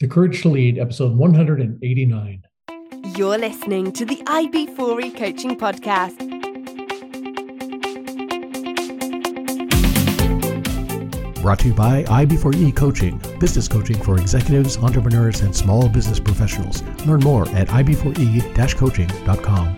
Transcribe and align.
The 0.00 0.06
Courage 0.06 0.42
to 0.42 0.48
Lead, 0.48 0.78
episode 0.78 1.16
189. 1.16 2.42
You're 3.16 3.36
listening 3.36 3.90
to 3.94 4.04
the 4.04 4.14
IB4E 4.26 5.16
Coaching 5.16 5.58
Podcast. 5.58 6.16
Brought 11.42 11.58
to 11.58 11.66
you 11.66 11.74
by 11.74 12.04
IB4E 12.04 12.76
Coaching, 12.76 13.20
business 13.40 13.66
coaching 13.66 14.00
for 14.00 14.20
executives, 14.20 14.76
entrepreneurs, 14.76 15.40
and 15.40 15.56
small 15.56 15.88
business 15.88 16.20
professionals. 16.20 16.84
Learn 17.04 17.18
more 17.18 17.48
at 17.48 17.66
ib4e 17.66 18.76
coaching.com. 18.76 19.76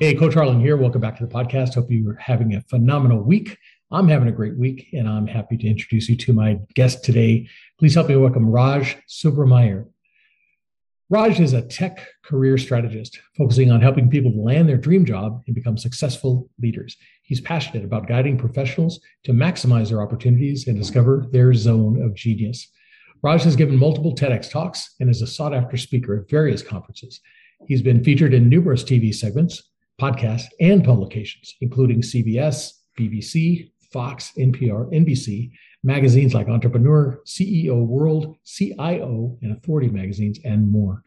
Hey, 0.00 0.16
Coach 0.16 0.34
Harlan 0.34 0.58
here. 0.58 0.76
Welcome 0.76 1.00
back 1.00 1.16
to 1.18 1.26
the 1.26 1.32
podcast. 1.32 1.76
Hope 1.76 1.88
you 1.92 2.10
are 2.10 2.16
having 2.16 2.54
a 2.54 2.60
phenomenal 2.62 3.22
week. 3.22 3.56
I'm 3.92 4.08
having 4.08 4.28
a 4.28 4.32
great 4.32 4.56
week, 4.56 4.88
and 4.94 5.06
I'm 5.06 5.26
happy 5.26 5.58
to 5.58 5.66
introduce 5.66 6.08
you 6.08 6.16
to 6.16 6.32
my 6.32 6.58
guest 6.74 7.04
today. 7.04 7.46
Please 7.78 7.94
help 7.94 8.08
me 8.08 8.16
welcome 8.16 8.48
Raj 8.48 8.96
Subrameyer. 9.06 9.86
Raj 11.10 11.38
is 11.38 11.52
a 11.52 11.60
tech 11.60 12.08
career 12.24 12.56
strategist 12.56 13.20
focusing 13.36 13.70
on 13.70 13.82
helping 13.82 14.08
people 14.08 14.42
land 14.42 14.66
their 14.66 14.78
dream 14.78 15.04
job 15.04 15.42
and 15.46 15.54
become 15.54 15.76
successful 15.76 16.48
leaders. 16.58 16.96
He's 17.22 17.42
passionate 17.42 17.84
about 17.84 18.08
guiding 18.08 18.38
professionals 18.38 18.98
to 19.24 19.32
maximize 19.32 19.90
their 19.90 20.00
opportunities 20.00 20.68
and 20.68 20.78
discover 20.78 21.26
their 21.30 21.52
zone 21.52 22.00
of 22.00 22.14
genius. 22.14 22.66
Raj 23.22 23.42
has 23.42 23.56
given 23.56 23.76
multiple 23.76 24.14
TEDx 24.14 24.50
talks 24.50 24.94
and 25.00 25.10
is 25.10 25.20
a 25.20 25.26
sought 25.26 25.52
after 25.52 25.76
speaker 25.76 26.16
at 26.16 26.30
various 26.30 26.62
conferences. 26.62 27.20
He's 27.68 27.82
been 27.82 28.02
featured 28.02 28.32
in 28.32 28.48
numerous 28.48 28.84
TV 28.84 29.14
segments, 29.14 29.64
podcasts, 30.00 30.48
and 30.60 30.82
publications, 30.82 31.54
including 31.60 32.00
CBS, 32.00 32.72
BBC, 32.98 33.71
Fox, 33.92 34.32
NPR, 34.38 34.92
NBC, 34.92 35.52
magazines 35.84 36.34
like 36.34 36.48
Entrepreneur, 36.48 37.20
CEO 37.26 37.84
World, 37.86 38.36
CIO, 38.44 39.38
and 39.42 39.52
Authority 39.52 39.88
magazines, 39.88 40.38
and 40.44 40.70
more. 40.70 41.02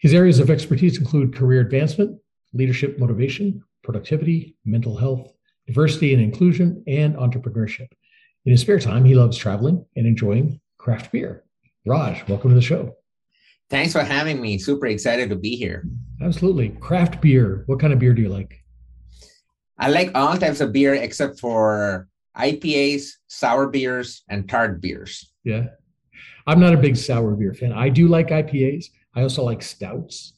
His 0.00 0.14
areas 0.14 0.38
of 0.40 0.50
expertise 0.50 0.98
include 0.98 1.34
career 1.34 1.60
advancement, 1.60 2.18
leadership 2.52 2.98
motivation, 2.98 3.62
productivity, 3.82 4.56
mental 4.64 4.96
health, 4.96 5.32
diversity 5.66 6.12
and 6.12 6.22
inclusion, 6.22 6.82
and 6.86 7.14
entrepreneurship. 7.16 7.88
In 8.44 8.52
his 8.52 8.60
spare 8.60 8.78
time, 8.78 9.04
he 9.04 9.14
loves 9.14 9.36
traveling 9.36 9.84
and 9.96 10.06
enjoying 10.06 10.60
craft 10.78 11.12
beer. 11.12 11.44
Raj, 11.84 12.26
welcome 12.28 12.50
to 12.50 12.54
the 12.54 12.62
show. 12.62 12.96
Thanks 13.68 13.92
for 13.92 14.02
having 14.02 14.40
me. 14.40 14.58
Super 14.58 14.86
excited 14.86 15.28
to 15.30 15.36
be 15.36 15.56
here. 15.56 15.84
Absolutely. 16.22 16.68
Craft 16.68 17.20
beer. 17.20 17.64
What 17.66 17.80
kind 17.80 17.92
of 17.92 17.98
beer 17.98 18.14
do 18.14 18.22
you 18.22 18.28
like? 18.28 18.62
I 19.78 19.88
like 19.88 20.12
all 20.14 20.36
types 20.36 20.60
of 20.60 20.72
beer 20.72 20.94
except 20.94 21.40
for 21.40 22.08
IPAs, 22.38 23.12
sour 23.28 23.68
beers, 23.68 24.22
and 24.28 24.48
tart 24.48 24.80
beers. 24.80 25.32
Yeah. 25.44 25.66
I'm 26.46 26.60
not 26.60 26.74
a 26.74 26.76
big 26.76 26.96
sour 26.96 27.34
beer 27.34 27.54
fan. 27.54 27.72
I 27.72 27.88
do 27.88 28.08
like 28.08 28.28
IPAs. 28.28 28.86
I 29.14 29.22
also 29.22 29.42
like 29.42 29.62
stouts. 29.62 30.34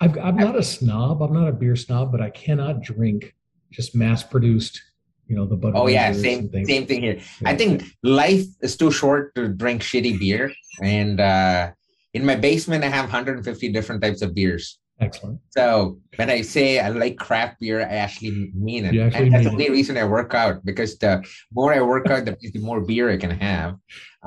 i 0.00 0.06
am 0.06 0.36
not 0.36 0.56
a 0.56 0.62
snob. 0.62 1.22
I'm 1.22 1.32
not 1.32 1.48
a 1.48 1.52
beer 1.52 1.76
snob, 1.76 2.12
but 2.12 2.20
I 2.20 2.30
cannot 2.30 2.82
drink 2.82 3.34
just 3.70 3.94
mass 3.94 4.22
produced, 4.22 4.80
you 5.26 5.36
know, 5.36 5.46
the 5.46 5.56
butter. 5.56 5.76
Oh 5.76 5.86
yeah, 5.86 6.12
same 6.12 6.50
same 6.64 6.86
thing 6.86 7.02
here. 7.02 7.20
Yeah. 7.40 7.50
I 7.50 7.56
think 7.56 7.84
life 8.02 8.46
is 8.60 8.76
too 8.76 8.90
short 8.90 9.34
to 9.36 9.48
drink 9.48 9.82
shitty 9.82 10.18
beer. 10.18 10.52
And 10.82 11.20
uh, 11.20 11.70
in 12.14 12.24
my 12.24 12.36
basement, 12.36 12.84
I 12.84 12.88
have 12.88 13.04
150 13.04 13.72
different 13.72 14.02
types 14.02 14.22
of 14.22 14.34
beers. 14.34 14.79
Excellent. 15.00 15.40
So 15.48 15.98
when 16.16 16.28
I 16.28 16.42
say 16.42 16.78
I 16.78 16.90
like 16.90 17.16
craft 17.16 17.60
beer, 17.60 17.80
I 17.80 17.94
actually 18.04 18.52
mean 18.54 18.84
it. 18.84 18.96
Actually 18.96 19.24
and 19.24 19.32
that's 19.32 19.44
the 19.44 19.52
only 19.52 19.70
reason 19.70 19.96
I 19.96 20.04
work 20.04 20.34
out 20.34 20.64
because 20.64 20.98
the 20.98 21.24
more 21.52 21.72
I 21.72 21.80
work 21.80 22.08
out, 22.10 22.26
the 22.26 22.60
more 22.60 22.80
beer 22.80 23.10
I 23.10 23.16
can 23.16 23.30
have. 23.30 23.76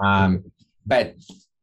Um, 0.03 0.43
but 0.85 1.15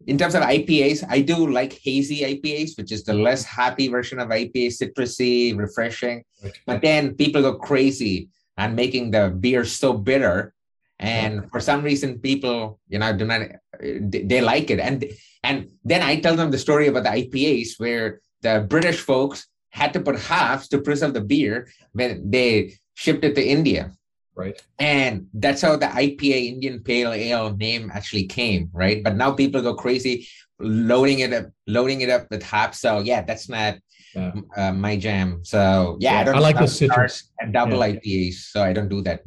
in 0.07 0.17
terms 0.17 0.35
of 0.35 0.43
IPAs, 0.43 1.05
I 1.09 1.21
do 1.21 1.51
like 1.51 1.73
hazy 1.73 2.21
IPAs, 2.23 2.79
which 2.79 2.93
is 2.93 3.05
the 3.05 3.15
less 3.15 3.45
hoppy 3.45 3.89
version 3.89 4.19
of 4.19 4.29
IPA, 4.29 4.69
citrusy, 4.79 5.57
refreshing. 5.59 6.25
But 6.65 6.81
then 6.81 7.15
people 7.15 7.43
go 7.43 7.55
crazy 7.55 8.29
and 8.57 8.77
making 8.77 9.11
the 9.11 9.29
beer 9.29 9.65
so 9.65 9.93
bitter. 9.93 10.55
And 10.99 11.51
for 11.51 11.61
some 11.61 11.83
reason, 11.83 12.19
people, 12.19 12.79
you 12.89 12.99
know, 12.99 13.13
do 13.17 13.25
not, 13.25 13.43
they 13.81 14.41
like 14.41 14.71
it. 14.71 14.79
And, 14.79 15.05
and 15.43 15.69
then 15.85 16.03
I 16.03 16.21
tell 16.21 16.37
them 16.37 16.51
the 16.51 16.59
story 16.59 16.87
about 16.89 17.05
the 17.05 17.11
IPAs 17.11 17.79
where 17.79 18.21
the 18.43 18.67
British 18.69 19.01
folks 19.01 19.47
had 19.71 19.93
to 19.93 20.01
put 20.01 20.19
hops 20.19 20.69
to 20.69 20.79
preserve 20.79 21.15
the 21.15 21.21
beer 21.21 21.69
when 21.93 22.31
they 22.31 22.75
shipped 22.95 23.25
it 23.25 23.35
to 23.35 23.45
India. 23.45 23.93
Right. 24.35 24.61
And 24.79 25.27
that's 25.35 25.61
how 25.61 25.77
the 25.77 25.87
IPA 25.87 26.47
Indian 26.55 26.83
Pale 26.83 27.13
Ale 27.13 27.57
name 27.57 27.91
actually 27.93 28.27
came, 28.27 28.71
right? 28.73 29.03
But 29.03 29.17
now 29.17 29.33
people 29.33 29.61
go 29.61 29.75
crazy 29.75 30.27
loading 30.59 31.21
it 31.21 31.33
up, 31.33 31.47
loading 31.67 32.01
it 32.01 32.11
up 32.11 32.27
with 32.31 32.43
hops. 32.43 32.81
So 32.81 33.01
yeah, 33.01 33.23
that's 33.23 33.49
not 33.49 33.77
yeah. 34.15 34.33
Uh, 34.57 34.73
my 34.73 34.97
jam. 34.97 35.41
So 35.45 35.97
yeah, 36.01 36.15
yeah 36.15 36.21
I 36.21 36.25
don't. 36.25 36.37
I 36.37 36.39
like 36.39 36.59
the 36.59 36.67
citrus 36.67 37.31
and 37.41 37.53
double 37.53 37.79
yeah. 37.79 37.93
IPAs, 37.93 38.35
so 38.35 38.63
I 38.63 38.73
don't 38.73 38.89
do 38.89 39.03
that. 39.03 39.23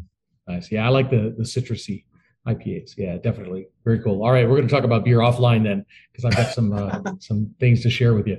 Nice. 0.48 0.72
Yeah, 0.72 0.86
I 0.86 0.90
like 0.90 1.10
the 1.10 1.34
the 1.38 1.44
citrusy 1.44 2.06
IPAs. 2.48 2.98
Yeah, 2.98 3.18
definitely. 3.18 3.68
Very 3.86 4.00
cool. 4.00 4.24
All 4.24 4.32
right, 4.32 4.48
we're 4.48 4.58
going 4.58 4.68
to 4.68 4.74
talk 4.74 4.84
about 4.84 5.06
beer 5.06 5.20
offline 5.20 5.64
then, 5.64 5.86
because 6.12 6.26
I've 6.26 6.36
got 6.36 6.54
some 6.54 6.74
uh, 6.74 7.02
some 7.20 7.54
things 7.60 7.82
to 7.84 7.90
share 7.90 8.14
with 8.14 8.28
you. 8.28 8.38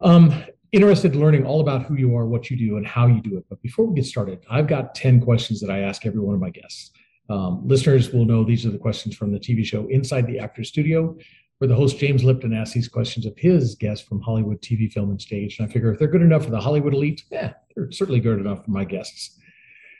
Um, 0.00 0.44
interested 0.72 1.14
in 1.14 1.20
learning 1.20 1.46
all 1.46 1.60
about 1.60 1.84
who 1.84 1.94
you 1.94 2.16
are, 2.16 2.26
what 2.26 2.50
you 2.50 2.56
do, 2.56 2.76
and 2.76 2.86
how 2.86 3.06
you 3.06 3.20
do 3.20 3.36
it. 3.36 3.44
But 3.48 3.62
before 3.62 3.86
we 3.86 3.94
get 3.94 4.06
started, 4.06 4.44
I've 4.50 4.66
got 4.66 4.94
10 4.94 5.20
questions 5.20 5.60
that 5.60 5.70
I 5.70 5.80
ask 5.80 6.04
every 6.04 6.20
one 6.20 6.34
of 6.34 6.40
my 6.40 6.50
guests. 6.50 6.90
Um, 7.30 7.62
listeners 7.66 8.12
will 8.12 8.24
know 8.24 8.44
these 8.44 8.66
are 8.66 8.70
the 8.70 8.78
questions 8.78 9.16
from 9.16 9.32
the 9.32 9.38
TV 9.38 9.64
show 9.64 9.86
Inside 9.86 10.26
the 10.26 10.38
Actor 10.38 10.64
Studio, 10.64 11.16
where 11.58 11.68
the 11.68 11.74
host 11.74 11.98
James 11.98 12.24
Lipton 12.24 12.52
asks 12.52 12.74
these 12.74 12.88
questions 12.88 13.24
of 13.24 13.38
his 13.38 13.76
guests 13.76 14.06
from 14.06 14.20
Hollywood 14.20 14.60
TV, 14.60 14.92
film, 14.92 15.10
and 15.10 15.22
stage. 15.22 15.58
And 15.58 15.68
I 15.68 15.72
figure 15.72 15.92
if 15.92 15.98
they're 15.98 16.08
good 16.08 16.22
enough 16.22 16.44
for 16.44 16.50
the 16.50 16.60
Hollywood 16.60 16.92
elite, 16.92 17.22
yeah, 17.30 17.52
they're 17.74 17.90
certainly 17.92 18.20
good 18.20 18.40
enough 18.40 18.64
for 18.64 18.70
my 18.72 18.84
guests. 18.84 19.38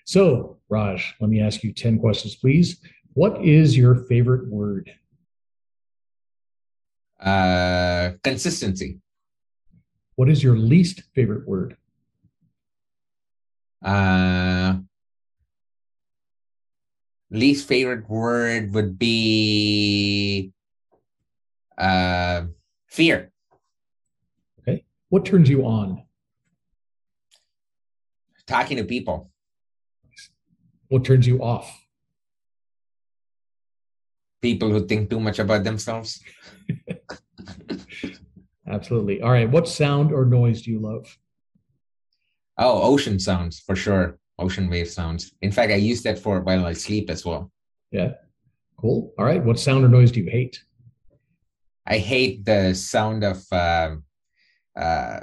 So, 0.05 0.59
Raj, 0.69 1.15
let 1.21 1.31
me 1.31 1.41
ask 1.41 1.62
you 1.62 1.72
10 1.72 1.99
questions, 2.00 2.34
please. 2.34 2.81
What 3.15 3.44
is 3.44 3.76
your 3.76 3.94
favorite 3.94 4.49
word? 4.49 4.93
Uh, 7.21 8.11
consistency. 8.22 8.99
What 10.17 10.29
is 10.29 10.43
your 10.43 10.57
least 10.57 11.03
favorite 11.15 11.47
word? 11.47 11.77
Uh, 13.83 14.77
least 17.31 17.67
favorite 17.69 18.09
word 18.09 18.73
would 18.75 18.99
be 18.99 20.53
uh, 21.77 22.43
fear. 22.87 23.33
Okay. 24.61 24.85
What 25.09 25.25
turns 25.25 25.51
you 25.51 25.67
on? 25.67 26.05
Talking 28.47 28.77
to 28.77 28.85
people. 28.85 29.31
What 30.89 31.05
turns 31.05 31.27
you 31.27 31.43
off? 31.43 31.81
People 34.41 34.71
who 34.71 34.87
think 34.87 35.11
too 35.11 35.19
much 35.19 35.39
about 35.39 35.65
themselves. 35.65 36.23
Absolutely. 38.69 39.21
All 39.21 39.31
right. 39.31 39.51
What 39.51 39.69
sound 39.69 40.13
or 40.13 40.25
noise 40.25 40.63
do 40.63 40.71
you 40.71 40.81
love? 40.81 41.19
Oh, 42.57 42.83
ocean 42.83 43.19
sounds 43.19 43.61
for 43.61 43.77
sure. 43.77 44.19
Ocean 44.39 44.69
wave 44.69 44.89
sounds. 44.89 45.33
In 45.43 45.53
fact, 45.53 45.71
I 45.73 45.77
use 45.77 46.03
that 46.03 46.19
for 46.19 46.41
while 46.41 46.67
I 46.67 46.73
sleep 46.73 47.11
as 47.11 47.25
well. 47.25 47.51
Yeah. 47.91 48.13
Cool. 48.79 49.13
All 49.19 49.25
right. 49.25 49.45
What 49.45 49.59
sound 49.59 49.85
or 49.85 49.89
noise 49.89 50.13
do 50.13 50.21
you 50.21 50.31
hate? 50.31 50.63
I 51.87 51.99
hate 51.99 52.45
the 52.45 52.75
sound 52.75 53.23
of 53.25 53.45
uh, 53.53 53.97
uh, 54.77 55.21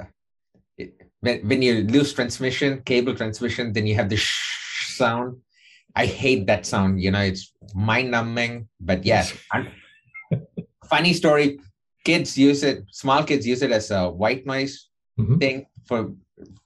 it, 0.78 0.94
when, 1.20 1.46
when 1.48 1.62
you 1.62 1.82
lose 1.82 2.12
transmission, 2.12 2.82
cable 2.82 3.14
transmission, 3.14 3.72
then 3.72 3.86
you 3.86 3.96
have 3.96 4.08
the 4.08 4.16
shh 4.16 4.94
sound. 4.94 5.38
I 5.96 6.06
hate 6.06 6.46
that 6.46 6.64
sound. 6.64 7.02
You 7.02 7.10
know, 7.10 7.20
it's 7.20 7.52
mind 7.74 8.12
numbing. 8.12 8.68
But 8.80 9.04
yes, 9.04 9.34
funny 10.88 11.12
story 11.12 11.58
kids 12.04 12.36
use 12.36 12.62
it 12.62 12.84
small 12.90 13.22
kids 13.24 13.46
use 13.46 13.62
it 13.62 13.70
as 13.70 13.90
a 13.90 14.08
white 14.08 14.46
noise 14.46 14.88
mm-hmm. 15.18 15.38
thing 15.38 15.66
for 15.86 16.12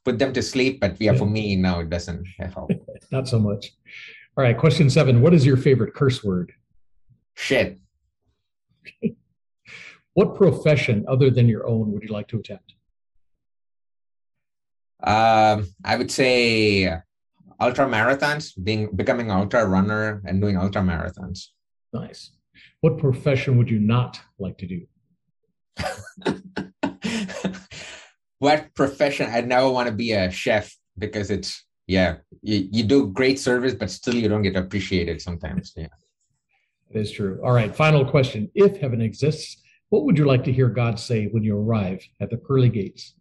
put 0.05 0.19
them 0.19 0.33
to 0.33 0.43
sleep 0.43 0.81
but 0.81 1.00
yeah, 1.00 1.12
yeah. 1.12 1.19
for 1.19 1.27
me 1.27 1.56
now 1.56 1.81
it 1.81 1.91
doesn't 1.91 2.27
help. 2.38 2.71
Not 3.12 3.29
so 3.29 3.38
much. 3.38 3.73
All 4.37 4.44
right 4.44 4.56
question 4.56 4.88
seven. 4.91 5.21
What 5.21 5.35
is 5.35 5.44
your 5.44 5.56
favorite 5.56 5.94
curse 5.94 6.23
word? 6.25 6.53
Shit. 7.35 7.79
What 10.15 10.35
profession 10.35 11.05
other 11.09 11.29
than 11.29 11.47
your 11.47 11.67
own 11.67 11.93
would 11.93 12.03
you 12.03 12.09
like 12.09 12.27
to 12.29 12.38
attempt 12.38 12.73
um 15.03 15.69
i 15.85 15.94
would 15.94 16.11
say 16.11 16.91
ultra 17.61 17.87
marathons 17.87 18.53
being 18.62 18.88
becoming 18.94 19.31
ultra 19.31 19.67
runner 19.67 20.23
and 20.27 20.41
doing 20.41 20.56
ultra 20.56 20.83
marathons. 20.83 21.49
Nice. 21.93 22.33
What 22.81 22.99
profession 22.99 23.56
would 23.59 23.71
you 23.71 23.79
not 23.79 24.21
like 24.38 24.59
to 24.59 24.67
do 24.67 24.87
what 28.38 28.75
profession? 28.75 29.31
I 29.31 29.40
never 29.43 29.70
want 29.70 29.88
to 29.88 29.94
be 29.94 30.12
a 30.12 30.31
chef 30.31 30.75
because 30.99 31.31
it's 31.31 31.64
yeah, 31.87 32.17
you, 32.43 32.69
you 32.70 32.82
do 32.84 33.08
great 33.08 33.38
service, 33.38 33.75
but 33.75 33.90
still 33.90 34.14
you 34.14 34.28
don't 34.28 34.43
get 34.43 34.56
appreciated 34.56 35.20
sometimes. 35.23 35.73
Yeah. 35.76 35.88
That 36.90 37.00
is 37.00 37.12
true. 37.12 37.40
All 37.44 37.52
right. 37.52 37.75
Final 37.75 38.05
question. 38.05 38.50
If 38.55 38.78
heaven 38.78 39.00
exists, 39.00 39.62
what 39.88 40.05
would 40.05 40.19
you 40.19 40.25
like 40.25 40.44
to 40.44 40.52
hear 40.52 40.69
God 40.69 40.99
say 40.99 41.26
when 41.26 41.44
you 41.44 41.56
arrive 41.58 42.05
at 42.20 42.31
the 42.31 42.37
pearly 42.37 42.69
gates? 42.69 43.14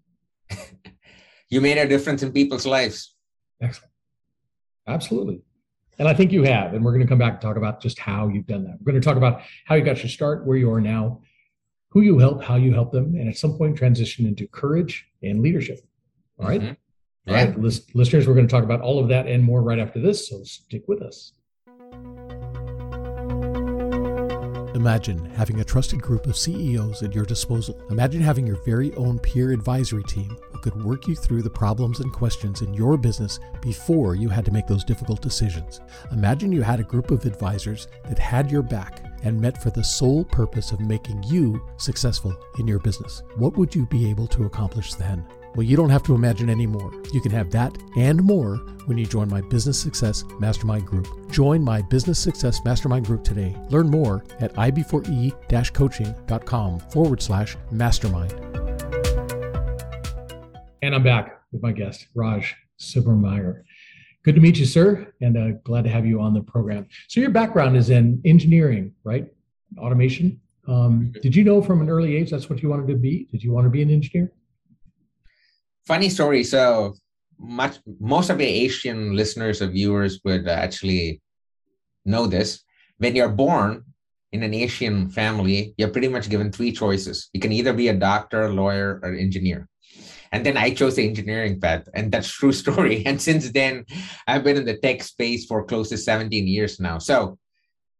you 1.49 1.61
made 1.61 1.77
a 1.77 1.87
difference 1.87 2.23
in 2.23 2.31
people's 2.31 2.65
lives. 2.65 3.15
Excellent. 3.61 3.91
Absolutely. 4.87 5.41
And 5.97 6.07
I 6.07 6.13
think 6.13 6.31
you 6.31 6.43
have. 6.43 6.73
And 6.73 6.83
we're 6.83 6.91
going 6.91 7.03
to 7.03 7.07
come 7.07 7.19
back 7.19 7.33
and 7.33 7.41
talk 7.41 7.55
about 7.55 7.81
just 7.81 7.99
how 7.99 8.27
you've 8.27 8.47
done 8.47 8.63
that. 8.63 8.77
We're 8.79 8.91
going 8.91 9.01
to 9.01 9.07
talk 9.07 9.17
about 9.17 9.41
how 9.65 9.75
you 9.75 9.83
got 9.83 9.99
your 9.99 10.09
start, 10.09 10.45
where 10.45 10.57
you 10.57 10.71
are 10.71 10.81
now, 10.81 11.21
who 11.95 12.01
you 12.01 12.19
help, 12.19 12.43
how 12.43 12.57
you 12.57 12.73
help 12.73 12.91
them, 12.91 13.15
and 13.15 13.29
at 13.29 13.37
some 13.37 13.57
point 13.57 13.77
transition 13.77 14.27
into 14.27 14.45
courage 14.47 15.07
and 15.23 15.41
leadership. 15.41 15.79
All 16.37 16.45
right. 16.45 16.59
Mm-hmm. 16.59 16.73
Yeah. 17.25 17.39
All 17.39 17.45
right, 17.45 17.59
list, 17.59 17.95
listeners, 17.95 18.27
we're 18.27 18.35
going 18.35 18.47
to 18.47 18.51
talk 18.51 18.65
about 18.65 18.81
all 18.81 18.99
of 18.99 19.07
that 19.07 19.27
and 19.27 19.41
more 19.41 19.63
right 19.63 19.79
after 19.79 20.01
this. 20.01 20.27
So 20.27 20.43
stick 20.43 20.83
with 20.89 21.01
us. 21.01 21.31
Imagine 24.75 25.25
having 25.31 25.61
a 25.61 25.63
trusted 25.63 26.01
group 26.01 26.27
of 26.27 26.35
CEOs 26.35 27.01
at 27.01 27.15
your 27.15 27.25
disposal. 27.25 27.81
Imagine 27.89 28.19
having 28.19 28.45
your 28.45 28.61
very 28.65 28.93
own 28.95 29.17
peer 29.17 29.53
advisory 29.53 30.03
team 30.03 30.37
who 30.51 30.59
could 30.59 30.83
work 30.83 31.07
you 31.07 31.15
through 31.15 31.43
the 31.43 31.49
problems 31.49 32.01
and 32.01 32.11
questions 32.11 32.61
in 32.61 32.73
your 32.73 32.97
business 32.97 33.39
before 33.61 34.15
you 34.15 34.27
had 34.27 34.43
to 34.45 34.51
make 34.51 34.67
those 34.67 34.83
difficult 34.83 35.21
decisions. 35.21 35.79
Imagine 36.11 36.51
you 36.51 36.61
had 36.61 36.81
a 36.81 36.83
group 36.83 37.09
of 37.09 37.25
advisors 37.25 37.87
that 38.09 38.19
had 38.19 38.51
your 38.51 38.61
back 38.61 39.04
and 39.23 39.39
met 39.39 39.61
for 39.61 39.69
the 39.69 39.83
sole 39.83 40.23
purpose 40.23 40.71
of 40.71 40.79
making 40.79 41.23
you 41.23 41.61
successful 41.77 42.35
in 42.59 42.67
your 42.67 42.79
business. 42.79 43.23
What 43.37 43.57
would 43.57 43.73
you 43.73 43.85
be 43.87 44.09
able 44.09 44.27
to 44.27 44.45
accomplish 44.45 44.93
then? 44.95 45.25
Well, 45.55 45.63
you 45.63 45.77
don't 45.77 45.89
have 45.89 46.03
to 46.03 46.15
imagine 46.15 46.49
anymore. 46.49 46.91
You 47.13 47.21
can 47.21 47.31
have 47.31 47.49
that 47.51 47.77
and 47.95 48.21
more 48.21 48.57
when 48.87 48.97
you 48.97 49.05
join 49.05 49.29
my 49.29 49.39
Business 49.39 49.79
Success 49.79 50.25
Mastermind 50.37 50.85
Group. 50.85 51.07
Join 51.31 51.63
my 51.63 51.81
Business 51.81 52.19
Success 52.19 52.59
Mastermind 52.65 53.05
Group 53.05 53.23
today. 53.23 53.55
Learn 53.69 53.89
more 53.89 54.25
at 54.39 54.53
ib4e 54.55 55.73
coaching.com 55.73 56.79
forward 56.79 57.21
slash 57.21 57.55
mastermind. 57.71 58.33
And 60.81 60.93
I'm 60.93 61.03
back 61.03 61.41
with 61.53 61.63
my 61.63 61.71
guest, 61.71 62.07
Raj 62.13 62.53
Subrameyer. 62.77 63.63
Good 64.25 64.35
to 64.35 64.41
meet 64.41 64.57
you, 64.57 64.65
sir, 64.65 65.13
and 65.21 65.37
uh, 65.37 65.51
glad 65.63 65.83
to 65.83 65.89
have 65.89 66.05
you 66.05 66.19
on 66.19 66.33
the 66.33 66.41
program. 66.41 66.87
So, 67.07 67.21
your 67.21 67.29
background 67.29 67.77
is 67.77 67.89
in 67.91 68.21
engineering, 68.25 68.93
right? 69.03 69.31
Automation. 69.77 70.41
Um, 70.67 71.13
did 71.21 71.35
you 71.35 71.43
know 71.43 71.61
from 71.61 71.79
an 71.81 71.89
early 71.89 72.17
age 72.17 72.31
that's 72.31 72.49
what 72.49 72.61
you 72.63 72.69
wanted 72.69 72.87
to 72.87 72.95
be? 72.95 73.27
Did 73.31 73.43
you 73.43 73.51
want 73.53 73.65
to 73.65 73.69
be 73.69 73.83
an 73.83 73.91
engineer? 73.91 74.31
funny 75.85 76.09
story. 76.09 76.43
So 76.43 76.95
much 77.37 77.77
most 77.99 78.29
of 78.29 78.37
the 78.37 78.45
Asian 78.45 79.15
listeners 79.15 79.61
or 79.61 79.67
viewers 79.67 80.19
would 80.23 80.47
actually 80.47 81.21
know 82.05 82.27
this. 82.27 82.63
When 82.97 83.15
you're 83.15 83.29
born 83.29 83.83
in 84.31 84.43
an 84.43 84.53
Asian 84.53 85.09
family, 85.09 85.73
you're 85.77 85.89
pretty 85.89 86.07
much 86.07 86.29
given 86.29 86.51
three 86.51 86.71
choices. 86.71 87.29
You 87.33 87.39
can 87.39 87.51
either 87.51 87.73
be 87.73 87.89
a 87.89 87.93
doctor, 87.93 88.43
a 88.43 88.49
lawyer, 88.49 88.99
or 89.03 89.13
engineer. 89.13 89.67
And 90.31 90.45
then 90.45 90.57
I 90.57 90.73
chose 90.73 90.95
the 90.95 91.07
engineering 91.07 91.59
path, 91.59 91.87
and 91.93 92.11
that's 92.11 92.29
true 92.29 92.51
story. 92.63 93.05
And 93.05 93.21
since 93.21 93.51
then, 93.51 93.85
I've 94.27 94.43
been 94.43 94.57
in 94.57 94.65
the 94.65 94.77
tech 94.77 95.03
space 95.03 95.45
for 95.45 95.63
close 95.65 95.89
to 95.89 95.97
17 95.97 96.47
years 96.47 96.79
now. 96.79 96.97
So 96.97 97.37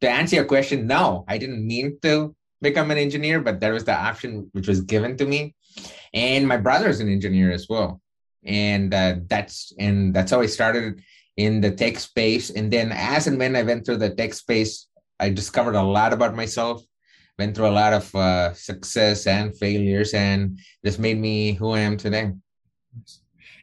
to 0.02 0.10
answer 0.10 0.38
your 0.38 0.46
question, 0.46 0.88
no, 0.88 1.26
I 1.28 1.38
didn't 1.38 1.66
mean 1.66 1.98
to 2.02 2.36
become 2.62 2.92
an 2.92 2.98
engineer, 2.98 3.42
but 3.42 3.60
that 3.60 3.72
was 3.72 3.84
the 3.84 3.96
option 3.96 4.50
which 4.54 4.68
was 4.68 4.82
given 4.82 5.18
to 5.18 5.26
me 5.26 5.56
and 6.14 6.48
my 6.48 6.58
brother 6.58 6.88
is 6.88 7.00
an 7.00 7.10
engineer 7.10 7.52
as 7.52 7.68
well 7.70 8.02
and 8.44 8.94
uh, 8.94 9.16
that's 9.28 9.74
and 9.78 10.14
that's 10.14 10.32
how 10.32 10.42
i 10.42 10.46
started 10.46 11.02
in 11.38 11.62
the 11.62 11.72
tech 11.72 12.00
space 12.00 12.50
and 12.50 12.72
then 12.72 12.92
as 12.94 13.28
and 13.28 13.38
when 13.38 13.56
i 13.56 13.62
went 13.62 13.86
through 13.86 13.98
the 13.98 14.10
tech 14.16 14.34
space 14.34 14.88
i 15.20 15.30
discovered 15.30 15.76
a 15.76 15.84
lot 15.84 16.14
about 16.14 16.36
myself 16.36 16.84
went 17.38 17.56
through 17.56 17.68
a 17.68 17.78
lot 17.84 17.94
of 17.94 18.16
uh, 18.16 18.54
success 18.54 19.28
and 19.28 19.56
failures 19.58 20.14
and 20.14 20.60
this 20.84 20.98
made 20.98 21.20
me 21.20 21.54
who 21.54 21.72
i 21.72 21.80
am 21.80 21.98
today 21.98 22.32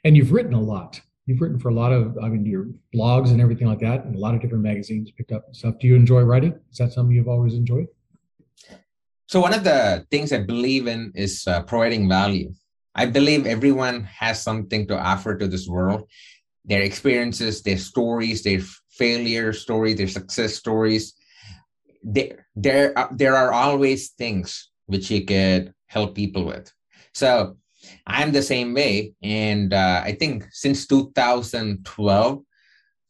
and 0.04 0.16
you've 0.16 0.32
written 0.32 0.54
a 0.54 0.60
lot 0.60 1.00
you've 1.26 1.40
written 1.40 1.58
for 1.58 1.68
a 1.68 1.74
lot 1.74 1.92
of 1.92 2.18
i 2.22 2.28
mean 2.28 2.44
your 2.44 2.66
blogs 2.94 3.30
and 3.30 3.40
everything 3.40 3.66
like 3.66 3.80
that 3.80 4.04
and 4.04 4.14
a 4.14 4.18
lot 4.18 4.34
of 4.34 4.40
different 4.40 4.62
magazines 4.62 5.10
picked 5.10 5.32
up 5.32 5.44
stuff 5.52 5.74
do 5.80 5.86
you 5.86 5.96
enjoy 5.96 6.22
writing 6.22 6.54
is 6.70 6.78
that 6.78 6.92
something 6.92 7.14
you've 7.14 7.28
always 7.28 7.54
enjoyed 7.54 7.86
so 9.32 9.40
one 9.40 9.54
of 9.54 9.64
the 9.64 10.04
things 10.10 10.30
I 10.30 10.42
believe 10.42 10.86
in 10.86 11.10
is 11.14 11.46
uh, 11.46 11.62
providing 11.62 12.06
value. 12.06 12.52
I 12.94 13.06
believe 13.06 13.46
everyone 13.46 14.04
has 14.04 14.42
something 14.42 14.86
to 14.88 14.98
offer 14.98 15.38
to 15.38 15.48
this 15.48 15.66
world. 15.66 16.06
Their 16.66 16.82
experiences, 16.82 17.62
their 17.62 17.78
stories, 17.78 18.42
their 18.42 18.60
failure 18.90 19.54
stories, 19.54 19.96
their 19.96 20.08
success 20.08 20.56
stories. 20.56 21.14
There, 22.02 22.41
there, 22.54 22.96
are, 22.98 23.08
there 23.12 23.36
are 23.36 23.52
always 23.52 24.10
things 24.10 24.70
which 24.86 25.10
you 25.10 25.24
could 25.24 25.72
help 25.86 26.14
people 26.14 26.44
with. 26.44 26.72
So 27.14 27.56
I'm 28.06 28.32
the 28.32 28.42
same 28.42 28.74
way, 28.74 29.14
and 29.22 29.72
uh, 29.72 30.02
I 30.04 30.12
think 30.12 30.46
since 30.50 30.86
2012, 30.86 32.42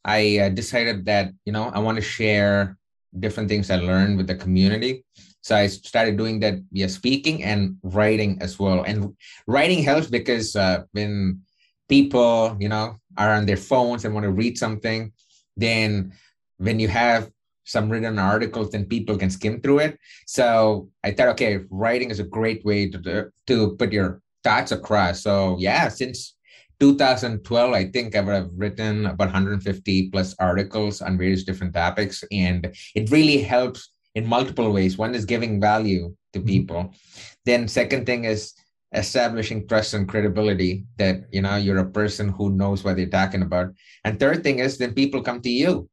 I 0.05 0.37
uh, 0.39 0.49
decided 0.49 1.05
that 1.05 1.31
you 1.45 1.53
know 1.53 1.71
I 1.73 1.79
want 1.79 1.95
to 1.95 2.01
share 2.01 2.77
different 3.19 3.49
things 3.49 3.69
I 3.69 3.77
learned 3.77 4.17
with 4.17 4.27
the 4.27 4.35
community. 4.35 5.05
So 5.41 5.55
I 5.55 5.67
started 5.67 6.17
doing 6.17 6.39
that 6.39 6.55
via 6.71 6.89
speaking 6.89 7.43
and 7.43 7.75
writing 7.83 8.37
as 8.41 8.57
well. 8.57 8.83
And 8.83 9.15
writing 9.45 9.83
helps 9.83 10.07
because 10.07 10.55
uh, 10.55 10.83
when 10.93 11.41
people, 11.89 12.55
you 12.59 12.69
know, 12.69 12.95
are 13.17 13.33
on 13.33 13.45
their 13.45 13.57
phones 13.57 14.05
and 14.05 14.13
want 14.13 14.23
to 14.23 14.31
read 14.31 14.57
something, 14.57 15.11
then 15.57 16.13
when 16.57 16.79
you 16.79 16.87
have 16.87 17.29
some 17.63 17.89
written 17.89 18.19
articles, 18.19 18.71
then 18.71 18.85
people 18.85 19.17
can 19.17 19.29
skim 19.29 19.61
through 19.61 19.79
it. 19.79 19.99
So 20.27 20.89
I 21.03 21.11
thought, 21.11 21.29
okay, 21.29 21.59
writing 21.69 22.09
is 22.09 22.19
a 22.19 22.23
great 22.23 22.63
way 22.65 22.89
to 22.89 23.31
to 23.47 23.75
put 23.77 23.91
your 23.91 24.21
thoughts 24.43 24.71
across. 24.71 25.21
So 25.21 25.57
yeah, 25.59 25.87
since 25.87 26.35
2012, 26.79 27.73
I 27.73 27.85
think 27.85 28.15
I've 28.15 28.49
written 28.55 29.05
about 29.05 29.31
150 29.31 30.09
plus 30.09 30.35
articles 30.39 31.01
on 31.01 31.17
various 31.17 31.43
different 31.43 31.73
topics, 31.73 32.23
and 32.31 32.75
it 32.95 33.11
really 33.11 33.41
helps 33.41 33.91
in 34.15 34.25
multiple 34.27 34.71
ways. 34.71 34.97
One 34.97 35.15
is 35.15 35.25
giving 35.25 35.61
value 35.61 36.15
to 36.33 36.39
mm-hmm. 36.39 36.47
people. 36.47 36.75
Mm-hmm. 36.75 37.33
Then 37.45 37.67
second 37.67 38.05
thing 38.05 38.25
is 38.25 38.53
establishing 38.93 39.67
trust 39.67 39.93
and 39.95 40.07
credibility 40.07 40.85
that 40.97 41.23
you 41.31 41.41
know 41.41 41.55
you're 41.55 41.79
a 41.79 41.89
person 41.89 42.29
who 42.29 42.51
knows 42.51 42.83
what 42.83 42.95
they're 42.95 43.07
talking 43.07 43.41
about. 43.41 43.73
And 44.03 44.19
third 44.19 44.43
thing 44.43 44.59
is 44.59 44.77
then 44.77 44.93
people 44.93 45.23
come 45.23 45.41
to 45.41 45.49
you 45.49 45.89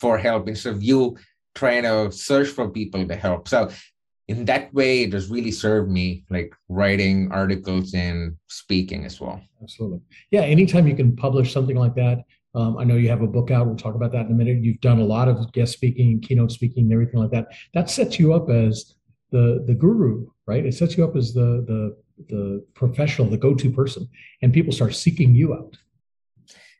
for 0.00 0.18
help 0.18 0.48
instead 0.48 0.74
of 0.74 0.82
you 0.82 1.16
trying 1.54 1.82
to 1.84 2.12
search 2.12 2.48
for 2.48 2.68
people 2.68 3.06
to 3.06 3.16
help. 3.16 3.48
So 3.48 3.70
in 4.28 4.44
that 4.46 4.72
way, 4.74 5.02
it 5.02 5.12
has 5.12 5.28
really 5.28 5.52
served 5.52 5.90
me 5.90 6.24
like 6.30 6.52
writing 6.68 7.30
articles 7.32 7.94
and 7.94 8.36
speaking 8.48 9.04
as 9.04 9.20
well. 9.20 9.40
Absolutely. 9.62 10.00
Yeah. 10.30 10.42
Anytime 10.42 10.86
you 10.86 10.96
can 10.96 11.16
publish 11.16 11.52
something 11.52 11.76
like 11.76 11.94
that, 11.94 12.24
um, 12.56 12.78
I 12.78 12.84
know 12.84 12.96
you 12.96 13.10
have 13.10 13.22
a 13.22 13.26
book 13.26 13.50
out. 13.50 13.66
We'll 13.66 13.76
talk 13.76 13.94
about 13.94 14.12
that 14.12 14.26
in 14.26 14.32
a 14.32 14.34
minute. 14.34 14.64
You've 14.64 14.80
done 14.80 14.98
a 14.98 15.04
lot 15.04 15.28
of 15.28 15.52
guest 15.52 15.74
speaking, 15.74 16.20
keynote 16.20 16.50
speaking, 16.50 16.84
and 16.84 16.92
everything 16.92 17.20
like 17.20 17.30
that. 17.30 17.48
That 17.74 17.90
sets 17.90 18.18
you 18.18 18.32
up 18.32 18.48
as 18.48 18.94
the 19.30 19.62
the 19.66 19.74
guru, 19.74 20.26
right? 20.46 20.64
It 20.64 20.72
sets 20.72 20.96
you 20.96 21.04
up 21.04 21.16
as 21.16 21.34
the 21.34 21.64
the 21.66 21.96
the 22.28 22.64
professional, 22.72 23.28
the 23.28 23.36
go-to 23.36 23.70
person, 23.70 24.08
and 24.40 24.54
people 24.54 24.72
start 24.72 24.94
seeking 24.94 25.34
you 25.34 25.52
out. 25.52 25.76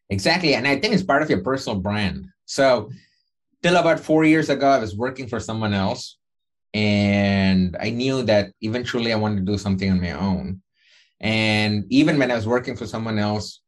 Exactly, 0.08 0.54
and 0.54 0.66
I 0.66 0.80
think 0.80 0.94
it's 0.94 1.02
part 1.02 1.22
of 1.22 1.28
your 1.28 1.42
personal 1.42 1.78
brand. 1.78 2.26
So, 2.46 2.90
till 3.62 3.76
about 3.76 4.00
four 4.00 4.24
years 4.24 4.48
ago, 4.48 4.68
I 4.68 4.78
was 4.78 4.96
working 4.96 5.28
for 5.28 5.40
someone 5.40 5.74
else, 5.74 6.18
and 6.74 7.76
I 7.80 7.90
knew 7.90 8.22
that 8.24 8.52
eventually 8.60 9.12
I 9.12 9.16
wanted 9.16 9.46
to 9.46 9.52
do 9.52 9.58
something 9.58 9.90
on 9.90 10.00
my 10.00 10.12
own. 10.12 10.62
And 11.20 11.84
even 11.88 12.18
when 12.18 12.30
I 12.30 12.34
was 12.34 12.46
working 12.46 12.76
for 12.76 12.86
someone 12.86 13.18
else, 13.18 13.62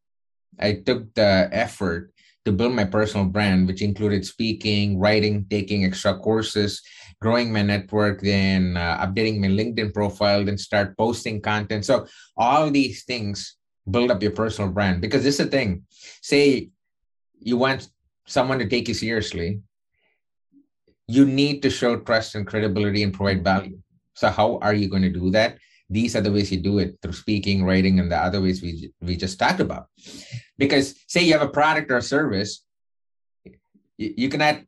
I 0.59 0.81
took 0.85 1.13
the 1.15 1.49
effort 1.51 2.11
to 2.45 2.51
build 2.51 2.73
my 2.73 2.85
personal 2.85 3.25
brand, 3.25 3.67
which 3.67 3.81
included 3.81 4.25
speaking, 4.25 4.99
writing, 4.99 5.45
taking 5.49 5.85
extra 5.85 6.17
courses, 6.17 6.81
growing 7.21 7.51
my 7.51 7.61
network, 7.61 8.21
then 8.21 8.77
uh, 8.77 9.05
updating 9.05 9.39
my 9.39 9.47
LinkedIn 9.47 9.93
profile, 9.93 10.45
then 10.45 10.57
start 10.57 10.97
posting 10.97 11.41
content. 11.41 11.85
So 11.85 12.07
all 12.37 12.71
these 12.71 13.03
things 13.03 13.57
build 13.89 14.11
up 14.11 14.21
your 14.21 14.31
personal 14.31 14.71
brand 14.71 15.01
because 15.01 15.23
this 15.23 15.39
is 15.39 15.45
the 15.45 15.51
thing. 15.51 15.83
Say 16.21 16.69
you 17.39 17.57
want 17.57 17.89
someone 18.25 18.59
to 18.59 18.69
take 18.69 18.87
you 18.87 18.93
seriously, 18.93 19.61
you 21.09 21.25
need 21.25 21.61
to 21.63 21.69
show 21.69 21.97
trust 21.97 22.35
and 22.35 22.45
credibility 22.45 23.03
and 23.03 23.13
provide 23.13 23.43
value. 23.43 23.79
So 24.13 24.29
how 24.29 24.59
are 24.59 24.73
you 24.73 24.87
going 24.89 25.03
to 25.03 25.09
do 25.09 25.31
that? 25.31 25.57
these 25.89 26.15
are 26.15 26.21
the 26.21 26.31
ways 26.31 26.51
you 26.51 26.61
do 26.61 26.77
it 26.77 26.97
through 27.01 27.13
speaking 27.13 27.65
writing 27.65 27.99
and 27.99 28.11
the 28.11 28.17
other 28.17 28.41
ways 28.41 28.61
we, 28.61 28.93
we 29.01 29.17
just 29.17 29.39
talked 29.39 29.59
about 29.59 29.87
because 30.57 30.95
say 31.07 31.23
you 31.23 31.33
have 31.33 31.41
a 31.41 31.49
product 31.49 31.91
or 31.91 31.97
a 31.97 32.01
service 32.01 32.63
you, 33.97 34.29
cannot 34.29 34.61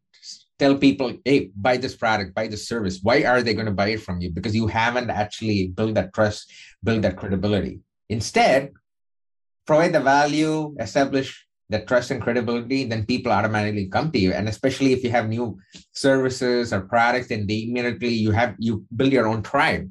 tell 0.57 0.75
people 0.75 1.13
hey 1.23 1.51
buy 1.55 1.77
this 1.77 1.95
product 1.95 2.33
buy 2.33 2.47
this 2.47 2.67
service 2.67 2.99
why 3.01 3.23
are 3.23 3.41
they 3.41 3.53
going 3.53 3.67
to 3.67 3.71
buy 3.71 3.89
it 3.89 4.01
from 4.01 4.19
you 4.19 4.29
because 4.31 4.55
you 4.55 4.67
haven't 4.67 5.09
actually 5.09 5.67
built 5.67 5.93
that 5.93 6.13
trust 6.13 6.51
build 6.83 7.03
that 7.03 7.17
credibility 7.17 7.79
instead 8.09 8.71
provide 9.65 9.93
the 9.93 10.01
value 10.01 10.75
establish 10.79 11.45
that 11.71 11.87
trust 11.87 12.11
and 12.11 12.21
credibility, 12.21 12.83
then 12.83 13.05
people 13.05 13.31
automatically 13.31 13.87
come 13.87 14.11
to 14.11 14.19
you. 14.19 14.33
And 14.33 14.47
especially 14.47 14.93
if 14.93 15.03
you 15.03 15.09
have 15.11 15.27
new 15.27 15.57
services 15.93 16.71
or 16.73 16.81
products, 16.81 17.29
then 17.29 17.47
they 17.47 17.63
immediately 17.63 18.09
you 18.09 18.31
have 18.31 18.55
you 18.59 18.85
build 18.95 19.11
your 19.11 19.27
own 19.27 19.41
tribe. 19.41 19.89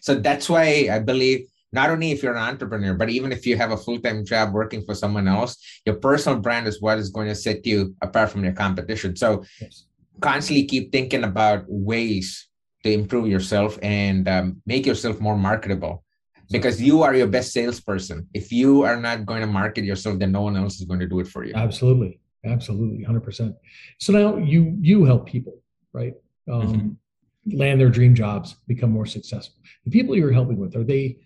So 0.00 0.14
that's 0.14 0.48
why 0.48 0.88
I 0.92 0.98
believe 0.98 1.46
not 1.72 1.90
only 1.90 2.10
if 2.10 2.22
you're 2.22 2.36
an 2.36 2.42
entrepreneur, 2.42 2.94
but 2.94 3.08
even 3.08 3.32
if 3.32 3.46
you 3.46 3.56
have 3.56 3.72
a 3.72 3.76
full-time 3.76 4.24
job 4.26 4.52
working 4.52 4.84
for 4.84 4.94
someone 4.94 5.26
else, 5.26 5.56
your 5.86 5.96
personal 5.96 6.38
brand 6.38 6.68
is 6.68 6.82
what 6.82 6.98
is 6.98 7.08
going 7.08 7.28
to 7.28 7.34
set 7.34 7.64
you 7.64 7.96
apart 8.02 8.28
from 8.30 8.44
your 8.44 8.52
competition. 8.52 9.16
So 9.16 9.44
yes. 9.60 9.86
constantly 10.20 10.66
keep 10.66 10.92
thinking 10.92 11.24
about 11.24 11.64
ways 11.66 12.46
to 12.84 12.92
improve 12.92 13.26
yourself 13.26 13.78
and 13.80 14.28
um, 14.28 14.60
make 14.66 14.84
yourself 14.84 15.18
more 15.18 15.38
marketable 15.38 16.04
because 16.50 16.80
you 16.80 17.02
are 17.02 17.14
your 17.14 17.26
best 17.26 17.52
salesperson. 17.52 18.28
If 18.34 18.52
you 18.52 18.82
are 18.82 18.96
not 18.96 19.26
going 19.26 19.40
to 19.40 19.46
market 19.46 19.84
yourself, 19.84 20.18
then 20.18 20.32
no 20.32 20.42
one 20.42 20.56
else 20.56 20.80
is 20.80 20.84
going 20.84 21.00
to 21.00 21.06
do 21.06 21.20
it 21.20 21.28
for 21.28 21.44
you. 21.44 21.52
Absolutely, 21.54 22.20
absolutely, 22.44 23.02
hundred 23.02 23.22
percent. 23.22 23.54
So 23.98 24.12
now 24.12 24.36
you 24.36 24.76
you 24.80 25.04
help 25.04 25.26
people, 25.26 25.60
right? 25.92 26.14
Um, 26.50 26.62
mm-hmm. 26.62 27.58
Land 27.58 27.80
their 27.80 27.90
dream 27.90 28.14
jobs, 28.14 28.56
become 28.68 28.90
more 28.90 29.06
successful. 29.06 29.56
The 29.84 29.90
people 29.90 30.16
you're 30.16 30.32
helping 30.32 30.58
with 30.58 30.76
are 30.76 30.84
they 30.84 31.18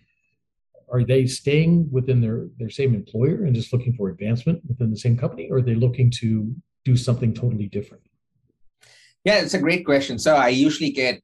are 0.89 1.03
they 1.03 1.25
staying 1.25 1.89
within 1.91 2.21
their 2.21 2.47
their 2.57 2.69
same 2.69 2.95
employer 2.95 3.45
and 3.45 3.53
just 3.53 3.73
looking 3.73 3.93
for 3.93 4.09
advancement 4.09 4.61
within 4.67 4.89
the 4.89 4.97
same 4.97 5.17
company, 5.17 5.49
or 5.49 5.57
are 5.57 5.61
they 5.61 5.75
looking 5.75 6.09
to 6.11 6.55
do 6.85 6.95
something 6.95 7.33
totally 7.33 7.67
different? 7.67 8.03
Yeah, 9.23 9.39
it's 9.39 9.53
a 9.53 9.59
great 9.59 9.85
question. 9.85 10.17
So 10.17 10.35
I 10.35 10.47
usually 10.49 10.91
get 10.91 11.21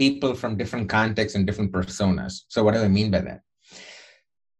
people 0.00 0.34
from 0.34 0.56
different 0.56 0.88
contexts 0.88 1.36
and 1.36 1.46
different 1.46 1.70
personas. 1.70 2.48
So, 2.48 2.64
what 2.64 2.72
do 2.72 2.80
I 2.80 2.88
mean 2.88 3.10
by 3.10 3.20
that? 3.20 3.42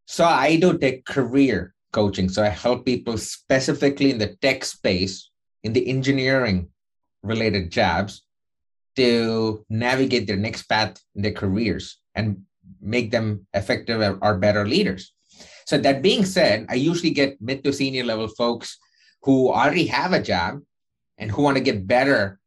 So, 0.05 0.27
I 0.27 0.61
do 0.61 0.77
take 0.77 1.07
career 1.07 1.73
coaching. 1.93 2.29
So, 2.29 2.45
I 2.45 2.53
help 2.53 2.85
people 2.85 3.17
specifically 3.17 4.11
in 4.11 4.19
the 4.19 4.37
tech 4.45 4.67
space, 4.67 5.31
in 5.65 5.73
the 5.73 5.89
engineering 5.89 6.69
related 7.23 7.73
jobs 7.73 8.23
to 8.97 9.65
navigate 9.71 10.27
their 10.27 10.37
next 10.37 10.65
path 10.69 11.01
in 11.17 11.23
their 11.23 11.33
careers 11.33 11.97
and 12.15 12.45
make 12.83 13.11
them 13.11 13.47
effective 13.55 14.19
or 14.21 14.37
better 14.37 14.69
leaders. 14.69 15.15
So, 15.65 15.79
that 15.79 16.03
being 16.03 16.27
said, 16.27 16.67
I 16.69 16.75
usually 16.75 17.17
get 17.17 17.41
mid 17.41 17.65
to 17.65 17.73
senior 17.73 18.05
level 18.05 18.29
folks 18.29 18.77
who 19.23 19.49
already 19.49 19.87
have 19.87 20.13
a 20.13 20.23
job 20.23 20.61
and 21.17 21.31
who 21.31 21.41
want 21.41 21.57
to 21.57 21.65
get 21.65 21.87
better 21.89 22.39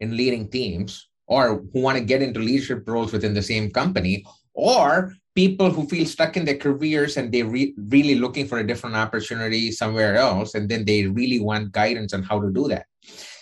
in 0.00 0.16
leading 0.16 0.48
teams 0.48 1.07
or 1.28 1.62
who 1.72 1.80
want 1.80 1.96
to 1.96 2.04
get 2.04 2.22
into 2.22 2.40
leadership 2.40 2.88
roles 2.88 3.12
within 3.12 3.34
the 3.34 3.42
same 3.42 3.70
company, 3.70 4.24
or 4.54 5.12
people 5.34 5.70
who 5.70 5.86
feel 5.86 6.04
stuck 6.04 6.36
in 6.36 6.44
their 6.44 6.56
careers 6.56 7.16
and 7.16 7.30
they're 7.30 7.46
re- 7.46 7.74
really 7.76 8.16
looking 8.16 8.48
for 8.48 8.58
a 8.58 8.66
different 8.66 8.96
opportunity 8.96 9.70
somewhere 9.70 10.16
else, 10.16 10.54
and 10.56 10.68
then 10.68 10.84
they 10.84 11.06
really 11.06 11.38
want 11.38 11.70
guidance 11.70 12.12
on 12.12 12.22
how 12.22 12.40
to 12.40 12.50
do 12.50 12.66
that. 12.66 12.86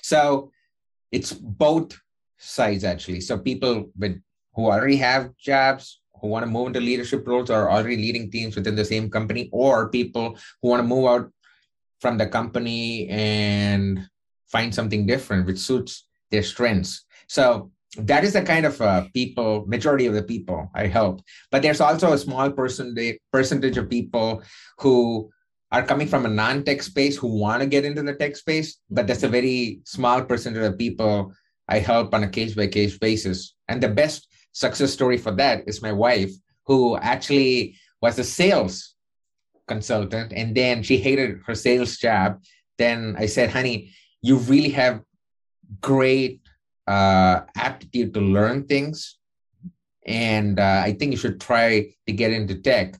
So 0.03 0.51
it's 1.11 1.33
both 1.33 1.99
sides 2.37 2.85
actually. 2.85 3.23
So 3.23 3.39
people 3.39 3.91
with 3.97 4.21
who 4.55 4.67
already 4.67 4.97
have 4.97 5.37
jobs, 5.37 6.01
who 6.21 6.29
want 6.29 6.45
to 6.45 6.51
move 6.51 6.69
into 6.69 6.81
leadership 6.81 7.27
roles, 7.27 7.51
or 7.51 7.71
already 7.71 7.97
leading 7.97 8.31
teams 8.31 8.57
within 8.57 8.75
the 8.75 8.85
same 8.85 9.09
company, 9.11 9.49
or 9.53 9.89
people 9.91 10.37
who 10.61 10.69
want 10.69 10.81
to 10.81 10.87
move 10.87 11.07
out 11.07 11.31
from 12.01 12.19
the 12.19 12.27
company 12.27 13.09
and 13.09 14.07
find 14.49 14.75
something 14.75 15.07
different 15.07 15.47
which 15.47 15.59
suits 15.59 16.07
their 16.31 16.43
strengths. 16.43 17.05
So 17.29 17.71
that 17.99 18.25
is 18.25 18.33
the 18.33 18.43
kind 18.43 18.67
of 18.67 18.81
uh, 18.81 19.05
people 19.15 19.65
majority 19.67 20.07
of 20.07 20.15
the 20.15 20.23
people 20.23 20.71
i 20.75 20.87
help. 20.87 21.23
But 21.51 21.63
there's 21.63 21.81
also 21.81 22.13
a 22.13 22.19
small 22.19 22.51
percentage 22.51 23.19
percentage 23.33 23.77
of 23.77 23.91
people 23.91 24.43
who 24.79 25.31
are 25.73 25.83
coming 25.83 26.07
from 26.07 26.27
a 26.27 26.29
non-tech 26.29 26.83
space 26.83 27.17
who 27.17 27.29
want 27.29 27.61
to 27.61 27.67
get 27.67 27.85
into 27.85 28.03
the 28.03 28.15
tech 28.15 28.37
space 28.37 28.79
but 28.89 29.07
that's 29.07 29.25
a 29.25 29.29
very 29.29 29.81
small 29.85 30.23
percentage 30.23 30.63
of 30.63 30.79
people 30.79 31.33
i 31.69 31.79
help 31.79 32.15
on 32.15 32.23
a 32.23 32.29
case 32.29 32.55
by 32.55 32.67
case 32.67 32.99
basis. 32.99 33.55
And 33.69 33.83
the 33.83 33.89
best 33.89 34.29
success 34.53 34.93
story 34.93 35.19
for 35.19 35.33
that 35.33 35.65
is 35.67 35.83
my 35.83 35.93
wife 35.93 36.33
who 36.67 36.97
actually 36.99 37.77
was 38.01 38.19
a 38.19 38.25
sales 38.25 38.95
consultant 39.67 40.33
and 40.33 40.57
then 40.57 40.83
she 40.83 40.97
hated 40.97 41.41
her 41.47 41.55
sales 41.55 41.97
job. 41.97 42.41
Then 42.79 43.17
i 43.19 43.27
said 43.27 43.51
honey 43.51 43.93
you 44.23 44.37
really 44.39 44.71
have 44.71 45.03
great 45.81 46.41
uh, 46.87 47.41
aptitude 47.57 48.15
to 48.15 48.21
learn 48.21 48.67
things. 48.67 49.19
And 50.07 50.61
uh, 50.61 50.83
I 50.85 50.93
think 50.93 51.13
you 51.13 51.19
should 51.19 51.41
try 51.41 51.95
to 52.07 52.13
get 52.13 52.33
into 52.33 52.61
tech. 52.61 52.97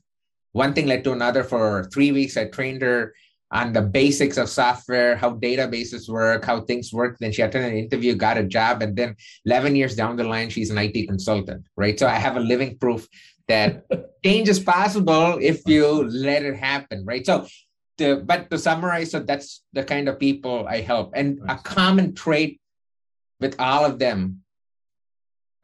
One 0.51 0.73
thing 0.73 0.87
led 0.87 1.03
to 1.05 1.13
another. 1.13 1.43
For 1.43 1.85
three 1.93 2.11
weeks, 2.11 2.35
I 2.35 2.45
trained 2.45 2.81
her 2.81 3.13
on 3.51 3.71
the 3.71 3.81
basics 3.81 4.37
of 4.37 4.49
software, 4.49 5.15
how 5.15 5.35
databases 5.35 6.09
work, 6.09 6.43
how 6.43 6.61
things 6.61 6.91
work. 6.91 7.17
Then 7.19 7.31
she 7.31 7.41
attended 7.41 7.71
an 7.71 7.79
interview, 7.79 8.15
got 8.15 8.37
a 8.37 8.43
job, 8.43 8.81
and 8.81 8.95
then 8.95 9.15
11 9.45 9.75
years 9.75 9.95
down 9.95 10.17
the 10.17 10.23
line, 10.23 10.49
she's 10.49 10.69
an 10.69 10.77
IT 10.77 11.07
consultant, 11.07 11.65
right? 11.77 11.97
So 11.97 12.07
I 12.07 12.15
have 12.15 12.35
a 12.35 12.41
living 12.41 12.77
proof 12.77 13.07
that 13.47 13.85
change 14.25 14.49
is 14.49 14.59
possible 14.59 15.37
if 15.41 15.61
you 15.65 16.03
let 16.09 16.43
it 16.43 16.57
happen, 16.57 17.05
right? 17.05 17.25
So, 17.25 17.47
to, 17.99 18.17
but 18.17 18.49
to 18.51 18.59
summarize, 18.59 19.11
so 19.11 19.21
that's 19.21 19.63
the 19.73 19.83
kind 19.83 20.09
of 20.09 20.19
people 20.19 20.67
I 20.67 20.81
help. 20.81 21.13
And 21.15 21.39
a 21.47 21.55
common 21.55 22.13
trait 22.13 22.59
with 23.39 23.55
all 23.59 23.85
of 23.85 23.99
them 23.99 24.41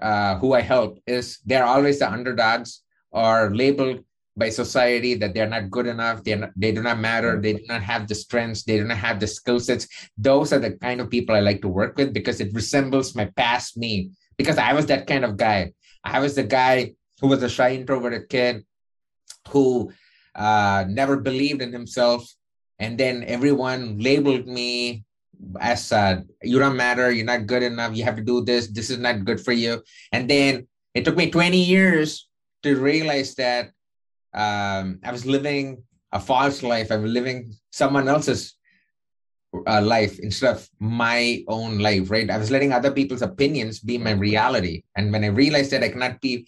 uh, 0.01 0.37
who 0.37 0.53
I 0.53 0.61
help 0.61 0.99
is 1.07 1.39
they're 1.45 1.65
always 1.65 1.99
the 1.99 2.11
underdogs 2.11 2.81
or 3.11 3.55
labeled 3.55 4.03
by 4.35 4.49
society 4.49 5.13
that 5.13 5.33
they're 5.33 5.49
not 5.49 5.69
good 5.69 5.85
enough, 5.85 6.23
they 6.23 6.41
they 6.57 6.71
do 6.71 6.81
not 6.81 6.99
matter, 6.99 7.39
they 7.39 7.53
do 7.53 7.63
not 7.67 7.83
have 7.83 8.07
the 8.07 8.15
strengths, 8.15 8.63
they 8.63 8.77
do 8.77 8.83
not 8.83 8.97
have 8.97 9.19
the 9.19 9.27
skill 9.27 9.59
sets. 9.59 9.87
Those 10.17 10.51
are 10.51 10.59
the 10.59 10.71
kind 10.71 11.01
of 11.01 11.09
people 11.09 11.35
I 11.35 11.39
like 11.39 11.61
to 11.61 11.67
work 11.67 11.97
with 11.97 12.13
because 12.13 12.41
it 12.41 12.53
resembles 12.53 13.15
my 13.15 13.25
past 13.37 13.77
me. 13.77 14.11
Because 14.37 14.57
I 14.57 14.73
was 14.73 14.87
that 14.87 15.05
kind 15.05 15.23
of 15.23 15.37
guy. 15.37 15.73
I 16.03 16.19
was 16.19 16.33
the 16.33 16.43
guy 16.43 16.93
who 17.21 17.27
was 17.27 17.43
a 17.43 17.49
shy, 17.49 17.75
introverted 17.75 18.27
kid 18.27 18.65
who 19.49 19.93
uh, 20.33 20.85
never 20.89 21.17
believed 21.17 21.61
in 21.61 21.71
himself. 21.71 22.27
And 22.79 22.97
then 22.97 23.23
everyone 23.23 23.99
labeled 23.99 24.47
me 24.47 25.05
as 25.59 25.91
uh, 25.91 26.21
you 26.41 26.59
don't 26.59 26.77
matter, 26.77 27.11
you're 27.11 27.25
not 27.25 27.47
good 27.47 27.63
enough, 27.63 27.95
you 27.95 28.03
have 28.03 28.15
to 28.15 28.23
do 28.23 28.43
this, 28.43 28.67
this 28.67 28.89
is 28.89 28.97
not 28.97 29.25
good 29.25 29.39
for 29.39 29.51
you. 29.51 29.81
And 30.11 30.29
then 30.29 30.67
it 30.93 31.05
took 31.05 31.15
me 31.15 31.29
20 31.29 31.57
years 31.57 32.27
to 32.63 32.75
realize 32.75 33.35
that 33.35 33.71
um, 34.33 34.99
I 35.03 35.11
was 35.11 35.25
living 35.25 35.83
a 36.11 36.19
false 36.19 36.63
life. 36.63 36.91
I 36.91 36.97
was 36.97 37.11
living 37.11 37.53
someone 37.71 38.07
else's 38.07 38.55
uh, 39.67 39.81
life 39.81 40.19
instead 40.19 40.55
of 40.55 40.69
my 40.79 41.43
own 41.47 41.79
life, 41.79 42.09
right? 42.09 42.29
I 42.29 42.37
was 42.37 42.51
letting 42.51 42.71
other 42.71 42.91
people's 42.91 43.21
opinions 43.21 43.79
be 43.79 43.97
my 43.97 44.11
reality. 44.11 44.83
And 44.95 45.11
when 45.11 45.23
I 45.23 45.27
realized 45.27 45.71
that 45.71 45.83
I 45.83 45.89
cannot 45.89 46.21
be 46.21 46.47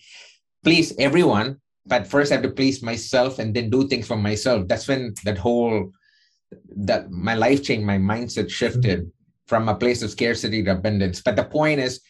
please 0.64 0.94
everyone, 0.98 1.58
but 1.86 2.08
first 2.08 2.32
I 2.32 2.36
have 2.36 2.44
to 2.44 2.50
please 2.50 2.82
myself 2.82 3.38
and 3.38 3.54
then 3.54 3.70
do 3.70 3.88
things 3.88 4.08
for 4.08 4.18
myself. 4.18 4.68
That's 4.68 4.88
when 4.88 5.14
that 5.24 5.38
whole 5.38 5.92
that 6.76 7.12
my 7.12 7.36
life 7.36 7.64
changed, 7.64 7.86
my 7.86 7.98
mindset 7.98 8.50
shifted 8.50 9.00
mm-hmm. 9.00 9.10
from 9.48 9.70
a 9.70 9.76
place 9.76 10.02
of 10.02 10.12
scarcity 10.12 10.64
to 10.64 10.72
abundance. 10.72 11.22
But 11.22 11.36
the 11.36 11.46
point 11.46 11.80
is, 11.80 12.02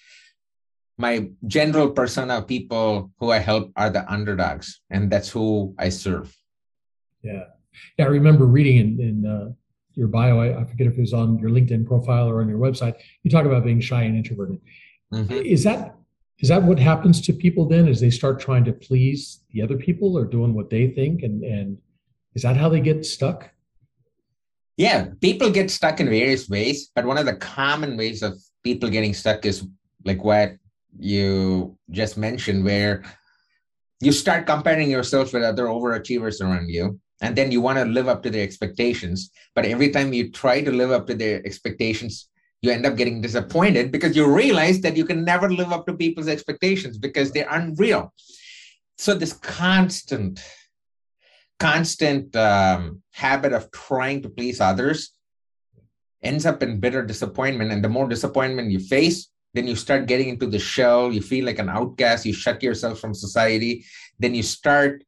my 0.98 1.30
general 1.48 1.92
persona 1.92 2.38
of 2.38 2.48
people 2.48 3.12
who 3.20 3.32
I 3.32 3.40
help 3.40 3.72
are 3.76 3.90
the 3.90 4.10
underdogs, 4.12 4.82
and 4.90 5.12
that's 5.12 5.30
who 5.30 5.76
I 5.78 5.90
serve. 5.90 6.34
Yeah, 7.22 7.44
yeah. 7.98 8.06
I 8.06 8.08
remember 8.08 8.46
reading 8.46 8.78
in, 8.78 9.00
in 9.02 9.26
uh, 9.26 9.52
your 9.94 10.08
bio. 10.08 10.40
I, 10.40 10.62
I, 10.62 10.64
forget 10.64 10.88
if 10.88 10.98
it 10.98 11.02
was 11.02 11.14
on 11.14 11.38
your 11.40 11.50
LinkedIn 11.50 11.86
profile 11.86 12.30
or 12.30 12.42
on 12.42 12.48
your 12.48 12.60
website. 12.60 12.96
You 13.24 13.32
talk 13.32 13.46
about 13.46 13.66
being 13.66 13.82
shy 13.82 14.04
and 14.04 14.16
introverted. 14.16 14.62
Mm-hmm. 15.14 15.34
Is 15.34 15.64
that 15.66 15.96
is 16.40 16.50
that 16.50 16.64
what 16.64 16.80
happens 16.80 17.22
to 17.22 17.34
people 17.34 17.68
then? 17.68 17.88
As 17.88 18.00
they 18.00 18.10
start 18.10 18.40
trying 18.40 18.66
to 18.66 18.74
please 18.74 19.42
the 19.52 19.62
other 19.62 19.78
people 19.78 20.18
or 20.18 20.26
doing 20.26 20.54
what 20.54 20.70
they 20.70 20.90
think, 20.90 21.24
and 21.24 21.44
and 21.44 21.78
is 22.36 22.44
that 22.44 22.58
how 22.58 22.70
they 22.70 22.82
get 22.82 23.06
stuck? 23.06 23.50
Yeah, 24.78 25.08
people 25.22 25.52
get 25.52 25.72
stuck 25.72 26.00
in 26.00 26.08
various 26.08 26.50
ways, 26.50 26.92
but 26.94 27.06
one 27.06 27.18
of 27.18 27.26
the 27.26 27.36
common 27.36 27.96
ways 27.96 28.22
of 28.22 28.42
people 28.64 28.90
getting 28.90 29.14
stuck 29.14 29.46
is 29.46 29.66
like 30.04 30.24
what 30.24 30.58
you 31.00 31.78
just 31.92 32.18
mentioned, 32.18 32.66
where 32.66 33.04
you 34.02 34.12
start 34.12 34.46
comparing 34.46 34.92
yourself 34.92 35.34
with 35.34 35.44
other 35.44 35.66
overachievers 35.66 36.42
around 36.42 36.70
you, 36.70 37.00
and 37.22 37.36
then 37.36 37.52
you 37.52 37.62
want 37.62 37.78
to 37.78 37.86
live 37.86 38.10
up 38.10 38.22
to 38.24 38.30
their 38.30 38.44
expectations. 38.44 39.32
But 39.54 39.66
every 39.66 39.92
time 39.92 40.12
you 40.12 40.32
try 40.32 40.62
to 40.62 40.72
live 40.72 40.92
up 40.92 41.08
to 41.08 41.16
their 41.16 41.46
expectations, 41.46 42.28
you 42.62 42.72
end 42.72 42.86
up 42.86 42.98
getting 42.98 43.22
disappointed 43.22 43.92
because 43.92 44.16
you 44.16 44.26
realize 44.26 44.82
that 44.82 44.98
you 44.98 45.06
can 45.06 45.24
never 45.24 45.50
live 45.50 45.72
up 45.72 45.86
to 45.86 45.94
people's 45.94 46.28
expectations 46.28 46.98
because 46.98 47.32
they're 47.32 47.48
unreal. 47.50 48.14
So, 48.98 49.14
this 49.14 49.34
constant 49.34 50.42
constant 51.60 52.36
um, 52.36 53.02
habit 53.12 53.54
of 53.54 53.72
trying 53.72 54.22
to 54.24 54.30
please 54.30 54.60
others 54.60 55.12
ends 56.22 56.46
up 56.46 56.64
in 56.64 56.80
bitter 56.80 57.06
disappointment. 57.06 57.72
And 57.72 57.84
the 57.84 57.90
more 57.90 58.08
disappointment 58.08 58.72
you 58.72 58.80
face, 58.80 59.30
then 59.54 59.68
you 59.68 59.76
start 59.76 60.08
getting 60.08 60.30
into 60.30 60.48
the 60.48 60.60
shell. 60.60 61.14
You 61.14 61.22
feel 61.22 61.46
like 61.46 61.60
an 61.60 61.70
outcast. 61.70 62.26
You 62.26 62.34
shut 62.34 62.62
yourself 62.62 63.00
from 63.00 63.14
society. 63.14 63.86
Then 64.20 64.36
you 64.36 64.44
start 64.44 65.04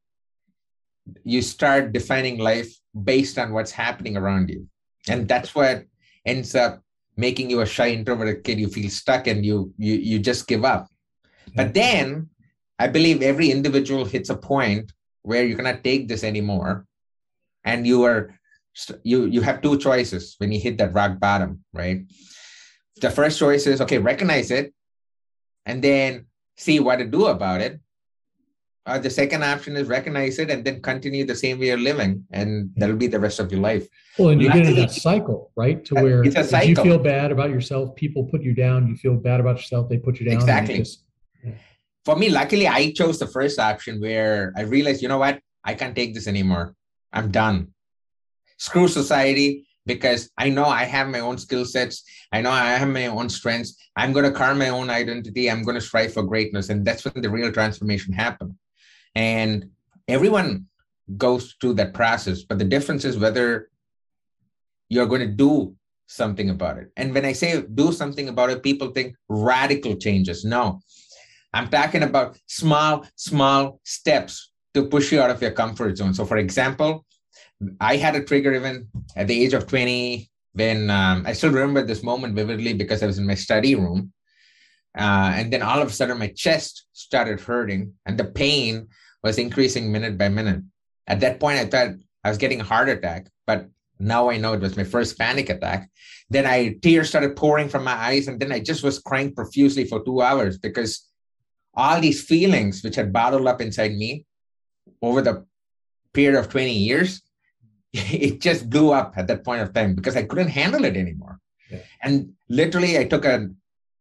you 1.23 1.41
start 1.41 1.93
defining 1.93 2.37
life 2.37 2.69
based 3.03 3.37
on 3.37 3.53
what's 3.53 3.71
happening 3.71 4.17
around 4.17 4.49
you. 4.49 4.67
And 5.07 5.25
that's 5.27 5.55
what 5.55 5.85
ends 6.25 6.53
up 6.53 6.81
making 7.15 7.49
you 7.49 7.61
a 7.61 7.65
shy 7.65 7.89
introverted 7.89 8.43
kid. 8.43 8.59
You 8.59 8.67
feel 8.67 8.89
stuck 8.89 9.27
and 9.27 9.45
you 9.45 9.73
you 9.77 9.95
you 9.95 10.19
just 10.19 10.47
give 10.47 10.63
up. 10.63 10.87
But 11.55 11.73
then 11.73 12.29
I 12.79 12.87
believe 12.87 13.21
every 13.21 13.51
individual 13.51 14.05
hits 14.05 14.29
a 14.29 14.37
point 14.37 14.91
where 15.27 15.43
you 15.45 15.55
cannot 15.59 15.83
take 15.83 16.07
this 16.07 16.23
anymore. 16.23 16.87
And 17.65 17.85
you 17.85 18.03
are 18.03 18.31
you 19.03 19.25
you 19.25 19.41
have 19.41 19.61
two 19.61 19.77
choices 19.77 20.35
when 20.37 20.53
you 20.53 20.59
hit 20.59 20.77
that 20.77 20.93
rock 20.93 21.19
bottom, 21.19 21.65
right? 21.73 22.07
The 23.01 23.11
first 23.11 23.37
choice 23.37 23.67
is 23.67 23.81
okay, 23.81 23.97
recognize 23.97 24.49
it 24.51 24.73
and 25.65 25.83
then 25.83 26.25
see 26.55 26.79
what 26.79 26.97
to 26.97 27.05
do 27.05 27.27
about 27.27 27.59
it. 27.59 27.79
Uh, 28.85 28.97
the 28.97 29.09
second 29.09 29.43
option 29.43 29.75
is 29.75 29.85
recognize 29.89 30.39
it 30.39 30.49
and 30.49 30.63
then 30.63 30.81
continue 30.81 31.25
the 31.25 31.35
same 31.35 31.59
way 31.59 31.67
you're 31.67 31.77
living, 31.91 32.23
and 32.31 32.71
that'll 32.77 32.95
be 32.95 33.07
the 33.07 33.19
rest 33.19 33.41
of 33.41 33.51
your 33.51 33.59
life. 33.59 33.85
Well, 34.17 34.29
and 34.29 34.41
you 34.41 34.47
get 34.47 34.63
into 34.65 34.79
that 34.79 34.91
cycle, 34.91 35.51
right? 35.57 35.83
To 35.87 35.95
where 35.95 36.23
it's 36.23 36.37
a 36.37 36.45
cycle. 36.45 36.69
you 36.69 36.75
feel 36.75 36.99
bad 36.99 37.33
about 37.33 37.49
yourself, 37.49 37.97
people 37.97 38.23
put 38.23 38.41
you 38.43 38.53
down. 38.53 38.87
You 38.87 38.95
feel 38.95 39.15
bad 39.15 39.41
about 39.41 39.57
yourself, 39.57 39.89
they 39.89 39.97
put 39.97 40.21
you 40.21 40.25
down. 40.27 40.39
Exactly. 40.39 40.77
Just. 40.77 41.03
For 42.07 42.15
me, 42.15 42.29
luckily, 42.29 42.69
I 42.69 42.93
chose 42.93 43.19
the 43.19 43.27
first 43.27 43.59
option 43.59 43.99
where 43.99 44.53
I 44.55 44.61
realized, 44.61 45.01
you 45.01 45.09
know 45.09 45.17
what, 45.17 45.41
I 45.65 45.73
can't 45.73 45.93
take 45.93 46.13
this 46.13 46.25
anymore. 46.25 46.73
I'm 47.11 47.31
done. 47.31 47.73
Screw 48.55 48.87
society 48.87 49.67
because 49.85 50.29
I 50.37 50.47
know 50.47 50.63
I 50.63 50.85
have 50.85 51.09
my 51.09 51.19
own 51.19 51.37
skill 51.37 51.65
sets. 51.65 52.05
I 52.31 52.39
know 52.39 52.49
I 52.49 52.75
have 52.75 52.87
my 52.87 53.07
own 53.07 53.27
strengths. 53.27 53.75
I'm 53.97 54.13
going 54.13 54.23
to 54.23 54.31
carve 54.31 54.55
my 54.55 54.69
own 54.69 54.89
identity. 54.89 55.51
I'm 55.51 55.63
going 55.63 55.75
to 55.75 55.81
strive 55.81 56.13
for 56.13 56.23
greatness. 56.23 56.69
And 56.69 56.85
that's 56.85 57.03
when 57.03 57.21
the 57.21 57.29
real 57.29 57.51
transformation 57.51 58.13
happened. 58.13 58.55
And 59.13 59.69
everyone 60.07 60.67
goes 61.17 61.55
through 61.59 61.73
that 61.73 61.93
process. 61.93 62.43
But 62.43 62.57
the 62.57 62.63
difference 62.63 63.03
is 63.03 63.17
whether 63.17 63.67
you're 64.87 65.07
going 65.07 65.27
to 65.27 65.35
do 65.45 65.75
something 66.05 66.51
about 66.51 66.77
it. 66.77 66.89
And 66.95 67.13
when 67.13 67.25
I 67.25 67.33
say 67.33 67.63
do 67.63 67.91
something 67.91 68.29
about 68.29 68.49
it, 68.49 68.63
people 68.63 68.91
think 68.91 69.17
radical 69.27 69.97
changes. 69.97 70.45
No, 70.45 70.79
I'm 71.57 71.69
talking 71.69 72.03
about 72.03 72.37
small, 72.45 73.03
small 73.15 73.79
steps 73.83 74.51
to 74.75 74.85
push 74.85 75.11
you 75.11 75.19
out 75.21 75.31
of 75.31 75.41
your 75.41 75.51
comfort 75.51 75.97
zone. 75.97 76.13
So, 76.13 76.23
for 76.23 76.37
example, 76.37 77.03
I 77.81 77.95
had 77.97 78.15
a 78.15 78.23
trigger 78.23 78.53
even 78.53 78.87
at 79.15 79.27
the 79.27 79.43
age 79.43 79.53
of 79.53 79.65
20 79.65 80.29
when 80.53 80.91
um, 80.91 81.23
I 81.25 81.33
still 81.33 81.49
remember 81.51 81.81
this 81.81 82.03
moment 82.03 82.35
vividly 82.35 82.73
because 82.73 83.01
I 83.01 83.07
was 83.07 83.17
in 83.17 83.25
my 83.25 83.33
study 83.33 83.73
room. 83.73 84.13
Uh, 84.95 85.33
and 85.33 85.51
then 85.51 85.63
all 85.63 85.81
of 85.81 85.87
a 85.87 85.91
sudden, 85.91 86.19
my 86.19 86.27
chest 86.27 86.85
started 86.93 87.39
hurting 87.41 87.93
and 88.05 88.19
the 88.19 88.25
pain 88.25 88.87
was 89.23 89.39
increasing 89.39 89.91
minute 89.91 90.15
by 90.15 90.29
minute. 90.29 90.61
At 91.07 91.21
that 91.21 91.39
point, 91.39 91.57
I 91.57 91.65
thought 91.65 91.95
I 92.23 92.29
was 92.29 92.37
getting 92.37 92.61
a 92.61 92.69
heart 92.71 92.89
attack, 92.89 93.29
but 93.47 93.67
now 93.97 94.29
I 94.29 94.37
know 94.37 94.53
it 94.53 94.61
was 94.61 94.77
my 94.77 94.83
first 94.83 95.17
panic 95.17 95.49
attack. 95.49 95.89
Then 96.29 96.45
I 96.45 96.75
tears 96.83 97.09
started 97.09 97.35
pouring 97.35 97.67
from 97.67 97.83
my 97.83 97.93
eyes, 97.93 98.27
and 98.27 98.39
then 98.39 98.51
I 98.51 98.59
just 98.59 98.83
was 98.83 98.99
crying 98.99 99.33
profusely 99.33 99.85
for 99.85 100.03
two 100.03 100.21
hours 100.21 100.59
because 100.59 101.07
all 101.77 102.01
these 102.01 102.23
feelings 102.23 102.83
which 102.83 102.95
had 102.95 103.13
bottled 103.13 103.47
up 103.47 103.61
inside 103.61 103.93
me 103.93 104.25
over 105.01 105.21
the 105.21 105.45
period 106.13 106.37
of 106.37 106.49
20 106.49 106.73
years 106.73 107.21
it 107.93 108.41
just 108.41 108.69
blew 108.69 108.91
up 108.91 109.13
at 109.15 109.27
that 109.27 109.43
point 109.43 109.61
of 109.61 109.73
time 109.73 109.95
because 109.95 110.15
I 110.15 110.23
couldn't 110.23 110.49
handle 110.49 110.85
it 110.85 110.97
anymore. 110.97 111.39
Yeah. 111.69 111.79
And 112.01 112.33
literally, 112.49 112.97
I 112.97 113.05
took 113.05 113.25
a 113.25 113.49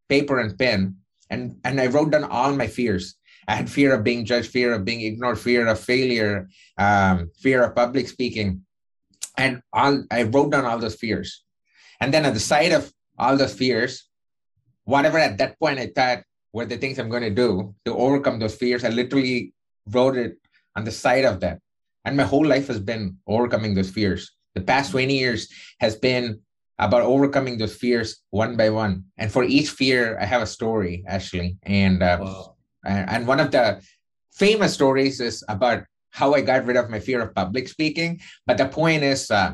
paper 0.08 0.38
and 0.40 0.58
pen 0.58 0.96
and 1.30 1.58
and 1.64 1.80
I 1.80 1.86
wrote 1.86 2.10
down 2.10 2.24
all 2.24 2.52
my 2.54 2.66
fears. 2.66 3.16
I 3.48 3.54
had 3.54 3.70
fear 3.70 3.94
of 3.94 4.02
being 4.02 4.24
judged, 4.24 4.50
fear 4.50 4.74
of 4.74 4.84
being 4.84 5.02
ignored, 5.02 5.38
fear 5.38 5.66
of 5.66 5.78
failure, 5.78 6.48
um, 6.78 7.30
fear 7.38 7.62
of 7.62 7.76
public 7.76 8.08
speaking, 8.08 8.62
and 9.38 9.62
all, 9.72 10.04
I 10.10 10.24
wrote 10.24 10.50
down 10.50 10.64
all 10.64 10.78
those 10.78 10.96
fears. 10.96 11.44
And 12.00 12.12
then 12.12 12.24
at 12.24 12.34
the 12.34 12.40
side 12.40 12.72
of 12.72 12.92
all 13.16 13.36
those 13.36 13.54
fears, 13.54 14.08
whatever 14.84 15.18
at 15.18 15.38
that 15.38 15.58
point 15.60 15.78
I 15.78 15.92
thought 15.94 16.24
were 16.56 16.64
the 16.64 16.78
things 16.78 16.98
I'm 16.98 17.10
going 17.10 17.28
to 17.30 17.36
do 17.44 17.74
to 17.84 17.94
overcome 17.94 18.38
those 18.38 18.54
fears, 18.54 18.82
I 18.82 18.88
literally 18.88 19.52
wrote 19.92 20.16
it 20.16 20.38
on 20.74 20.84
the 20.84 20.90
side 20.90 21.26
of 21.26 21.40
that. 21.40 21.60
And 22.06 22.16
my 22.16 22.22
whole 22.22 22.46
life 22.46 22.66
has 22.68 22.80
been 22.80 23.18
overcoming 23.26 23.74
those 23.74 23.90
fears. 23.90 24.32
The 24.54 24.62
past 24.62 24.92
20 24.92 25.12
years 25.12 25.52
has 25.80 25.96
been 25.96 26.40
about 26.78 27.02
overcoming 27.02 27.58
those 27.58 27.76
fears 27.76 28.22
one 28.30 28.56
by 28.56 28.70
one. 28.70 29.04
And 29.18 29.30
for 29.30 29.44
each 29.44 29.68
fear, 29.68 30.18
I 30.18 30.24
have 30.24 30.40
a 30.40 30.46
story 30.46 31.04
actually. 31.06 31.58
And 31.64 32.02
uh, 32.02 32.18
wow. 32.22 32.56
and 32.86 33.26
one 33.26 33.40
of 33.40 33.50
the 33.50 33.82
famous 34.32 34.72
stories 34.72 35.20
is 35.20 35.44
about 35.48 35.84
how 36.08 36.32
I 36.32 36.40
got 36.40 36.64
rid 36.64 36.78
of 36.78 36.88
my 36.88 37.00
fear 37.00 37.20
of 37.20 37.34
public 37.34 37.68
speaking. 37.68 38.20
But 38.46 38.56
the 38.56 38.68
point 38.68 39.02
is, 39.02 39.30
uh, 39.30 39.52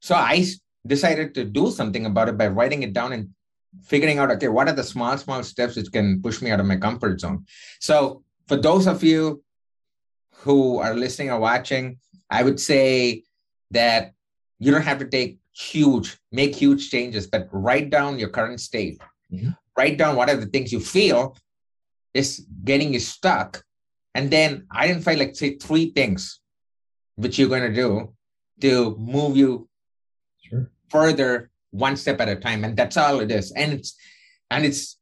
so 0.00 0.14
I 0.14 0.46
decided 0.86 1.34
to 1.34 1.44
do 1.44 1.72
something 1.72 2.06
about 2.06 2.28
it 2.28 2.38
by 2.38 2.46
writing 2.46 2.84
it 2.84 2.92
down 2.92 3.12
and 3.12 3.30
figuring 3.84 4.18
out, 4.18 4.30
okay, 4.30 4.48
what 4.48 4.68
are 4.68 4.74
the 4.74 4.84
small, 4.84 5.16
small 5.18 5.42
steps 5.42 5.76
which 5.76 5.92
can 5.92 6.20
push 6.22 6.42
me 6.42 6.50
out 6.50 6.60
of 6.60 6.66
my 6.66 6.76
comfort 6.76 7.20
zone? 7.20 7.44
So 7.80 8.22
for 8.48 8.56
those 8.56 8.86
of 8.86 9.02
you 9.02 9.42
who 10.34 10.78
are 10.78 10.94
listening 10.94 11.30
or 11.30 11.38
watching, 11.38 11.98
I 12.30 12.42
would 12.42 12.60
say 12.60 13.24
that 13.70 14.12
you 14.58 14.72
don't 14.72 14.82
have 14.82 14.98
to 14.98 15.06
take 15.06 15.38
huge, 15.52 16.18
make 16.32 16.54
huge 16.54 16.90
changes, 16.90 17.26
but 17.26 17.48
write 17.52 17.90
down 17.90 18.18
your 18.18 18.28
current 18.28 18.60
state. 18.60 19.00
Mm-hmm. 19.32 19.50
Write 19.76 19.98
down 19.98 20.16
what 20.16 20.30
are 20.30 20.36
the 20.36 20.46
things 20.46 20.72
you 20.72 20.80
feel 20.80 21.36
is 22.14 22.46
getting 22.64 22.92
you 22.92 23.00
stuck. 23.00 23.62
And 24.14 24.30
then 24.30 24.66
identify, 24.74 25.14
like, 25.14 25.36
say, 25.36 25.56
three 25.56 25.90
things 25.90 26.40
which 27.14 27.38
you're 27.38 27.48
going 27.48 27.62
to 27.62 27.74
do 27.74 28.12
to 28.60 28.96
move 28.98 29.36
you 29.36 29.68
sure. 30.42 30.70
further 30.88 31.50
one 31.70 31.96
step 31.96 32.20
at 32.20 32.28
a 32.28 32.36
time. 32.36 32.64
And 32.64 32.76
that's 32.76 32.96
all 32.96 33.20
it 33.20 33.30
is. 33.30 33.52
And 33.52 33.72
it's, 33.72 33.96
and 34.50 34.64
it's 34.64 34.98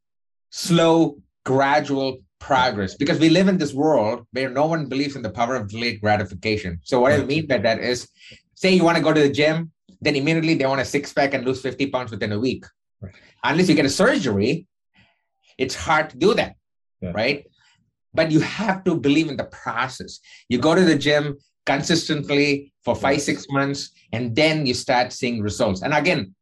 slow, 0.51 1.19
gradual 1.45 2.19
progress 2.39 2.95
because 2.95 3.19
we 3.19 3.29
live 3.29 3.49
in 3.49 3.59
this 3.59 3.75
world 3.75 4.27
where 4.33 4.51
no 4.51 4.67
one 4.67 4.87
believes 4.87 5.17
in 5.17 5.23
the 5.23 5.31
power 5.31 5.57
of 5.57 5.69
delayed 5.69 6.01
gratification. 6.01 6.79
So 6.83 7.01
what 7.01 7.13
I 7.13 7.25
mean 7.25 7.47
by 7.47 7.59
that 7.59 7.81
is, 7.81 8.09
say 8.55 8.73
you 8.75 8.85
want 8.85 8.97
to 8.97 9.03
go 9.03 9.13
to 9.13 9.21
the 9.21 9.31
gym, 9.31 9.73
then 10.01 10.17
immediately 10.17 10.55
they 10.55 10.67
want 10.67 10.81
a 10.81 10.85
six 10.85 11.13
pack 11.13 11.35
and 11.35 11.45
lose 11.45 11.61
50 11.61 11.87
pounds 11.91 12.11
within 12.11 12.33
a 12.33 12.39
week. 12.39 12.65
Right. 13.01 13.13
Unless 13.45 13.69
you 13.69 13.75
get 13.75 13.87
a 13.87 13.91
surgery, 13.91 14.67
it's 15.57 15.75
hard 15.75 16.11
to 16.11 16.17
do 16.17 16.35
that, 16.35 16.55
yeah. 17.01 17.13
right? 17.13 17.47
But 18.15 18.31
you 18.31 18.41
have 18.41 18.85
to 18.85 18.97
believe 18.97 19.29
in 19.29 19.37
the 19.37 19.45
process. 19.45 20.21
You 20.49 20.59
go 20.59 20.75
to 20.75 20.85
the 20.85 20.97
gym 20.97 21.39
consistently 21.67 22.73
for 22.85 22.97
five, 22.97 23.21
six 23.21 23.47
months, 23.51 23.91
and 24.13 24.35
then 24.35 24.67
you 24.67 24.75
start 24.75 25.13
seeing 25.13 25.43
results. 25.43 25.83
And 25.83 25.93
again, 25.93 26.35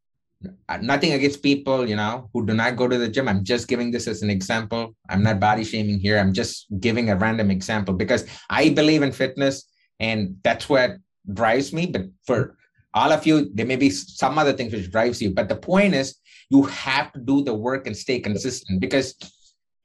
Uh, 0.69 0.77
nothing 0.83 1.13
against 1.13 1.43
people 1.43 1.89
you 1.89 1.97
know 1.97 2.29
who 2.33 2.45
do 2.45 2.53
not 2.53 2.77
go 2.77 2.87
to 2.87 2.99
the 2.99 3.09
gym. 3.09 3.29
I'm 3.29 3.43
just 3.43 3.69
giving 3.69 3.91
this 3.91 4.07
as 4.07 4.23
an 4.23 4.29
example. 4.29 4.95
I'm 5.09 5.23
not 5.23 5.41
body 5.41 5.65
shaming 5.65 5.99
here. 5.99 6.19
I'm 6.19 6.35
just 6.35 6.67
giving 6.79 7.09
a 7.09 7.17
random 7.17 7.51
example 7.51 7.95
because 7.95 8.27
i 8.51 8.69
believe 8.69 9.03
in 9.03 9.13
fitness 9.13 9.65
and 9.99 10.37
that's 10.43 10.69
what 10.69 10.99
drives 11.33 11.73
me. 11.73 11.87
But 11.87 12.03
for 12.27 12.59
all 12.93 13.13
of 13.13 13.27
you 13.27 13.51
there 13.55 13.67
may 13.67 13.77
be 13.77 13.89
some 13.91 14.39
other 14.39 14.53
things 14.53 14.73
which 14.73 14.91
drives 14.91 15.23
you. 15.23 15.31
But 15.33 15.49
the 15.49 15.57
point 15.57 15.95
is 15.95 16.17
you 16.51 16.65
have 16.65 17.13
to 17.15 17.21
do 17.21 17.43
the 17.43 17.55
work 17.55 17.87
and 17.87 17.97
stay 17.97 18.21
consistent 18.21 18.81
because 18.81 19.17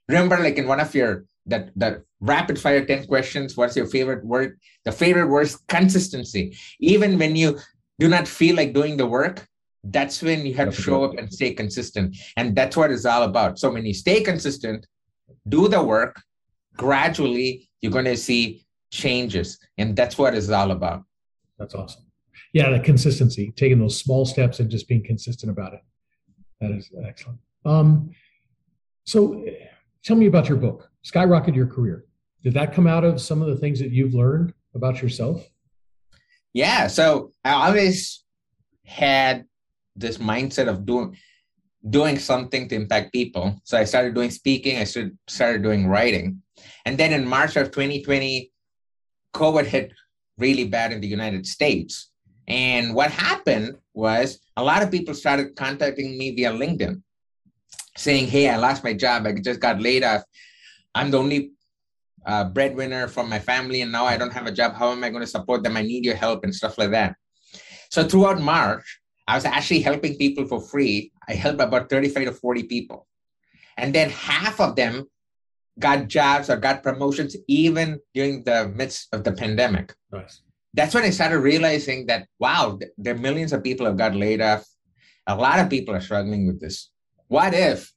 remember 0.10 0.38
like 0.38 0.58
in 0.58 0.68
one 0.68 0.82
of 0.82 0.94
your 0.94 1.26
that 1.46 1.72
the 1.78 2.04
rapid 2.20 2.60
fire 2.60 2.86
10 2.86 3.08
questions 3.08 3.56
what's 3.56 3.76
your 3.78 3.88
favorite 3.88 4.26
word? 4.26 4.60
The 4.84 4.92
favorite 4.92 5.28
word 5.28 5.48
is 5.48 5.56
consistency. 5.70 6.58
Even 6.82 7.18
when 7.18 7.38
you 7.38 7.58
do 8.00 8.10
not 8.10 8.28
feel 8.28 8.58
like 8.58 8.74
doing 8.74 8.98
the 8.98 9.08
work 9.08 9.48
that's 9.84 10.22
when 10.22 10.46
you 10.46 10.54
have 10.56 10.76
to 10.76 10.82
show 10.82 11.04
up 11.04 11.18
and 11.18 11.32
stay 11.32 11.54
consistent. 11.54 12.16
And 12.38 12.56
that's 12.56 12.78
what 12.78 12.92
it's 12.92 13.06
all 13.06 13.24
about. 13.24 13.60
So 13.60 13.72
when 13.72 13.86
you 13.86 13.94
stay 13.94 14.22
consistent, 14.22 14.86
do 15.48 15.68
the 15.68 15.82
work, 15.82 16.22
gradually 16.78 17.70
you're 17.82 17.92
going 17.92 18.06
to 18.06 18.18
see 18.18 18.66
changes. 18.92 19.58
And 19.78 19.96
that's 19.96 20.18
what 20.18 20.36
it's 20.36 20.50
all 20.50 20.72
about. 20.72 21.04
That's 21.58 21.74
awesome. 21.74 22.04
Yeah, 22.54 22.70
the 22.70 22.80
consistency, 22.80 23.54
taking 23.56 23.80
those 23.80 23.98
small 23.98 24.26
steps 24.26 24.60
and 24.60 24.70
just 24.70 24.88
being 24.88 25.04
consistent 25.04 25.52
about 25.52 25.74
it. 25.74 25.82
That 26.60 26.72
is 26.72 26.92
excellent. 27.06 27.40
Um, 27.66 28.12
so 29.06 29.46
tell 30.04 30.16
me 30.16 30.28
about 30.28 30.48
your 30.48 30.58
book, 30.58 30.90
Skyrocket 31.02 31.56
Your 31.56 31.68
Career. 31.68 32.06
Did 32.44 32.54
that 32.54 32.74
come 32.74 32.88
out 32.88 33.04
of 33.04 33.22
some 33.22 33.42
of 33.42 33.48
the 33.48 33.56
things 33.56 33.80
that 33.80 33.92
you've 33.92 34.14
learned 34.14 34.54
about 34.76 35.02
yourself? 35.02 35.48
Yeah. 36.54 36.88
So 36.88 37.32
I 37.46 37.68
always 37.68 38.24
had 38.86 39.46
this 40.02 40.18
mindset 40.18 40.68
of 40.68 40.86
doing 40.86 41.16
doing 41.90 42.20
something 42.20 42.68
to 42.68 42.76
impact 42.76 43.12
people. 43.12 43.60
So 43.64 43.78
I 43.78 43.86
started 43.86 44.14
doing 44.14 44.30
speaking, 44.30 44.78
I 44.78 44.84
started, 44.84 45.18
started 45.28 45.64
doing 45.64 45.88
writing. 45.88 46.42
And 46.86 46.96
then 46.96 47.12
in 47.12 47.28
March 47.28 47.56
of 47.56 47.72
2020, 47.72 48.52
COVID 49.34 49.66
hit 49.66 49.92
really 50.38 50.66
bad 50.66 50.92
in 50.92 51.02
the 51.02 51.08
United 51.08 51.48
States. 51.48 52.12
And 52.48 52.94
what 52.94 53.10
happened 53.10 53.78
was 53.94 54.40
a 54.58 54.64
lot 54.64 54.84
of 54.84 54.92
people 54.92 55.14
started 55.14 55.56
contacting 55.56 56.18
me 56.18 56.36
via 56.36 56.52
LinkedIn 56.52 57.02
saying, 57.98 58.28
Hey, 58.28 58.50
I 58.50 58.58
lost 58.58 58.84
my 58.84 58.94
job. 58.94 59.26
I 59.26 59.34
just 59.34 59.60
got 59.60 59.82
laid 59.82 60.04
off. 60.04 60.24
I'm 60.94 61.12
the 61.12 61.18
only 61.18 61.52
uh, 62.26 62.46
breadwinner 62.46 63.08
from 63.08 63.30
my 63.30 63.40
family, 63.40 63.82
and 63.82 63.92
now 63.92 64.06
I 64.06 64.18
don't 64.18 64.34
have 64.34 64.46
a 64.46 64.52
job. 64.52 64.76
How 64.76 64.92
am 64.92 65.04
I 65.04 65.10
going 65.10 65.22
to 65.22 65.28
support 65.28 65.64
them? 65.64 65.78
I 65.78 65.82
need 65.82 66.06
your 66.06 66.16
help 66.16 66.44
and 66.44 66.54
stuff 66.54 66.78
like 66.78 66.92
that. 66.92 67.16
So 67.90 68.08
throughout 68.08 68.40
March, 68.40 69.01
I 69.28 69.36
was 69.36 69.46
actually 69.46 69.82
helping 69.82 70.16
people 70.16 70.46
for 70.46 70.62
free. 70.62 71.12
I 71.28 71.34
helped 71.34 71.62
about 71.62 71.90
35 71.90 72.26
to 72.26 72.32
40 72.32 72.64
people. 72.64 73.08
And 73.78 73.94
then 73.94 74.10
half 74.10 74.60
of 74.60 74.76
them 74.76 75.06
got 75.80 76.08
jobs 76.08 76.50
or 76.50 76.58
got 76.58 76.84
promotions 76.84 77.36
even 77.48 78.00
during 78.14 78.44
the 78.44 78.70
midst 78.76 79.08
of 79.14 79.24
the 79.24 79.32
pandemic. 79.32 79.94
Nice. 80.12 80.42
That's 80.74 80.94
when 80.94 81.04
I 81.04 81.10
started 81.10 81.40
realizing 81.40 82.06
that, 82.08 82.28
wow, 82.40 82.80
there 82.98 83.16
are 83.16 83.18
millions 83.18 83.54
of 83.54 83.64
people 83.64 83.86
have 83.86 83.98
got 83.98 84.16
laid 84.16 84.42
off. 84.42 84.66
A 85.28 85.36
lot 85.36 85.60
of 85.60 85.70
people 85.70 85.94
are 85.96 86.02
struggling 86.02 86.48
with 86.48 86.60
this. 86.60 86.92
What 87.28 87.54
if 87.54 87.92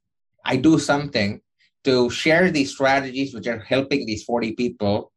I 0.44 0.56
do 0.56 0.78
something 0.78 1.40
to 1.84 2.10
share 2.10 2.50
these 2.50 2.72
strategies 2.72 3.34
which 3.34 3.46
are 3.46 3.58
helping 3.58 4.06
these 4.06 4.24
40 4.24 4.52
people 4.52 5.12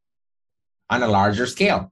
on 0.90 1.04
a 1.04 1.08
larger 1.08 1.46
scale? 1.48 1.92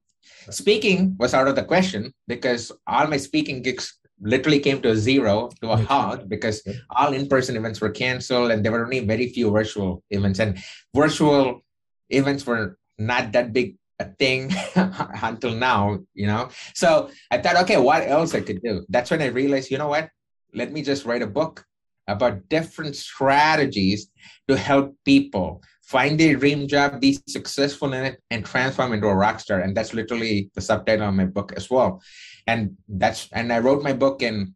Speaking 0.50 1.16
was 1.20 1.34
out 1.34 1.48
of 1.48 1.56
the 1.56 1.64
question 1.64 2.14
because 2.28 2.72
all 2.86 3.08
my 3.08 3.18
speaking 3.18 3.62
gigs 3.62 3.98
literally 4.22 4.60
came 4.60 4.82
to 4.82 4.92
a 4.92 4.96
zero 4.96 5.50
to 5.62 5.72
a 5.72 5.78
halt 5.78 6.30
because 6.30 6.66
all 6.90 7.14
in-person 7.14 7.56
events 7.56 7.82
were 7.82 7.90
canceled 7.90 8.52
and 8.52 8.64
there 8.64 8.72
were 8.72 8.86
only 8.86 9.00
very 9.00 9.30
few 9.30 9.52
virtual 9.52 10.04
events. 10.10 10.40
And 10.40 10.58
virtual 10.94 11.62
events 12.10 12.46
were 12.46 12.78
not 12.98 13.32
that 13.34 13.54
big 13.54 13.78
a 14.00 14.06
thing 14.20 14.52
until 14.76 15.56
now 15.56 16.00
you 16.14 16.28
know? 16.28 16.50
So 16.74 17.10
i 17.32 17.38
thought 17.38 17.56
okay 17.64 17.78
what 17.78 18.04
else 18.08 18.36
i 18.36 18.42
could 18.42 18.62
do? 18.62 18.86
That's 18.90 19.10
when 19.10 19.22
i 19.22 19.28
realized 19.28 19.72
you 19.72 19.78
know 19.78 19.88
what? 19.88 20.10
Let 20.54 20.72
me 20.72 20.82
just 20.82 21.06
write 21.06 21.22
a 21.22 21.28
book 21.28 21.66
about 22.08 22.48
different 22.50 22.96
strategies 22.96 24.12
to 24.48 24.58
help 24.58 24.96
people 25.06 25.62
find 25.86 26.20
their 26.20 26.36
dream 26.36 26.68
job, 26.68 27.00
be 27.00 27.18
successful 27.28 27.94
in 27.94 28.04
it, 28.04 28.22
and 28.32 28.44
transform 28.44 28.94
into 28.94 29.08
a 29.08 29.16
rock 29.16 29.40
star. 29.40 29.62
And 29.62 29.78
that's 29.78 29.94
literally 29.94 30.50
the 30.56 30.62
subtitle 30.62 31.08
of 31.08 31.14
my 31.14 31.26
book 31.26 31.54
as 31.56 31.70
well. 31.70 32.02
And 32.48 32.76
that's 32.90 33.30
and 33.32 33.54
I 33.54 33.60
wrote 33.60 33.84
my 33.84 33.94
book 33.94 34.22
in 34.22 34.56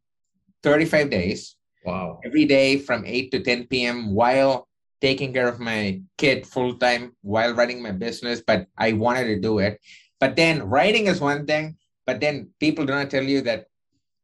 35 0.64 1.10
days. 1.10 1.56
Wow. 1.86 2.20
Every 2.26 2.46
day 2.46 2.78
from 2.80 3.06
8 3.06 3.32
to 3.32 3.40
10 3.40 3.68
p.m. 3.68 4.14
while 4.14 4.68
taking 5.02 5.32
care 5.32 5.48
of 5.48 5.60
my 5.60 6.02
kid 6.18 6.46
full 6.46 6.76
time 6.76 7.16
while 7.22 7.54
running 7.54 7.82
my 7.82 7.92
business, 7.92 8.42
but 8.46 8.68
I 8.78 8.94
wanted 8.94 9.26
to 9.26 9.40
do 9.40 9.60
it. 9.60 9.80
But 10.20 10.36
then 10.36 10.64
writing 10.64 11.08
is 11.08 11.22
one 11.22 11.46
thing, 11.46 11.78
but 12.06 12.20
then 12.20 12.50
people 12.60 12.86
do 12.86 12.94
not 12.94 13.10
tell 13.10 13.24
you 13.24 13.42
that 13.42 13.69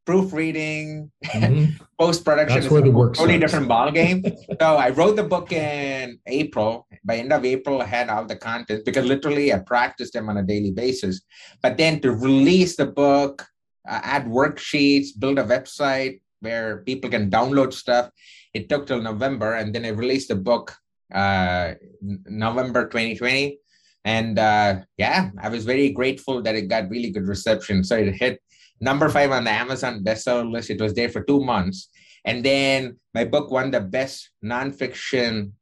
proofreading, 0.06 1.10
mm-hmm. 1.24 1.84
post 2.00 2.24
production 2.24 2.58
is 2.58 2.70
where 2.70 2.80
the 2.80 2.90
work 2.90 3.14
totally 3.14 3.38
different 3.38 3.68
ball 3.68 3.90
game. 3.90 4.24
so 4.60 4.76
I 4.76 4.90
wrote 4.90 5.16
the 5.16 5.24
book 5.24 5.52
in 5.52 6.18
April. 6.26 6.86
By 7.04 7.16
end 7.16 7.32
of 7.32 7.44
April, 7.44 7.82
I 7.82 7.86
had 7.86 8.08
all 8.08 8.24
the 8.24 8.36
content 8.36 8.84
because 8.84 9.04
literally 9.04 9.52
I 9.52 9.58
practiced 9.58 10.12
them 10.14 10.28
on 10.28 10.38
a 10.38 10.42
daily 10.42 10.70
basis. 10.70 11.20
But 11.60 11.76
then 11.76 12.00
to 12.00 12.12
release 12.12 12.76
the 12.76 12.86
book, 12.86 13.46
uh, 13.88 14.00
add 14.02 14.26
worksheets, 14.26 15.08
build 15.18 15.38
a 15.38 15.44
website 15.44 16.20
where 16.40 16.82
people 16.86 17.10
can 17.10 17.28
download 17.30 17.72
stuff, 17.72 18.10
it 18.54 18.68
took 18.68 18.86
till 18.86 19.02
November, 19.02 19.54
and 19.54 19.74
then 19.74 19.84
I 19.84 19.88
released 19.88 20.28
the 20.28 20.36
book 20.36 20.74
uh, 21.12 21.74
November 22.00 22.84
2020. 22.84 23.58
And 24.04 24.38
uh, 24.38 24.82
yeah, 24.96 25.30
I 25.42 25.48
was 25.48 25.64
very 25.64 25.90
grateful 25.90 26.40
that 26.42 26.54
it 26.54 26.68
got 26.68 26.88
really 26.88 27.10
good 27.10 27.26
reception. 27.26 27.82
So 27.82 27.96
it 27.96 28.14
hit 28.14 28.40
number 28.80 29.08
five 29.08 29.30
on 29.30 29.44
the 29.44 29.50
Amazon 29.50 30.04
bestseller 30.04 30.50
list. 30.50 30.70
It 30.70 30.80
was 30.80 30.94
there 30.94 31.08
for 31.08 31.22
two 31.22 31.42
months. 31.42 31.88
And 32.24 32.44
then 32.44 32.98
my 33.14 33.24
book 33.24 33.50
won 33.50 33.70
the 33.70 33.80
best 33.80 34.30
nonfiction 34.44 35.52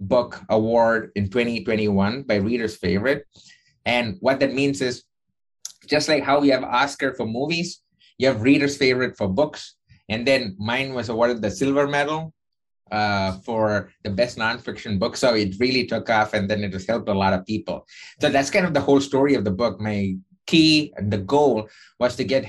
book 0.00 0.40
award 0.48 1.10
in 1.14 1.28
2021 1.28 2.22
by 2.22 2.36
Reader's 2.36 2.76
Favorite. 2.76 3.26
And 3.84 4.16
what 4.20 4.40
that 4.40 4.54
means 4.54 4.80
is 4.80 5.04
just 5.86 6.08
like 6.08 6.22
how 6.22 6.40
we 6.40 6.48
have 6.48 6.62
Oscar 6.62 7.12
for 7.14 7.26
movies, 7.26 7.82
you 8.18 8.28
have 8.28 8.42
Reader's 8.42 8.76
Favorite 8.76 9.16
for 9.16 9.28
books. 9.28 9.76
And 10.08 10.26
then 10.26 10.56
mine 10.58 10.94
was 10.94 11.08
awarded 11.08 11.42
the 11.42 11.50
silver 11.50 11.88
medal 11.88 12.32
uh, 12.90 13.38
for 13.44 13.90
the 14.04 14.10
best 14.10 14.38
nonfiction 14.38 14.98
book. 14.98 15.16
So 15.16 15.34
it 15.34 15.56
really 15.58 15.86
took 15.86 16.10
off 16.10 16.34
and 16.34 16.48
then 16.48 16.62
it 16.62 16.72
has 16.72 16.86
helped 16.86 17.08
a 17.08 17.14
lot 17.14 17.32
of 17.32 17.46
people. 17.46 17.86
So 18.20 18.28
that's 18.28 18.50
kind 18.50 18.66
of 18.66 18.74
the 18.74 18.80
whole 18.80 19.00
story 19.00 19.34
of 19.34 19.44
the 19.44 19.50
book. 19.50 19.80
My 19.80 20.14
key 20.46 20.92
and 20.96 21.10
the 21.10 21.18
goal 21.18 21.68
was 21.98 22.16
to 22.16 22.24
get 22.24 22.46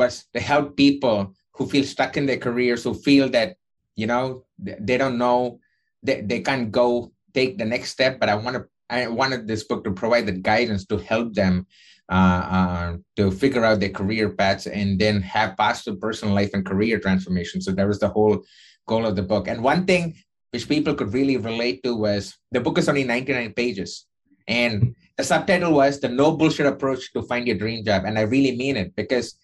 was 0.00 0.24
to 0.34 0.40
help 0.40 0.76
people 0.76 1.18
who 1.54 1.68
feel 1.68 1.84
stuck 1.84 2.16
in 2.16 2.24
their 2.26 2.42
careers, 2.46 2.84
who 2.84 2.94
feel 2.94 3.28
that, 3.36 3.56
you 4.00 4.06
know, 4.06 4.44
they 4.58 4.96
don't 4.96 5.18
know, 5.18 5.60
they, 6.02 6.22
they 6.22 6.40
can't 6.40 6.72
go 6.72 7.12
take 7.34 7.58
the 7.58 7.68
next 7.74 7.90
step. 7.90 8.18
But 8.20 8.28
I 8.32 8.34
want 8.34 8.56
to, 8.56 8.64
I 8.88 9.06
wanted 9.06 9.46
this 9.46 9.64
book 9.64 9.84
to 9.84 9.92
provide 9.92 10.26
the 10.26 10.38
guidance 10.50 10.86
to 10.86 10.96
help 10.96 11.34
them 11.34 11.66
uh, 12.10 12.42
uh, 12.56 12.96
to 13.14 13.30
figure 13.30 13.64
out 13.64 13.78
their 13.78 13.94
career 14.00 14.30
paths 14.30 14.66
and 14.66 14.98
then 14.98 15.22
have 15.22 15.56
positive 15.56 16.00
personal 16.00 16.34
life 16.34 16.50
and 16.54 16.66
career 16.66 16.98
transformation. 16.98 17.60
So 17.60 17.70
that 17.72 17.86
was 17.86 18.00
the 18.00 18.08
whole 18.08 18.42
goal 18.88 19.06
of 19.06 19.14
the 19.14 19.22
book. 19.22 19.46
And 19.46 19.62
one 19.62 19.86
thing 19.86 20.16
which 20.50 20.68
people 20.68 20.94
could 20.94 21.12
really 21.12 21.36
relate 21.36 21.84
to 21.84 21.94
was 21.94 22.34
the 22.50 22.60
book 22.60 22.78
is 22.78 22.88
only 22.88 23.04
99 23.04 23.52
pages. 23.52 24.06
And 24.48 24.96
the 25.16 25.22
subtitle 25.22 25.74
was 25.74 26.00
The 26.00 26.08
No 26.08 26.36
Bullshit 26.36 26.66
Approach 26.66 27.12
to 27.12 27.22
Find 27.22 27.46
Your 27.46 27.56
Dream 27.56 27.84
Job. 27.84 28.02
And 28.04 28.18
I 28.18 28.22
really 28.22 28.56
mean 28.56 28.76
it 28.76 28.96
because 28.96 29.36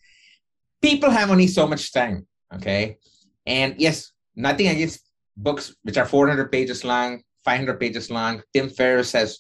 people 0.83 1.11
have 1.11 1.31
only 1.31 1.47
so 1.47 1.67
much 1.67 1.93
time. 1.93 2.27
Okay. 2.55 2.99
And 3.45 3.75
yes, 3.79 4.13
nothing 4.35 4.69
against 4.69 5.01
books 5.37 5.75
which 5.83 5.97
are 5.97 6.07
400 6.07 6.51
pages 6.51 6.85
long, 6.85 7.23
500 7.45 7.79
pages 7.79 8.11
long. 8.11 8.43
Tim 8.53 8.69
Ferriss 8.69 9.13
has 9.13 9.39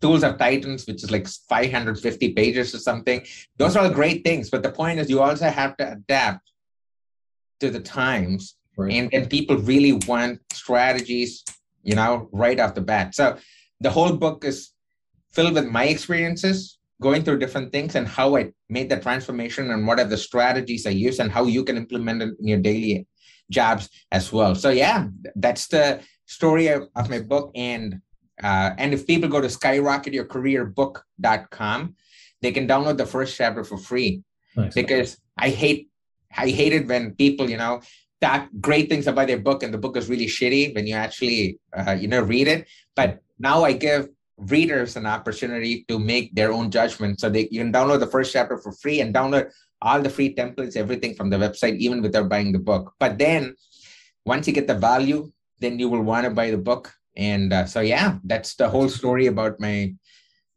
Tools 0.00 0.24
of 0.24 0.38
Titans, 0.38 0.86
which 0.86 1.04
is 1.04 1.10
like 1.10 1.28
550 1.28 2.32
pages 2.32 2.74
or 2.74 2.78
something. 2.78 3.24
Those 3.58 3.76
are 3.76 3.84
all 3.84 3.90
great 3.90 4.24
things. 4.24 4.48
But 4.48 4.62
the 4.62 4.72
point 4.72 4.98
is, 4.98 5.10
you 5.10 5.20
also 5.20 5.48
have 5.48 5.76
to 5.76 5.92
adapt 5.92 6.50
to 7.60 7.70
the 7.70 7.80
times. 7.80 8.56
Right. 8.76 8.92
And 8.94 9.10
then 9.10 9.28
people 9.28 9.56
really 9.56 10.00
want 10.08 10.40
strategies, 10.52 11.44
you 11.82 11.94
know, 11.94 12.28
right 12.32 12.58
off 12.58 12.74
the 12.74 12.80
bat. 12.80 13.14
So 13.14 13.36
the 13.80 13.90
whole 13.90 14.14
book 14.14 14.44
is 14.44 14.70
filled 15.32 15.54
with 15.54 15.66
my 15.66 15.84
experiences 15.84 16.78
going 17.00 17.24
through 17.24 17.38
different 17.38 17.72
things 17.72 17.96
and 17.96 18.06
how 18.06 18.36
I 18.36 18.52
made 18.68 18.90
the 18.90 19.00
transformation 19.00 19.70
and 19.70 19.86
what 19.86 19.98
are 19.98 20.04
the 20.04 20.18
strategies 20.18 20.86
I 20.86 20.90
use 20.90 21.18
and 21.18 21.32
how 21.32 21.46
you 21.46 21.64
can 21.64 21.78
implement 21.78 22.22
it 22.22 22.34
in 22.38 22.46
your 22.46 22.60
daily 22.60 23.06
jobs 23.50 23.88
as 24.12 24.32
well. 24.32 24.54
So 24.54 24.70
yeah, 24.70 25.08
that's 25.34 25.66
the 25.68 26.00
story 26.26 26.68
of, 26.68 26.88
of 26.94 27.10
my 27.10 27.20
book. 27.20 27.50
And 27.54 28.00
uh, 28.42 28.70
and 28.78 28.94
if 28.94 29.06
people 29.06 29.28
go 29.28 29.38
to 29.40 29.48
skyrocketyourcareerbook.com, 29.48 31.94
they 32.40 32.52
can 32.52 32.66
download 32.66 32.96
the 32.96 33.04
first 33.04 33.36
chapter 33.36 33.62
for 33.64 33.76
free. 33.76 34.22
Nice. 34.56 34.72
Because 34.74 35.18
I 35.36 35.50
hate 35.50 35.90
I 36.36 36.48
hate 36.48 36.72
it 36.72 36.86
when 36.86 37.14
people, 37.16 37.50
you 37.50 37.56
know, 37.56 37.80
talk 38.20 38.48
great 38.60 38.88
things 38.88 39.06
about 39.06 39.26
their 39.26 39.38
book 39.38 39.62
and 39.62 39.72
the 39.72 39.78
book 39.78 39.96
is 39.96 40.08
really 40.08 40.26
shitty 40.26 40.74
when 40.74 40.86
you 40.86 40.94
actually 40.94 41.58
uh, 41.76 41.92
you 41.92 42.08
know 42.08 42.20
read 42.20 42.48
it. 42.48 42.68
But 42.94 43.20
now 43.38 43.64
I 43.64 43.72
give 43.72 44.08
readers 44.48 44.96
an 44.96 45.06
opportunity 45.06 45.84
to 45.88 45.98
make 45.98 46.34
their 46.34 46.52
own 46.52 46.70
judgment. 46.70 47.20
So 47.20 47.28
they 47.28 47.48
you 47.50 47.60
can 47.60 47.72
download 47.72 48.00
the 48.00 48.06
first 48.06 48.32
chapter 48.32 48.56
for 48.58 48.72
free 48.72 49.00
and 49.00 49.14
download 49.14 49.50
all 49.82 50.00
the 50.00 50.10
free 50.10 50.34
templates, 50.34 50.76
everything 50.76 51.14
from 51.14 51.30
the 51.30 51.36
website, 51.36 51.76
even 51.78 52.02
without 52.02 52.28
buying 52.28 52.52
the 52.52 52.58
book. 52.58 52.92
But 52.98 53.18
then 53.18 53.54
once 54.24 54.46
you 54.46 54.52
get 54.52 54.66
the 54.66 54.74
value, 54.74 55.32
then 55.58 55.78
you 55.78 55.88
will 55.88 56.02
want 56.02 56.24
to 56.24 56.30
buy 56.30 56.50
the 56.50 56.58
book. 56.58 56.92
And 57.16 57.52
uh, 57.52 57.66
so 57.66 57.80
yeah, 57.80 58.18
that's 58.24 58.54
the 58.54 58.68
whole 58.68 58.88
story 58.88 59.26
about 59.26 59.60
my 59.60 59.94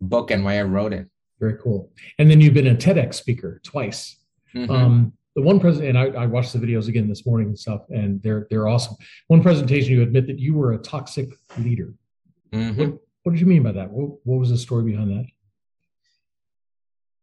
book 0.01 0.31
and 0.31 0.43
why 0.43 0.59
I 0.59 0.63
wrote 0.63 0.93
it. 0.93 1.07
Very 1.39 1.57
cool. 1.57 1.91
And 2.19 2.29
then 2.29 2.41
you've 2.41 2.53
been 2.53 2.67
a 2.67 2.75
TEDx 2.75 3.15
speaker 3.15 3.59
twice. 3.63 4.17
Mm-hmm. 4.55 4.71
Um, 4.71 5.13
the 5.35 5.41
one 5.41 5.59
present, 5.59 5.87
and 5.87 5.97
I, 5.97 6.05
I, 6.09 6.25
watched 6.27 6.53
the 6.53 6.59
videos 6.59 6.87
again 6.87 7.09
this 7.09 7.25
morning 7.25 7.47
and 7.47 7.57
stuff, 7.57 7.81
and 7.89 8.21
they're 8.21 8.45
they're 8.51 8.67
awesome. 8.67 8.95
One 9.27 9.41
presentation, 9.41 9.91
you 9.91 10.03
admit 10.03 10.27
that 10.27 10.37
you 10.37 10.53
were 10.53 10.73
a 10.73 10.77
toxic 10.77 11.29
leader. 11.57 11.95
Mm-hmm. 12.51 12.79
What, 12.79 12.99
what 13.23 13.31
did 13.31 13.41
you 13.41 13.47
mean 13.47 13.63
by 13.63 13.71
that? 13.71 13.89
What, 13.89 14.19
what 14.23 14.39
was 14.39 14.49
the 14.49 14.57
story 14.57 14.83
behind 14.83 15.09
that? 15.11 15.25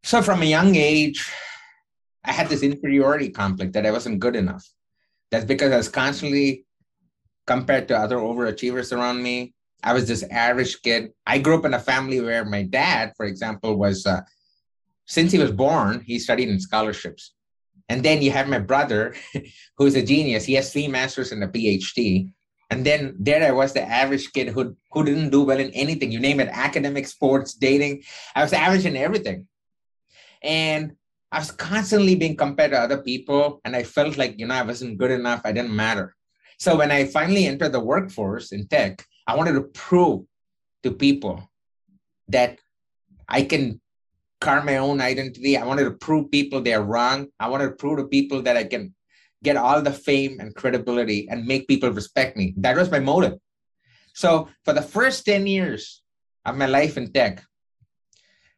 So, 0.02 0.22
from 0.22 0.42
a 0.42 0.46
young 0.46 0.74
age, 0.74 1.30
I 2.24 2.32
had 2.32 2.48
this 2.48 2.62
inferiority 2.62 3.30
complex 3.30 3.72
that 3.72 3.86
I 3.86 3.90
wasn't 3.90 4.20
good 4.20 4.34
enough. 4.34 4.66
That's 5.30 5.44
because 5.44 5.72
I 5.72 5.76
was 5.76 5.88
constantly 5.88 6.64
compared 7.46 7.88
to 7.88 7.98
other 7.98 8.16
overachievers 8.16 8.96
around 8.96 9.22
me. 9.22 9.54
I 9.82 9.92
was 9.92 10.06
this 10.06 10.22
average 10.24 10.82
kid. 10.82 11.12
I 11.26 11.38
grew 11.38 11.58
up 11.58 11.64
in 11.64 11.74
a 11.74 11.78
family 11.78 12.20
where 12.20 12.44
my 12.44 12.62
dad, 12.62 13.12
for 13.16 13.26
example, 13.26 13.76
was, 13.76 14.06
uh, 14.06 14.22
since 15.06 15.32
he 15.32 15.38
was 15.38 15.50
born, 15.50 16.02
he 16.06 16.18
studied 16.18 16.48
in 16.48 16.60
scholarships. 16.60 17.32
And 17.88 18.02
then 18.02 18.22
you 18.22 18.30
have 18.30 18.48
my 18.48 18.58
brother, 18.58 19.14
who's 19.76 19.96
a 19.96 20.02
genius. 20.02 20.44
He 20.44 20.54
has 20.54 20.72
three 20.72 20.88
masters 20.88 21.32
and 21.32 21.42
a 21.42 21.48
PhD. 21.48 22.32
And 22.70 22.86
then 22.86 23.16
there 23.18 23.42
I 23.42 23.50
was, 23.50 23.72
the 23.72 23.82
average 23.82 24.32
kid 24.32 24.48
who 24.48 24.76
who 24.92 25.04
didn't 25.04 25.30
do 25.30 25.42
well 25.42 25.58
in 25.58 25.70
anything. 25.70 26.12
You 26.12 26.20
name 26.20 26.40
it, 26.40 26.48
academic, 26.50 27.06
sports, 27.08 27.54
dating. 27.54 28.04
I 28.34 28.42
was 28.42 28.52
average 28.52 28.86
in 28.86 28.96
everything. 28.96 29.48
And 30.42 30.92
I 31.32 31.40
was 31.40 31.50
constantly 31.50 32.14
being 32.14 32.36
compared 32.36 32.70
to 32.70 32.78
other 32.78 33.02
people. 33.02 33.60
And 33.64 33.74
I 33.74 33.82
felt 33.82 34.16
like, 34.16 34.38
you 34.38 34.46
know, 34.46 34.54
I 34.54 34.62
wasn't 34.62 34.98
good 34.98 35.10
enough. 35.10 35.42
I 35.44 35.52
didn't 35.52 35.74
matter. 35.74 36.14
So 36.58 36.76
when 36.76 36.90
I 36.90 37.06
finally 37.06 37.46
entered 37.46 37.72
the 37.72 37.80
workforce 37.80 38.52
in 38.52 38.68
tech, 38.68 39.04
I 39.26 39.36
wanted 39.36 39.52
to 39.52 39.62
prove 39.62 40.24
to 40.82 40.90
people 40.92 41.50
that 42.28 42.58
I 43.28 43.42
can 43.42 43.80
carve 44.40 44.64
my 44.64 44.76
own 44.76 45.00
identity. 45.00 45.56
I 45.56 45.66
wanted 45.66 45.84
to 45.84 45.92
prove 45.92 46.30
people 46.30 46.60
they're 46.60 46.82
wrong. 46.82 47.28
I 47.38 47.48
wanted 47.48 47.66
to 47.70 47.76
prove 47.76 47.98
to 47.98 48.04
people 48.04 48.42
that 48.42 48.56
I 48.56 48.64
can 48.64 48.94
get 49.42 49.56
all 49.56 49.82
the 49.82 49.92
fame 49.92 50.38
and 50.40 50.54
credibility 50.54 51.28
and 51.30 51.46
make 51.46 51.68
people 51.68 51.90
respect 51.90 52.36
me. 52.36 52.54
That 52.58 52.76
was 52.76 52.90
my 52.90 53.00
motive. 53.00 53.38
So 54.14 54.48
for 54.64 54.72
the 54.72 54.82
first 54.82 55.24
10 55.24 55.46
years 55.46 56.02
of 56.44 56.56
my 56.56 56.66
life 56.66 56.96
in 56.96 57.12
tech, 57.12 57.42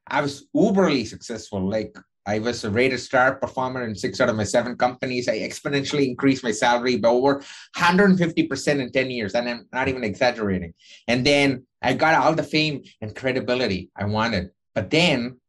I 0.06 0.20
was 0.20 0.46
uberly 0.54 1.06
successful. 1.06 1.68
Like 1.68 1.96
I 2.26 2.38
was 2.38 2.64
a 2.64 2.70
rated 2.70 3.00
star 3.00 3.36
performer 3.36 3.84
in 3.84 3.94
six 3.94 4.20
out 4.20 4.28
of 4.28 4.36
my 4.36 4.44
seven 4.44 4.76
companies. 4.76 5.28
I 5.28 5.38
exponentially 5.38 6.08
increased 6.08 6.44
my 6.44 6.52
salary 6.52 6.96
by 6.96 7.08
over 7.08 7.42
150% 7.76 8.80
in 8.80 8.92
10 8.92 9.10
years. 9.10 9.34
And 9.34 9.48
I'm 9.48 9.68
not 9.72 9.88
even 9.88 10.04
exaggerating. 10.04 10.74
And 11.08 11.24
then 11.26 11.66
I 11.80 11.94
got 11.94 12.14
all 12.14 12.34
the 12.34 12.42
fame 12.42 12.82
and 13.00 13.14
credibility 13.14 13.90
I 13.96 14.04
wanted. 14.04 14.50
But 14.74 14.90
then 14.90 15.40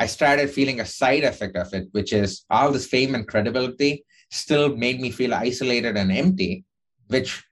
I 0.00 0.06
started 0.06 0.48
feeling 0.50 0.80
a 0.80 0.86
side 0.86 1.24
effect 1.24 1.56
of 1.56 1.74
it, 1.74 1.88
which 1.92 2.14
is 2.14 2.46
all 2.48 2.72
this 2.72 2.86
fame 2.86 3.14
and 3.14 3.28
credibility 3.28 4.06
still 4.30 4.74
made 4.74 4.98
me 4.98 5.10
feel 5.10 5.34
isolated 5.34 5.98
and 5.98 6.10
empty, 6.10 6.64
which 7.08 7.44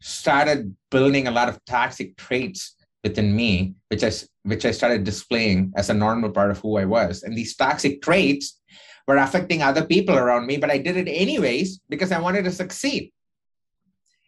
started 0.00 0.76
building 0.92 1.26
a 1.26 1.32
lot 1.32 1.48
of 1.48 1.58
toxic 1.64 2.16
traits 2.16 2.76
within 3.02 3.34
me, 3.34 3.74
which 3.88 4.04
I 4.04 4.12
which 4.44 4.64
I 4.64 4.70
started 4.70 5.02
displaying 5.02 5.72
as 5.76 5.90
a 5.90 5.94
normal 5.94 6.30
part 6.30 6.52
of 6.52 6.58
who 6.60 6.78
I 6.78 6.84
was. 6.84 7.24
And 7.24 7.36
these 7.36 7.56
toxic 7.56 8.00
traits 8.00 8.60
were 9.08 9.16
affecting 9.16 9.62
other 9.62 9.84
people 9.84 10.16
around 10.16 10.46
me, 10.46 10.58
but 10.58 10.70
I 10.70 10.78
did 10.78 10.96
it 10.96 11.08
anyways 11.08 11.80
because 11.88 12.12
I 12.12 12.20
wanted 12.20 12.44
to 12.44 12.52
succeed. 12.52 13.12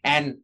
And 0.02 0.38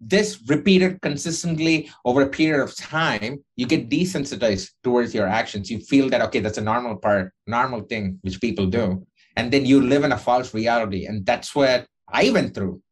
this 0.00 0.42
repeated 0.46 1.00
consistently 1.00 1.90
over 2.04 2.22
a 2.22 2.28
period 2.28 2.62
of 2.62 2.76
time, 2.76 3.42
you 3.56 3.66
get 3.66 3.88
desensitized 3.88 4.70
towards 4.84 5.14
your 5.14 5.26
actions. 5.26 5.70
You 5.70 5.80
feel 5.80 6.10
that, 6.10 6.22
okay, 6.22 6.40
that's 6.40 6.58
a 6.58 6.62
normal 6.62 6.96
part, 6.96 7.32
normal 7.46 7.80
thing 7.82 8.18
which 8.22 8.40
people 8.40 8.66
do. 8.66 9.06
And 9.36 9.52
then 9.52 9.64
you 9.64 9.80
live 9.80 10.04
in 10.04 10.12
a 10.12 10.18
false 10.18 10.52
reality. 10.52 11.06
And 11.06 11.24
that's 11.24 11.54
what 11.54 11.86
I 12.08 12.30
went 12.30 12.54
through. 12.54 12.82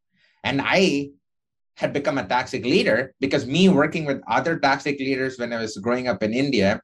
And 0.44 0.60
I 0.62 1.10
had 1.76 1.92
become 1.92 2.18
a 2.18 2.26
toxic 2.26 2.64
leader 2.64 3.14
because 3.20 3.46
me 3.46 3.68
working 3.68 4.04
with 4.04 4.22
other 4.28 4.58
toxic 4.58 4.98
leaders 4.98 5.38
when 5.38 5.52
I 5.52 5.60
was 5.60 5.76
growing 5.78 6.08
up 6.08 6.22
in 6.22 6.32
India 6.32 6.80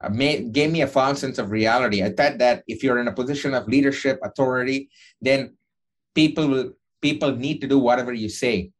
uh, 0.00 0.08
gave 0.08 0.70
me 0.70 0.82
a 0.82 0.86
false 0.86 1.20
sense 1.20 1.38
of 1.38 1.50
reality. 1.50 2.02
I 2.02 2.10
thought 2.10 2.38
that 2.38 2.62
if 2.66 2.82
you're 2.82 2.98
in 2.98 3.08
a 3.08 3.12
position 3.12 3.54
of 3.54 3.68
leadership 3.68 4.18
authority, 4.22 4.90
then 5.20 5.56
people 6.14 6.48
will 6.48 6.72
people 7.00 7.34
need 7.36 7.60
to 7.60 7.68
do 7.68 7.78
whatever 7.78 8.12
you 8.12 8.28
say. 8.28 8.70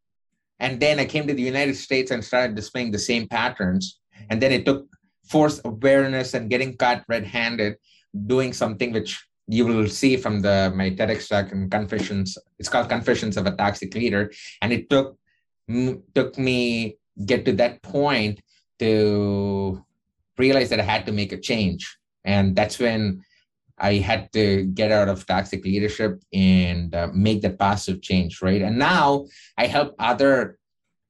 And 0.61 0.81
then 0.81 0.99
I 0.99 1.05
came 1.05 1.27
to 1.27 1.35
the 1.35 1.43
United 1.43 1.77
States 1.77 2.11
and 2.11 2.25
started 2.25 2.57
displaying 2.57 2.91
the 2.91 2.99
same 2.99 3.29
patterns. 3.29 4.01
And 4.31 4.41
then 4.43 4.53
it 4.53 4.65
took 4.67 4.87
force 5.29 5.61
awareness 5.65 6.35
and 6.35 6.51
getting 6.51 6.77
caught 6.77 7.05
red-handed 7.09 7.77
doing 8.27 8.53
something 8.53 8.93
which 8.93 9.23
you 9.47 9.67
will 9.67 9.89
see 9.89 10.17
from 10.17 10.41
the 10.41 10.73
my 10.75 10.91
TEDx 10.91 11.29
talk 11.29 11.53
and 11.53 11.71
confessions. 11.71 12.37
It's 12.59 12.69
called 12.69 12.89
Confessions 12.89 13.37
of 13.37 13.47
a 13.47 13.53
Toxic 13.53 13.95
Leader, 13.95 14.31
and 14.61 14.73
it 14.73 14.91
took 14.91 15.17
took 16.15 16.39
me 16.39 16.97
get 17.25 17.45
to 17.45 17.53
that 17.53 17.83
point 17.83 18.41
to 18.79 19.85
realize 20.37 20.69
that 20.71 20.81
I 20.81 20.85
had 20.85 21.07
to 21.07 21.13
make 21.13 21.33
a 21.33 21.41
change. 21.41 21.97
And 22.25 22.55
that's 22.55 22.79
when 22.79 23.25
I 23.81 23.95
had 23.95 24.33
to 24.33 24.65
get 24.65 24.93
out 24.93 25.09
of 25.09 25.27
toxic 25.27 25.65
leadership 25.65 26.23
and 26.33 26.95
uh, 26.95 27.09
make 27.13 27.43
that 27.43 27.59
positive 27.59 28.03
change, 28.03 28.43
right? 28.43 28.63
And 28.63 28.79
now 28.79 29.27
I 29.57 29.67
help 29.67 29.95
other 29.99 30.59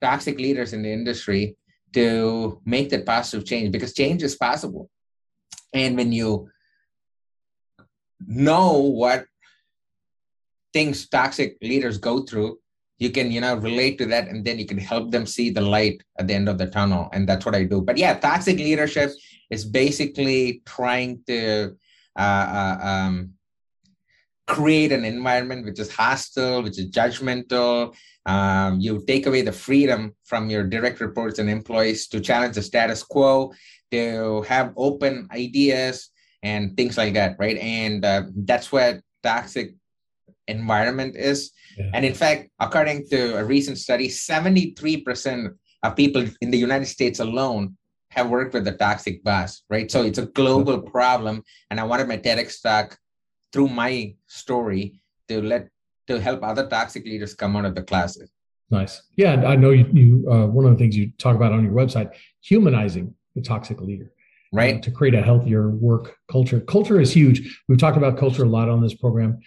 toxic 0.00 0.38
leaders 0.38 0.72
in 0.72 0.82
the 0.82 0.92
industry 0.92 1.56
to 1.94 2.60
make 2.64 2.90
that 2.90 3.06
positive 3.06 3.46
change 3.46 3.72
because 3.72 3.94
change 3.94 4.22
is 4.22 4.36
possible. 4.36 4.90
And 5.72 5.96
when 5.96 6.12
you 6.12 6.48
know 8.26 8.78
what 8.78 9.26
things 10.72 11.08
toxic 11.08 11.56
leaders 11.62 11.98
go 11.98 12.22
through, 12.22 12.58
you 12.98 13.10
can 13.10 13.30
you 13.30 13.40
know 13.40 13.56
relate 13.56 13.96
to 13.98 14.06
that 14.06 14.28
and 14.28 14.44
then 14.44 14.58
you 14.58 14.66
can 14.66 14.78
help 14.78 15.10
them 15.10 15.24
see 15.24 15.50
the 15.50 15.60
light 15.60 16.02
at 16.18 16.26
the 16.26 16.34
end 16.34 16.48
of 16.48 16.58
the 16.58 16.66
tunnel 16.66 17.08
and 17.12 17.28
that's 17.28 17.46
what 17.46 17.54
i 17.54 17.62
do 17.62 17.80
but 17.80 17.96
yeah 17.96 18.18
toxic 18.18 18.58
leadership 18.58 19.12
is 19.50 19.64
basically 19.64 20.62
trying 20.66 21.22
to 21.26 21.76
um, 22.18 23.32
create 24.46 24.92
an 24.92 25.04
environment 25.04 25.64
which 25.64 25.78
is 25.78 25.92
hostile 25.92 26.62
which 26.62 26.78
is 26.78 26.90
judgmental 26.90 27.94
um, 28.26 28.80
you 28.80 29.02
take 29.06 29.26
away 29.26 29.42
the 29.42 29.52
freedom 29.52 30.14
from 30.24 30.50
your 30.50 30.64
direct 30.64 31.00
reports 31.00 31.38
and 31.38 31.48
employees 31.48 32.08
to 32.08 32.20
challenge 32.20 32.54
the 32.54 32.62
status 32.62 33.02
quo 33.02 33.52
to 33.90 34.42
have 34.42 34.72
open 34.76 35.28
ideas 35.32 36.10
and 36.42 36.76
things 36.76 36.96
like 36.96 37.14
that 37.14 37.36
right 37.38 37.58
and 37.58 38.04
uh, 38.04 38.22
that's 38.34 38.72
what 38.72 39.00
toxic 39.22 39.74
environment 40.48 41.14
is. 41.16 41.52
Yeah. 41.76 41.90
And 41.94 42.04
in 42.04 42.14
fact, 42.14 42.50
according 42.58 43.06
to 43.08 43.36
a 43.36 43.44
recent 43.44 43.78
study, 43.78 44.08
73% 44.08 45.54
of 45.84 45.96
people 45.96 46.26
in 46.40 46.50
the 46.50 46.58
United 46.58 46.86
States 46.86 47.20
alone 47.20 47.76
have 48.10 48.30
worked 48.30 48.54
with 48.54 48.64
the 48.64 48.72
toxic 48.72 49.22
boss, 49.22 49.62
right? 49.68 49.90
So 49.90 50.02
it's 50.02 50.18
a 50.18 50.26
global 50.26 50.80
problem. 50.80 51.42
And 51.70 51.78
I 51.78 51.84
wanted 51.84 52.08
my 52.08 52.16
TEDx 52.16 52.62
talk 52.62 52.98
through 53.52 53.68
my 53.68 54.14
story 54.26 55.00
to 55.28 55.42
let 55.42 55.68
to 56.06 56.18
help 56.18 56.42
other 56.42 56.66
toxic 56.66 57.04
leaders 57.04 57.34
come 57.34 57.54
out 57.54 57.66
of 57.66 57.74
the 57.74 57.82
closet. 57.82 58.30
Nice. 58.70 59.02
Yeah, 59.16 59.44
I 59.46 59.56
know 59.56 59.70
you. 59.70 59.86
you 59.92 60.30
uh, 60.30 60.46
one 60.46 60.64
of 60.64 60.72
the 60.72 60.78
things 60.78 60.96
you 60.96 61.12
talk 61.18 61.36
about 61.36 61.52
on 61.52 61.64
your 61.64 61.72
website, 61.72 62.10
humanizing 62.40 63.14
the 63.34 63.42
toxic 63.42 63.80
leader, 63.80 64.12
right? 64.52 64.76
Uh, 64.76 64.80
to 64.80 64.90
create 64.90 65.14
a 65.14 65.22
healthier 65.22 65.70
work 65.70 66.16
culture. 66.30 66.60
Culture 66.60 67.00
is 67.00 67.12
huge. 67.12 67.62
We've 67.68 67.78
talked 67.78 67.96
about 67.98 68.18
culture 68.18 68.44
a 68.44 68.48
lot 68.48 68.68
on 68.70 68.82
this 68.82 68.94
program, 68.94 69.40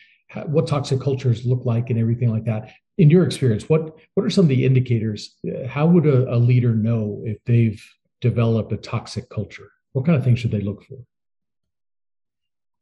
what 0.46 0.68
toxic 0.68 1.02
cultures 1.02 1.46
look 1.46 1.66
like 1.66 1.90
and 1.90 2.00
everything 2.00 2.30
like 2.30 2.46
that. 2.46 2.72
In 2.98 3.10
your 3.10 3.26
experience, 3.26 3.68
what 3.68 3.96
what 4.14 4.26
are 4.26 4.30
some 4.30 4.46
of 4.46 4.50
the 4.50 4.66
indicators? 4.66 5.36
Uh, 5.48 5.68
how 5.68 5.88
would 5.88 6.06
a, 6.06 6.32
a 6.34 6.38
leader 6.38 6.76
know 6.76 7.24
if 7.26 7.38
they've 7.46 7.84
developed 8.22 8.72
a 8.72 8.78
toxic 8.78 9.30
culture? 9.30 9.70
What 9.94 10.06
kind 10.06 10.18
of 10.18 10.24
things 10.24 10.40
should 10.40 10.52
they 10.52 10.62
look 10.62 10.84
for? 10.84 11.00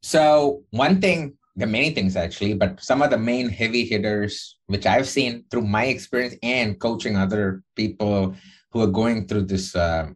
So 0.02 0.64
one 0.70 1.02
thing, 1.02 1.38
the 1.56 1.66
many 1.66 1.92
things 1.92 2.16
actually, 2.16 2.54
but 2.54 2.82
some 2.82 3.02
of 3.02 3.10
the 3.10 3.18
main 3.18 3.50
heavy 3.50 3.84
hitters, 3.86 4.58
which 4.68 4.86
I've 4.86 5.08
seen 5.08 5.46
through 5.50 5.64
my 5.64 5.86
experience 5.86 6.36
and 6.44 6.80
coaching 6.80 7.18
other 7.18 7.64
people 7.76 8.36
who 8.72 8.82
are 8.82 8.88
going 8.88 9.28
through 9.28 9.46
this 9.46 9.76
uh, 9.76 10.10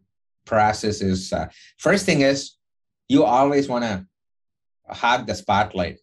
process, 0.46 1.00
is 1.00 1.32
uh, 1.32 1.48
first 1.78 2.06
thing 2.06 2.20
is 2.20 2.56
you 3.08 3.24
always 3.24 3.68
want 3.68 3.84
to 3.84 4.06
have 4.88 5.26
the 5.26 5.34
spotlight 5.34 5.98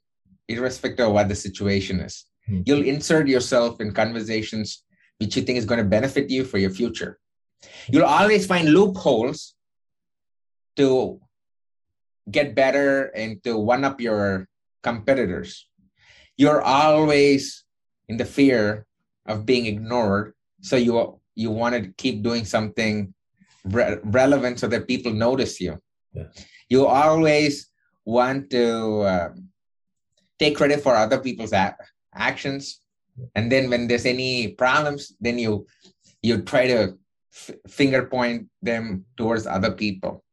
irrespective 0.48 1.08
of 1.08 1.14
what 1.14 1.30
the 1.30 1.36
situation 1.36 2.00
is. 2.00 2.26
Mm-hmm. 2.50 2.62
You'll 2.66 2.86
insert 2.86 3.28
yourself 3.28 3.80
in 3.80 3.94
conversations 3.94 4.84
which 5.20 5.36
you 5.36 5.44
think 5.44 5.58
is 5.58 5.66
going 5.66 5.78
to 5.78 5.86
benefit 5.86 6.30
you 6.30 6.44
for 6.44 6.58
your 6.58 6.72
future. 6.72 7.20
You'll 7.88 8.06
always 8.10 8.46
find 8.46 8.70
loopholes 8.74 9.54
to 10.78 11.20
get 12.30 12.56
better 12.56 13.12
and 13.16 13.44
to 13.44 13.58
one 13.58 13.84
up 13.84 14.00
your 14.00 14.48
competitors. 14.84 15.68
You're 16.38 16.62
always 16.62 17.64
in 18.08 18.18
the 18.18 18.26
fear 18.26 18.86
of 19.26 19.46
being 19.46 19.66
ignored. 19.66 20.34
So 20.62 20.76
you 20.76 21.20
you 21.36 21.52
want 21.52 21.76
to 21.76 21.94
keep 21.98 22.24
doing 22.24 22.46
something 22.46 23.14
re- 23.66 24.00
relevant 24.04 24.60
so 24.60 24.68
that 24.68 24.88
people 24.88 25.14
notice 25.14 25.62
you. 25.62 25.82
Yeah. 26.14 26.28
You 26.70 26.88
always 26.88 27.70
want 28.06 28.50
to 28.52 29.02
uh, 29.02 29.30
take 30.40 30.58
credit 30.58 30.82
for 30.82 30.96
other 30.96 31.20
people's 31.20 31.54
a- 31.54 31.78
actions 32.14 32.82
and 33.36 33.52
then 33.52 33.70
when 33.70 33.88
there's 33.88 34.06
any 34.06 34.50
problems 34.50 35.14
then 35.22 35.38
you 35.38 35.66
you 36.22 36.42
try 36.42 36.68
to 36.68 36.98
f- 37.34 37.56
finger 37.68 38.06
point 38.06 38.48
them 38.62 39.06
towards 39.18 39.48
other 39.48 39.72
people 39.72 40.24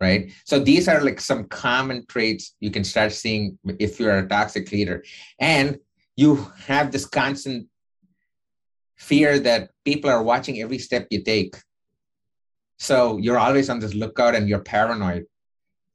right? 0.00 0.32
So 0.44 0.58
these 0.58 0.88
are 0.88 1.00
like 1.00 1.20
some 1.20 1.44
common 1.44 2.04
traits 2.06 2.56
you 2.58 2.72
can 2.72 2.82
start 2.82 3.12
seeing 3.12 3.56
if 3.78 4.00
you're 4.00 4.18
a 4.18 4.26
toxic 4.26 4.72
leader. 4.72 5.04
And 5.38 5.78
you 6.16 6.44
have 6.66 6.90
this 6.90 7.06
constant 7.06 7.68
fear 8.96 9.38
that 9.38 9.70
people 9.84 10.10
are 10.10 10.24
watching 10.24 10.60
every 10.60 10.78
step 10.78 11.06
you 11.10 11.22
take. 11.22 11.54
So 12.80 13.18
you're 13.18 13.38
always 13.38 13.70
on 13.70 13.78
this 13.78 13.94
lookout 13.94 14.34
and 14.34 14.48
you're 14.48 14.58
paranoid 14.58 15.26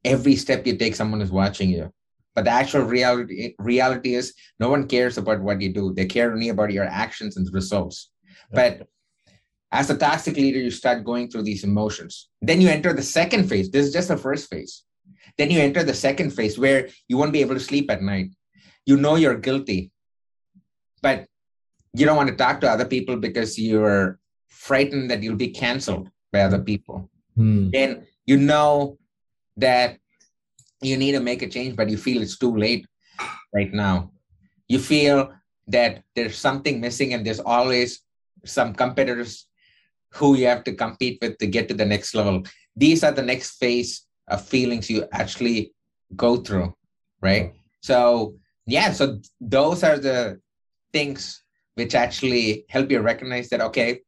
every 0.07 0.35
step 0.35 0.65
you 0.65 0.77
take 0.77 0.95
someone 0.95 1.21
is 1.21 1.31
watching 1.31 1.69
you. 1.69 1.91
But 2.35 2.45
the 2.45 2.51
actual 2.51 2.83
reality 2.83 3.55
reality 3.59 4.13
is 4.13 4.33
no 4.59 4.69
one 4.69 4.87
cares 4.87 5.17
about 5.17 5.41
what 5.41 5.59
you 5.59 5.73
do. 5.73 5.93
They 5.93 6.05
care 6.05 6.31
only 6.31 6.49
about 6.49 6.71
your 6.71 6.85
actions 6.85 7.35
and 7.35 7.51
results. 7.53 8.11
But 8.51 8.87
as 9.71 9.89
a 9.89 9.97
toxic 9.97 10.35
leader, 10.35 10.59
you 10.59 10.71
start 10.71 11.03
going 11.03 11.29
through 11.29 11.43
these 11.43 11.63
emotions. 11.63 12.29
Then 12.41 12.61
you 12.61 12.69
enter 12.69 12.93
the 12.93 13.03
second 13.03 13.49
phase. 13.49 13.69
This 13.69 13.87
is 13.87 13.93
just 13.93 14.07
the 14.07 14.17
first 14.17 14.49
phase. 14.49 14.83
Then 15.37 15.51
you 15.51 15.59
enter 15.59 15.83
the 15.83 15.93
second 15.93 16.31
phase 16.31 16.57
where 16.57 16.89
you 17.07 17.17
won't 17.17 17.33
be 17.33 17.41
able 17.41 17.55
to 17.55 17.59
sleep 17.59 17.91
at 17.91 18.01
night. 18.01 18.31
You 18.85 18.97
know 18.97 19.15
you're 19.15 19.37
guilty, 19.37 19.91
but 21.01 21.27
you 21.93 22.05
don't 22.05 22.15
want 22.15 22.29
to 22.29 22.35
talk 22.35 22.61
to 22.61 22.69
other 22.69 22.85
people 22.85 23.17
because 23.17 23.59
you're 23.59 24.19
frightened 24.47 25.11
that 25.11 25.21
you'll 25.21 25.35
be 25.35 25.49
canceled 25.49 26.09
by 26.31 26.41
other 26.41 26.59
people. 26.59 27.09
Hmm. 27.35 27.69
Then 27.69 28.07
you 28.25 28.37
know 28.37 28.97
that 29.57 29.97
you 30.81 30.95
need 30.95 31.11
to 31.13 31.19
make 31.19 31.41
a 31.41 31.49
change, 31.49 31.75
but 31.75 31.89
you 31.89 31.97
feel 31.97 32.21
it's 32.21 32.37
too 32.37 32.55
late 32.55 32.87
right 33.53 33.73
now. 33.73 34.11
You 34.67 34.79
feel 34.79 35.33
that 35.67 36.03
there's 36.15 36.37
something 36.37 36.79
missing 36.79 37.13
and 37.13 37.25
there's 37.25 37.39
always 37.39 38.01
some 38.45 38.73
competitors 38.73 39.47
who 40.13 40.35
you 40.35 40.47
have 40.47 40.63
to 40.65 40.73
compete 40.73 41.19
with 41.21 41.37
to 41.37 41.47
get 41.47 41.67
to 41.67 41.73
the 41.73 41.85
next 41.85 42.15
level. 42.15 42.43
These 42.75 43.03
are 43.03 43.11
the 43.11 43.21
next 43.21 43.57
phase 43.57 44.05
of 44.27 44.45
feelings 44.45 44.89
you 44.89 45.05
actually 45.11 45.73
go 46.15 46.37
through, 46.37 46.73
right? 47.21 47.53
So, 47.81 48.35
yeah, 48.65 48.91
so 48.91 49.19
those 49.39 49.83
are 49.83 49.97
the 49.97 50.39
things 50.91 51.43
which 51.75 51.95
actually 51.95 52.65
help 52.69 52.91
you 52.91 52.99
recognize 52.99 53.49
that, 53.49 53.61
okay, 53.61 54.01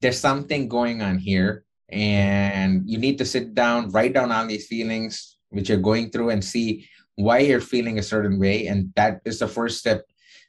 there's 0.00 0.18
something 0.18 0.68
going 0.68 1.02
on 1.02 1.18
here. 1.18 1.64
And 1.88 2.88
you 2.88 2.98
need 2.98 3.18
to 3.18 3.24
sit 3.24 3.54
down, 3.54 3.90
write 3.90 4.14
down 4.14 4.32
all 4.32 4.46
these 4.46 4.66
feelings 4.66 5.36
which 5.50 5.68
you're 5.68 5.78
going 5.78 6.10
through 6.10 6.30
and 6.30 6.42
see 6.42 6.88
why 7.16 7.38
you're 7.38 7.60
feeling 7.60 7.98
a 7.98 8.02
certain 8.02 8.38
way. 8.40 8.66
And 8.66 8.92
that 8.96 9.20
is 9.24 9.38
the 9.38 9.48
first 9.48 9.78
step 9.78 10.04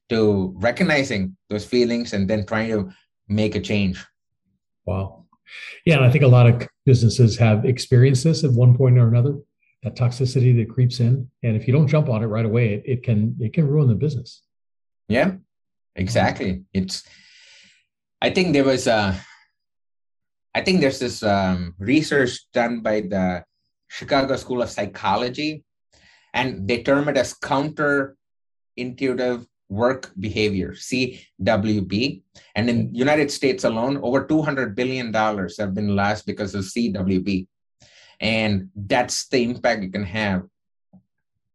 to 0.09 0.53
recognizing 0.57 1.35
those 1.49 1.65
feelings 1.65 2.13
and 2.13 2.27
then 2.27 2.45
trying 2.45 2.69
to 2.69 2.89
make 3.27 3.55
a 3.55 3.59
change. 3.59 4.03
Wow. 4.85 5.25
Yeah. 5.85 5.97
And 5.97 6.05
I 6.05 6.11
think 6.11 6.23
a 6.23 6.27
lot 6.27 6.47
of 6.47 6.67
businesses 6.85 7.37
have 7.37 7.65
experienced 7.65 8.23
this 8.23 8.43
at 8.43 8.51
one 8.51 8.75
point 8.75 8.97
or 8.97 9.07
another, 9.07 9.37
that 9.83 9.95
toxicity 9.95 10.55
that 10.57 10.73
creeps 10.73 10.99
in. 10.99 11.29
And 11.43 11.55
if 11.55 11.67
you 11.67 11.73
don't 11.73 11.87
jump 11.87 12.09
on 12.09 12.23
it 12.23 12.27
right 12.27 12.45
away, 12.45 12.75
it, 12.75 12.83
it 12.85 13.03
can 13.03 13.35
it 13.39 13.53
can 13.53 13.67
ruin 13.67 13.87
the 13.87 13.95
business. 13.95 14.41
Yeah, 15.07 15.35
exactly. 15.95 16.63
It's 16.73 17.03
I 18.21 18.29
think 18.29 18.53
there 18.53 18.63
was 18.63 18.87
a 18.87 19.19
I 20.55 20.61
think 20.61 20.81
there's 20.81 20.99
this 20.99 21.23
um, 21.23 21.75
research 21.79 22.39
done 22.53 22.81
by 22.81 23.01
the 23.01 23.43
Chicago 23.87 24.35
School 24.35 24.61
of 24.61 24.69
Psychology, 24.69 25.63
and 26.33 26.67
they 26.67 26.83
term 26.83 27.09
it 27.09 27.17
as 27.17 27.33
counter 27.33 28.15
intuitive 28.77 29.45
work 29.69 30.11
behavior 30.19 30.71
cwb 30.73 32.21
and 32.55 32.69
in 32.69 32.93
united 32.93 33.31
states 33.31 33.63
alone 33.63 33.97
over 34.03 34.25
200 34.25 34.75
billion 34.75 35.11
dollars 35.11 35.57
have 35.57 35.73
been 35.73 35.95
lost 35.95 36.25
because 36.25 36.53
of 36.53 36.63
cwb 36.63 37.47
and 38.19 38.69
that's 38.75 39.27
the 39.27 39.43
impact 39.43 39.83
you 39.83 39.89
can 39.89 40.03
have 40.03 40.43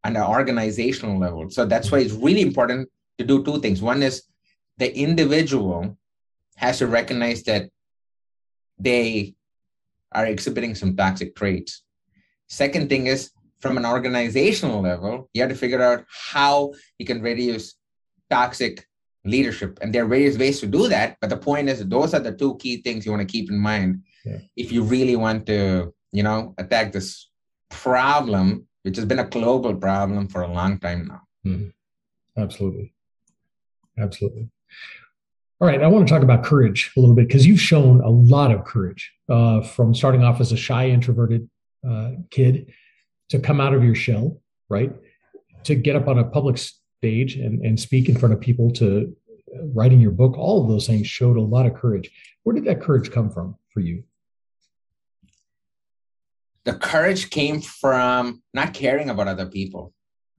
on 0.05 0.17
an 0.17 0.23
organizational 0.23 1.19
level. 1.19 1.51
So 1.51 1.65
that's 1.65 1.91
why 1.91 1.99
it's 2.01 2.13
mm-hmm. 2.13 2.25
really 2.25 2.43
important 2.43 2.89
to 3.19 3.25
do 3.25 3.45
two 3.45 3.61
things. 3.61 3.83
One 3.83 4.03
is 4.03 4.25
the 4.77 4.95
individual 4.97 5.97
has 6.57 6.79
to 6.79 6.87
recognize 6.87 7.43
that 7.45 7.71
they 8.79 9.35
are 10.13 10.27
exhibiting 10.27 10.75
some 10.75 10.97
toxic 10.97 11.35
traits. 11.35 11.83
Second 12.49 12.89
thing 12.89 13.07
is 13.07 13.31
from 13.61 13.77
an 13.77 13.85
organizational 13.85 14.81
level 14.81 15.29
you 15.35 15.43
have 15.43 15.51
to 15.51 15.57
figure 15.57 15.83
out 15.83 16.05
how 16.09 16.73
you 16.99 17.05
can 17.05 17.21
reduce 17.21 17.75
toxic 18.31 18.87
leadership. 19.25 19.79
And 19.83 19.95
there 19.95 20.05
are 20.05 20.09
various 20.09 20.39
ways 20.39 20.61
to 20.61 20.67
do 20.67 20.89
that. 20.89 21.17
But 21.21 21.31
the 21.31 21.37
point 21.37 21.69
is, 21.69 21.87
those 21.87 22.15
are 22.15 22.21
the 22.21 22.33
two 22.33 22.57
key 22.57 22.83
things 22.83 23.05
you 23.05 23.13
want 23.13 23.27
to 23.27 23.33
keep 23.33 23.51
in 23.51 23.59
mind 23.59 24.03
yeah. 24.25 24.39
if 24.57 24.73
you 24.73 24.83
really 24.83 25.17
want 25.17 25.47
to, 25.47 25.93
you 26.13 26.23
know, 26.23 26.55
attack 26.59 26.93
this 26.93 27.29
problem, 27.71 28.67
which 28.83 28.97
has 28.97 29.05
been 29.05 29.19
a 29.19 29.25
global 29.25 29.75
problem 29.75 30.29
for 30.29 30.43
a 30.43 30.53
long 30.53 30.79
time 30.79 31.07
now. 31.09 31.23
Mm-hmm. 31.47 32.41
Absolutely. 32.41 32.95
Absolutely. 33.99 34.49
All 35.61 35.67
right, 35.67 35.83
I 35.83 35.89
want 35.89 36.07
to 36.07 36.15
talk 36.15 36.23
about 36.23 36.45
courage 36.45 36.93
a 36.97 37.01
little 37.01 37.17
bit 37.17 37.27
because 37.27 37.45
you've 37.45 37.61
shown 37.61 38.01
a 38.01 38.09
lot 38.09 38.53
of 38.53 38.65
courage 38.65 39.13
uh, 39.29 39.61
from 39.61 39.93
starting 39.93 40.23
off 40.23 40.41
as 40.41 40.53
a 40.53 40.57
shy, 40.57 40.89
introverted 40.89 41.51
uh, 41.89 42.13
kid 42.31 42.73
to 43.31 43.41
come 43.41 43.61
out 43.61 43.75
of 43.75 43.83
your 43.83 43.97
shell, 43.97 44.41
right? 44.69 44.93
To 45.65 45.75
get 45.75 45.97
up 45.97 46.07
on 46.07 46.19
a 46.19 46.25
public 46.25 46.59
stage 46.99 47.37
and, 47.37 47.65
and 47.65 47.79
speak 47.79 48.09
in 48.09 48.19
front 48.19 48.35
of 48.35 48.41
people 48.41 48.71
to 48.73 49.15
writing 49.75 50.01
your 50.01 50.11
book, 50.11 50.37
all 50.37 50.63
of 50.63 50.69
those 50.69 50.87
things 50.87 51.07
showed 51.07 51.37
a 51.37 51.41
lot 51.41 51.67
of 51.67 51.75
courage. 51.75 52.11
Where 52.43 52.55
did 52.55 52.65
that 52.65 52.83
courage 52.83 53.11
come 53.11 53.31
from 53.31 53.57
for 53.73 53.81
you? 53.81 54.05
The 56.65 56.75
courage 56.75 57.31
came 57.31 57.61
from 57.61 58.43
not 58.53 58.75
caring 58.75 59.11
about 59.11 59.29
other 59.29 59.47
people, 59.47 59.95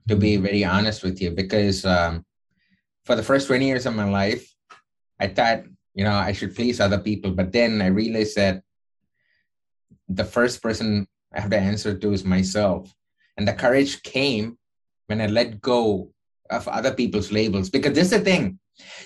to 0.07 0.15
be 0.15 0.35
mm-hmm. 0.35 0.43
very 0.43 0.63
honest 0.63 1.03
with 1.03 1.21
you, 1.21 1.31
because 1.31 1.85
um, 1.85 2.25
for 3.05 3.15
the 3.15 3.23
first 3.23 3.47
20 3.47 3.65
years 3.65 3.85
of 3.85 3.95
my 3.95 4.07
life, 4.07 4.53
I 5.19 5.27
thought, 5.27 5.63
you 5.95 6.03
know, 6.03 6.13
I 6.13 6.33
should 6.33 6.55
please 6.55 6.79
other 6.79 6.99
people. 6.99 7.31
But 7.31 7.51
then 7.51 7.81
I 7.81 7.87
realized 7.87 8.35
that 8.35 8.61
the 10.07 10.25
first 10.25 10.61
person 10.61 11.07
I 11.33 11.41
have 11.41 11.49
to 11.51 11.57
answer 11.57 11.97
to 11.97 12.13
is 12.13 12.23
myself. 12.23 12.93
And 13.37 13.47
the 13.47 13.53
courage 13.53 14.03
came 14.03 14.57
when 15.07 15.21
I 15.21 15.27
let 15.27 15.61
go 15.61 16.11
of 16.49 16.67
other 16.67 16.93
people's 16.93 17.31
labels. 17.31 17.69
Because 17.69 17.93
this 17.93 18.11
is 18.11 18.17
the 18.17 18.19
thing. 18.19 18.59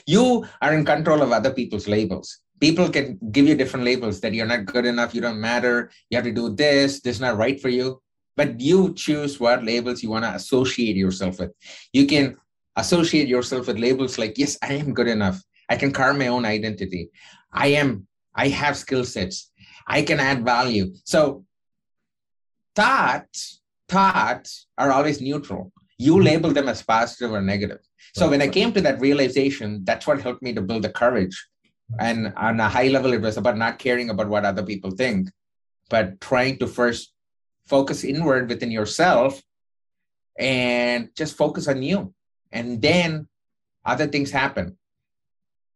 You 0.05 0.45
are 0.61 0.73
in 0.73 0.85
control 0.85 1.21
of 1.21 1.31
other 1.31 1.51
people's 1.51 1.87
labels. 1.87 2.39
People 2.59 2.89
can 2.89 3.19
give 3.31 3.47
you 3.47 3.55
different 3.55 3.85
labels 3.85 4.19
that 4.21 4.33
you're 4.33 4.45
not 4.45 4.65
good 4.65 4.85
enough 4.85 5.13
you 5.13 5.19
don't 5.21 5.41
matter 5.41 5.91
you 6.09 6.15
have 6.15 6.23
to 6.23 6.31
do 6.31 6.55
this 6.55 7.01
this 7.01 7.15
is 7.15 7.21
not 7.21 7.37
right 7.37 7.59
for 7.59 7.69
you. 7.69 8.01
But 8.35 8.59
you 8.59 8.93
choose 8.93 9.39
what 9.39 9.63
labels 9.63 10.01
you 10.01 10.09
want 10.09 10.25
to 10.25 10.33
associate 10.33 10.95
yourself 10.95 11.39
with. 11.39 11.51
You 11.91 12.07
can 12.07 12.37
associate 12.75 13.27
yourself 13.27 13.67
with 13.67 13.77
labels 13.77 14.17
like 14.17 14.37
yes 14.37 14.57
i 14.63 14.73
am 14.73 14.93
good 14.93 15.07
enough. 15.07 15.41
I 15.69 15.75
can 15.75 15.91
carve 15.91 16.17
my 16.17 16.27
own 16.27 16.45
identity. 16.45 17.09
I 17.51 17.67
am 17.67 18.07
i 18.35 18.47
have 18.47 18.77
skill 18.77 19.05
sets. 19.05 19.51
I 19.87 20.01
can 20.01 20.19
add 20.19 20.45
value. 20.45 20.93
So 21.03 21.45
thoughts 22.75 23.61
thoughts 23.89 24.67
are 24.77 24.91
always 24.91 25.21
neutral 25.21 25.71
you 26.03 26.21
label 26.21 26.51
them 26.51 26.67
as 26.67 26.81
positive 26.83 27.31
or 27.31 27.41
negative. 27.41 27.79
So 28.13 28.29
when 28.29 28.41
I 28.41 28.47
came 28.47 28.73
to 28.73 28.81
that 28.81 28.99
realization, 28.99 29.83
that's 29.85 30.05
what 30.05 30.21
helped 30.21 30.43
me 30.43 30.53
to 30.53 30.61
build 30.61 30.83
the 30.83 30.89
courage. 30.89 31.35
And 31.99 32.33
on 32.35 32.59
a 32.59 32.69
high 32.69 32.89
level, 32.89 33.13
it 33.13 33.21
was 33.21 33.37
about 33.37 33.57
not 33.57 33.79
caring 33.79 34.09
about 34.09 34.27
what 34.27 34.45
other 34.45 34.63
people 34.63 34.91
think, 34.91 35.29
but 35.89 36.19
trying 36.19 36.57
to 36.59 36.67
first 36.67 37.13
focus 37.65 38.03
inward 38.03 38.49
within 38.49 38.71
yourself 38.71 39.41
and 40.37 41.09
just 41.15 41.37
focus 41.37 41.67
on 41.67 41.81
you. 41.81 42.13
And 42.51 42.81
then 42.81 43.27
other 43.85 44.07
things 44.07 44.31
happen. 44.31 44.77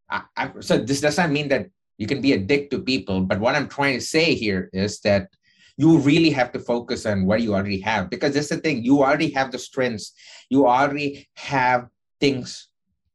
I, 0.10 0.22
I, 0.36 0.52
so 0.60 0.78
this 0.78 1.02
does 1.02 1.18
not 1.18 1.32
mean 1.32 1.48
that 1.50 1.68
you 1.98 2.08
can 2.08 2.22
be 2.22 2.34
a 2.34 2.40
dick 2.40 2.70
to 2.72 2.80
people, 2.80 3.22
but 3.22 3.40
what 3.40 3.56
I'm 3.56 3.68
trying 3.68 3.96
to 3.96 4.06
say 4.06 4.36
here 4.36 4.70
is 4.74 5.00
that 5.02 5.30
you 5.78 6.00
really 6.00 6.32
have 6.32 6.52
to 6.52 6.60
focus 6.60 7.06
on 7.06 7.26
what 7.26 7.42
you 7.42 7.54
already 7.54 7.80
have. 7.82 8.10
Because 8.10 8.34
that's 8.34 8.50
the 8.50 8.58
thing 8.58 8.84
you 8.84 9.04
already 9.04 9.30
have 9.32 9.52
the 9.52 9.60
strengths. 9.60 10.12
You 10.50 10.68
already 10.68 11.30
have 11.36 11.88
things 12.20 12.70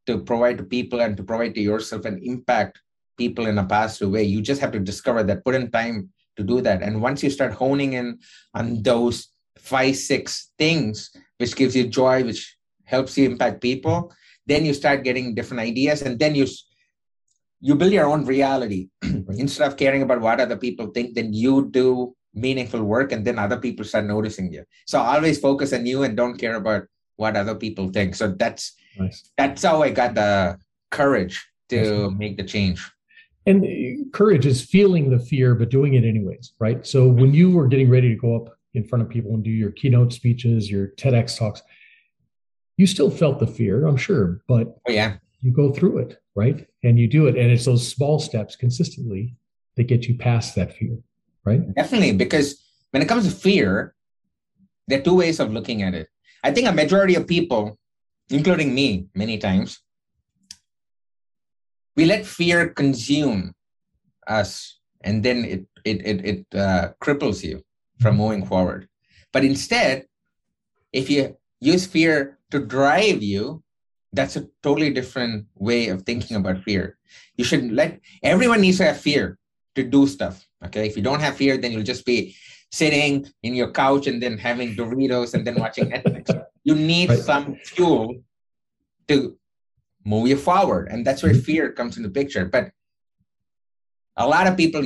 to 0.06 0.18
provide 0.18 0.58
to 0.58 0.64
people 0.64 1.00
and 1.00 1.16
to 1.16 1.22
provide 1.22 1.54
to 1.56 1.60
yourself 1.60 2.04
and 2.04 2.22
impact 2.22 2.80
people 3.18 3.46
in 3.46 3.58
a 3.58 3.64
positive 3.64 4.10
way. 4.10 4.22
You 4.22 4.40
just 4.40 4.60
have 4.60 4.72
to 4.72 4.80
discover 4.80 5.22
that 5.24 5.44
put 5.44 5.54
in 5.54 5.70
time 5.70 6.10
to 6.36 6.42
do 6.42 6.60
that. 6.62 6.82
And 6.82 7.02
once 7.02 7.22
you 7.22 7.30
start 7.30 7.52
honing 7.52 7.94
in 7.94 8.18
on 8.54 8.82
those 8.82 9.28
five 9.58 9.96
six 9.96 10.50
things 10.58 11.10
which 11.38 11.54
gives 11.54 11.76
you 11.76 11.86
joy 11.86 12.24
which 12.24 12.56
helps 12.84 13.16
you 13.16 13.30
impact 13.30 13.60
people 13.60 14.12
then 14.46 14.64
you 14.64 14.74
start 14.74 15.04
getting 15.04 15.34
different 15.34 15.60
ideas 15.60 16.02
and 16.02 16.18
then 16.18 16.34
you 16.34 16.46
you 17.60 17.76
build 17.76 17.92
your 17.92 18.06
own 18.06 18.24
reality. 18.26 18.88
Instead 19.02 19.68
of 19.68 19.76
caring 19.76 20.02
about 20.02 20.20
what 20.20 20.40
other 20.40 20.56
people 20.56 20.88
think 20.88 21.14
then 21.14 21.32
you 21.32 21.70
do 21.70 22.14
meaningful 22.34 22.82
work 22.82 23.12
and 23.12 23.24
then 23.24 23.38
other 23.38 23.58
people 23.58 23.84
start 23.84 24.06
noticing 24.06 24.52
you. 24.52 24.64
So 24.86 25.00
always 25.00 25.38
focus 25.38 25.72
on 25.72 25.86
you 25.86 26.02
and 26.02 26.16
don't 26.16 26.38
care 26.38 26.56
about 26.56 26.84
what 27.16 27.36
other 27.36 27.54
people 27.54 27.90
think. 27.90 28.14
So 28.14 28.32
that's 28.32 28.72
nice. 28.98 29.30
that's 29.36 29.62
how 29.62 29.82
i 29.82 29.90
got 29.90 30.14
the 30.14 30.58
courage 30.90 31.44
to 31.68 32.10
make 32.10 32.36
the 32.36 32.44
change. 32.44 32.82
And 33.46 33.64
uh, 33.64 34.04
courage 34.12 34.46
is 34.46 34.62
feeling 34.62 35.10
the 35.10 35.18
fear 35.18 35.54
but 35.54 35.70
doing 35.70 35.94
it 35.94 36.04
anyways 36.04 36.52
right? 36.58 36.86
So 36.86 37.08
when 37.08 37.34
you 37.34 37.50
were 37.50 37.66
getting 37.66 37.90
ready 37.90 38.08
to 38.08 38.16
go 38.16 38.36
up 38.36 38.56
in 38.74 38.84
front 38.84 39.02
of 39.02 39.08
people 39.08 39.34
and 39.34 39.44
do 39.44 39.50
your 39.50 39.70
keynote 39.70 40.12
speeches 40.12 40.70
your 40.70 40.88
tedx 40.96 41.38
talks 41.38 41.60
you 42.78 42.86
still 42.86 43.10
felt 43.10 43.38
the 43.38 43.46
fear 43.46 43.86
i'm 43.86 43.98
sure 43.98 44.40
but 44.48 44.78
oh, 44.88 44.90
yeah. 44.90 45.16
you 45.42 45.52
go 45.52 45.70
through 45.70 45.98
it 45.98 46.22
right? 46.34 46.66
And 46.82 46.98
you 46.98 47.08
do 47.08 47.26
it 47.26 47.36
and 47.36 47.50
it's 47.50 47.64
those 47.64 47.86
small 47.86 48.18
steps 48.18 48.56
consistently 48.56 49.34
that 49.76 49.84
get 49.84 50.06
you 50.06 50.16
past 50.16 50.54
that 50.56 50.76
fear 50.76 50.98
right? 51.44 51.74
Definitely, 51.74 52.12
because 52.12 52.62
when 52.90 53.02
it 53.02 53.08
comes 53.08 53.24
to 53.24 53.34
fear, 53.34 53.94
there 54.88 55.00
are 55.00 55.02
two 55.02 55.16
ways 55.16 55.40
of 55.40 55.52
looking 55.52 55.82
at 55.82 55.94
it. 55.94 56.08
I 56.44 56.52
think 56.52 56.68
a 56.68 56.72
majority 56.72 57.14
of 57.14 57.26
people, 57.26 57.78
including 58.30 58.74
me 58.74 59.06
many 59.14 59.38
times, 59.38 59.80
we 61.96 62.04
let 62.04 62.26
fear 62.26 62.68
consume 62.68 63.54
us 64.26 64.80
and 65.02 65.22
then 65.22 65.44
it 65.44 65.66
it 65.84 65.98
it, 66.06 66.18
it 66.24 66.46
uh, 66.54 66.92
cripples 67.02 67.42
you 67.42 67.62
from 68.00 68.16
moving 68.16 68.46
forward. 68.46 68.88
But 69.32 69.44
instead, 69.44 70.06
if 70.92 71.10
you 71.10 71.36
use 71.60 71.86
fear 71.86 72.38
to 72.50 72.60
drive 72.60 73.22
you, 73.22 73.62
that's 74.12 74.36
a 74.36 74.48
totally 74.62 74.90
different 74.90 75.46
way 75.54 75.88
of 75.88 76.02
thinking 76.02 76.36
about 76.36 76.62
fear. 76.62 76.98
You 77.36 77.44
should 77.44 77.72
let 77.72 78.00
everyone 78.22 78.60
needs 78.60 78.78
to 78.78 78.84
have 78.84 79.00
fear 79.00 79.38
to 79.74 79.82
do 79.82 80.06
stuff. 80.06 80.46
Okay. 80.66 80.86
If 80.86 80.96
you 80.96 81.02
don't 81.02 81.20
have 81.20 81.36
fear, 81.36 81.56
then 81.56 81.72
you'll 81.72 81.82
just 81.82 82.06
be 82.06 82.36
sitting 82.70 83.28
in 83.42 83.54
your 83.54 83.70
couch 83.70 84.06
and 84.06 84.22
then 84.22 84.38
having 84.38 84.74
Doritos 84.74 85.34
and 85.34 85.46
then 85.46 85.56
watching 85.56 85.90
Netflix. 85.90 86.30
You 86.64 86.76
need 86.76 87.08
right. 87.08 87.18
some 87.18 87.56
fuel 87.64 88.22
to 89.08 89.36
move 90.04 90.28
you 90.28 90.36
forward. 90.36 90.86
And 90.92 91.04
that's 91.04 91.20
where 91.20 91.32
mm-hmm. 91.32 91.42
fear 91.42 91.72
comes 91.72 91.96
in 91.96 92.04
the 92.04 92.08
picture. 92.08 92.44
But 92.44 92.70
a 94.16 94.28
lot 94.28 94.46
of 94.46 94.56
people 94.56 94.80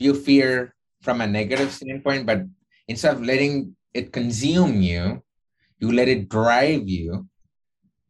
view 0.00 0.14
fear 0.14 0.74
from 1.00 1.20
a 1.20 1.28
negative 1.28 1.70
standpoint, 1.70 2.26
but 2.26 2.42
instead 2.88 3.14
of 3.14 3.22
letting 3.22 3.76
it 3.94 4.12
consume 4.12 4.82
you, 4.82 5.22
you 5.78 5.92
let 5.92 6.08
it 6.08 6.28
drive 6.28 6.88
you. 6.88 7.28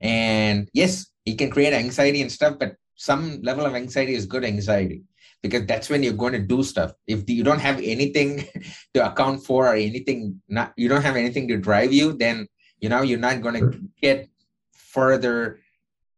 And 0.01 0.71
yes, 0.73 1.13
it 1.27 1.37
can 1.37 1.51
create 1.51 1.75
anxiety 1.75 2.23
and 2.23 2.33
stuff, 2.33 2.59
but 2.59 2.77
some 2.95 3.43
level 3.43 3.67
of 3.67 3.75
anxiety 3.75 4.15
is 4.15 4.25
good 4.25 4.43
anxiety 4.43 5.03
because 5.43 5.67
that's 5.67 5.89
when 5.89 6.03
you're 6.03 6.13
going 6.13 6.33
to 6.33 6.39
do 6.39 6.63
stuff. 6.63 6.93
If 7.07 7.29
you 7.29 7.45
don't 7.45 7.61
have 7.61 7.81
anything 7.83 8.47
to 8.95 9.11
account 9.11 9.45
for 9.45 9.69
or 9.69 9.75
anything, 9.75 10.41
not 10.49 10.73
you 10.77 10.89
don't 10.89 11.03
have 11.03 11.17
anything 11.17 11.49
to 11.49 11.57
drive 11.57 11.93
you, 11.93 12.13
then 12.13 12.47
you 12.81 12.89
know 12.89 13.03
you're 13.03 13.19
not 13.19 13.43
going 13.43 13.61
to 13.61 13.81
get 14.01 14.29
further 14.73 15.61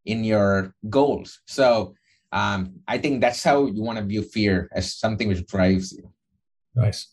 in 0.04 0.24
your 0.24 0.74
goals. 0.88 1.40
So 1.46 1.94
um, 2.32 2.80
I 2.86 2.98
think 2.98 3.20
that's 3.20 3.42
how 3.42 3.66
you 3.66 3.82
want 3.82 3.98
to 3.98 4.04
view 4.04 4.22
fear 4.22 4.68
as 4.72 4.94
something 4.94 5.28
which 5.28 5.46
drives 5.46 5.92
you. 5.92 6.10
Nice. 6.74 7.12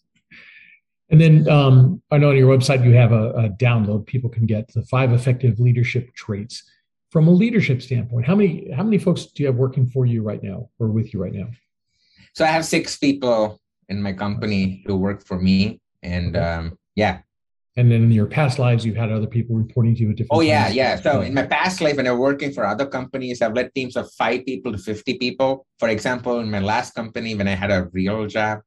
And 1.10 1.20
then 1.20 1.50
um, 1.50 2.02
I 2.12 2.18
know 2.18 2.30
on 2.30 2.38
your 2.38 2.56
website 2.56 2.84
you 2.86 2.94
have 2.94 3.12
a, 3.12 3.30
a, 3.32 3.50
download 3.50 4.06
people 4.06 4.30
can 4.30 4.46
get 4.46 4.68
the 4.74 4.84
five 4.84 5.14
effective 5.14 5.60
leadership 5.60 6.14
traits. 6.14 6.64
From 7.12 7.30
a 7.30 7.32
leadership 7.32 7.82
standpoint, 7.82 8.28
how 8.28 8.36
many 8.36 8.70
how 8.72 8.84
many 8.84 8.98
folks 8.98 9.28
do 9.28 9.42
you 9.42 9.48
have 9.48 9.56
working 9.56 9.88
for 9.88 10.06
you 10.06 10.22
right 10.22 10.44
now 10.44 10.70
or 10.78 10.88
with 10.90 11.14
you 11.14 11.24
right 11.24 11.32
now? 11.32 11.48
So 12.38 12.46
I 12.46 12.50
have 12.50 12.66
six 12.66 12.96
people 13.00 13.60
in 13.90 14.00
my 14.00 14.14
company 14.14 14.84
who 14.86 14.96
work 14.96 15.26
for 15.26 15.40
me, 15.42 15.82
and 16.04 16.38
um, 16.38 16.78
yeah, 16.96 17.22
and 17.78 17.90
then 17.92 18.04
in 18.04 18.12
your 18.12 18.28
past 18.28 18.60
lives 18.60 18.86
you've 18.86 18.96
had 18.96 19.12
other 19.12 19.26
people 19.26 19.56
reporting 19.56 19.96
to 19.96 20.02
you 20.04 20.12
at 20.12 20.18
different 20.18 20.38
oh 20.38 20.42
yeah 20.42 20.68
yeah. 20.70 21.02
So 21.02 21.22
in 21.22 21.34
my 21.34 21.48
past 21.48 21.82
life 21.82 21.98
when 21.98 22.06
i 22.06 22.12
was 22.12 22.20
working 22.20 22.52
for 22.52 22.64
other 22.64 22.86
companies 22.86 23.42
i've 23.42 23.56
led 23.56 23.74
teams 23.74 23.96
of 23.96 24.12
five 24.12 24.46
people 24.46 24.72
to 24.72 24.78
50 24.78 25.18
people. 25.18 25.66
For 25.80 25.90
example 25.90 26.40
in 26.40 26.52
my 26.52 26.60
last 26.60 26.94
company 26.94 27.34
when 27.34 27.48
i 27.48 27.56
had 27.56 27.72
a 27.72 27.90
real 27.92 28.28
job 28.28 28.60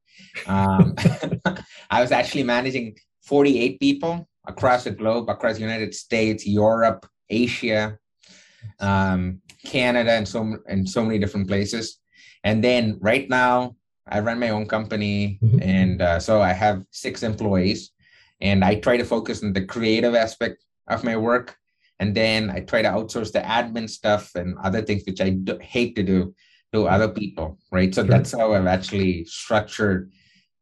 um, 0.48 0.96
i 1.90 2.00
was 2.00 2.10
actually 2.10 2.42
managing 2.42 2.96
48 3.22 3.78
people 3.78 4.28
across 4.48 4.82
the 4.82 4.90
globe 4.90 5.30
across 5.30 5.54
the 5.54 5.62
united 5.70 5.94
states 5.94 6.44
europe 6.44 7.06
asia 7.28 7.96
um, 8.80 9.40
canada 9.64 10.10
and 10.10 10.26
so 10.26 10.56
and 10.66 10.88
so 10.88 11.04
many 11.04 11.20
different 11.20 11.46
places 11.46 12.00
and 12.44 12.62
then 12.62 12.98
right 13.00 13.28
now 13.28 13.74
i 14.08 14.20
run 14.20 14.38
my 14.38 14.50
own 14.50 14.66
company 14.66 15.38
mm-hmm. 15.42 15.62
and 15.62 16.02
uh, 16.02 16.18
so 16.18 16.40
i 16.40 16.52
have 16.52 16.82
six 16.90 17.22
employees 17.22 17.92
and 18.40 18.64
I 18.64 18.76
try 18.76 18.96
to 18.96 19.04
focus 19.04 19.42
on 19.42 19.52
the 19.52 19.64
creative 19.64 20.14
aspect 20.14 20.64
of 20.88 21.04
my 21.04 21.16
work. 21.16 21.56
And 21.98 22.14
then 22.14 22.50
I 22.50 22.60
try 22.60 22.82
to 22.82 22.88
outsource 22.88 23.32
the 23.32 23.40
admin 23.40 23.88
stuff 23.88 24.34
and 24.34 24.56
other 24.62 24.80
things 24.80 25.02
which 25.06 25.20
I 25.20 25.30
do, 25.30 25.58
hate 25.60 25.94
to 25.96 26.02
do 26.02 26.34
to 26.72 26.88
other 26.88 27.08
people, 27.08 27.58
right? 27.70 27.94
So 27.94 28.02
sure. 28.02 28.08
that's 28.08 28.32
how 28.32 28.54
I've 28.54 28.66
actually 28.66 29.24
structured 29.24 30.10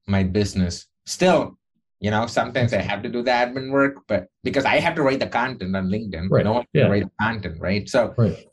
my 0.08 0.24
business. 0.24 0.86
Still, 1.06 1.56
you 2.00 2.10
know, 2.10 2.26
sometimes 2.26 2.72
I 2.72 2.80
have 2.80 3.02
to 3.02 3.08
do 3.08 3.22
the 3.22 3.30
admin 3.30 3.70
work, 3.70 4.02
but 4.08 4.26
because 4.42 4.64
I 4.64 4.80
have 4.80 4.96
to 4.96 5.02
write 5.02 5.20
the 5.20 5.28
content 5.28 5.76
on 5.76 5.88
LinkedIn, 5.88 6.28
right. 6.30 6.44
no 6.44 6.54
one 6.54 6.66
yeah. 6.72 6.86
write 6.86 7.04
the 7.04 7.10
content, 7.20 7.60
right? 7.60 7.88
So, 7.88 8.14
right. 8.16 8.44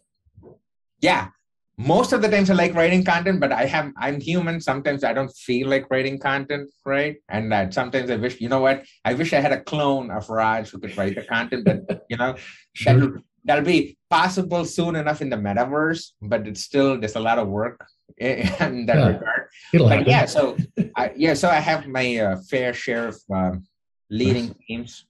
yeah, 1.01 1.29
most 1.77 2.13
of 2.13 2.21
the 2.21 2.29
times 2.29 2.49
I 2.49 2.53
like 2.53 2.73
writing 2.73 3.03
content, 3.03 3.39
but 3.39 3.51
I 3.51 3.65
have 3.65 3.91
I'm 3.97 4.19
human. 4.19 4.61
Sometimes 4.61 5.03
I 5.03 5.13
don't 5.13 5.31
feel 5.35 5.67
like 5.67 5.89
writing 5.89 6.19
content, 6.19 6.69
right? 6.85 7.17
And 7.29 7.51
that 7.51 7.73
sometimes 7.73 8.09
I 8.09 8.15
wish, 8.15 8.39
you 8.39 8.49
know 8.49 8.61
what? 8.61 8.85
I 9.03 9.13
wish 9.13 9.33
I 9.33 9.41
had 9.41 9.51
a 9.51 9.61
clone 9.61 10.09
of 10.09 10.29
Raj 10.29 10.69
who 10.69 10.79
could 10.79 10.95
write 10.97 11.15
the 11.15 11.23
content, 11.23 11.65
but 11.65 12.05
you 12.09 12.17
know, 12.17 12.35
sure. 12.73 12.93
that'll, 12.93 13.13
that'll 13.43 13.65
be 13.65 13.97
possible 14.09 14.63
soon 14.63 14.95
enough 14.95 15.21
in 15.21 15.29
the 15.29 15.35
metaverse, 15.35 16.11
but 16.21 16.47
it's 16.47 16.61
still 16.61 16.97
there's 16.99 17.15
a 17.15 17.19
lot 17.19 17.39
of 17.39 17.47
work 17.49 17.85
in 18.17 18.85
that 18.85 18.97
yeah. 18.97 19.07
regard. 19.07 19.47
It'll 19.73 19.89
but 19.89 19.97
happen. 19.99 20.11
yeah, 20.11 20.25
so 20.25 20.57
I, 20.95 21.11
yeah, 21.15 21.33
so 21.33 21.49
I 21.49 21.59
have 21.59 21.87
my 21.87 22.17
uh, 22.17 22.37
fair 22.49 22.73
share 22.73 23.09
of 23.09 23.21
um, 23.33 23.67
leading 24.09 24.55
teams. 24.67 25.05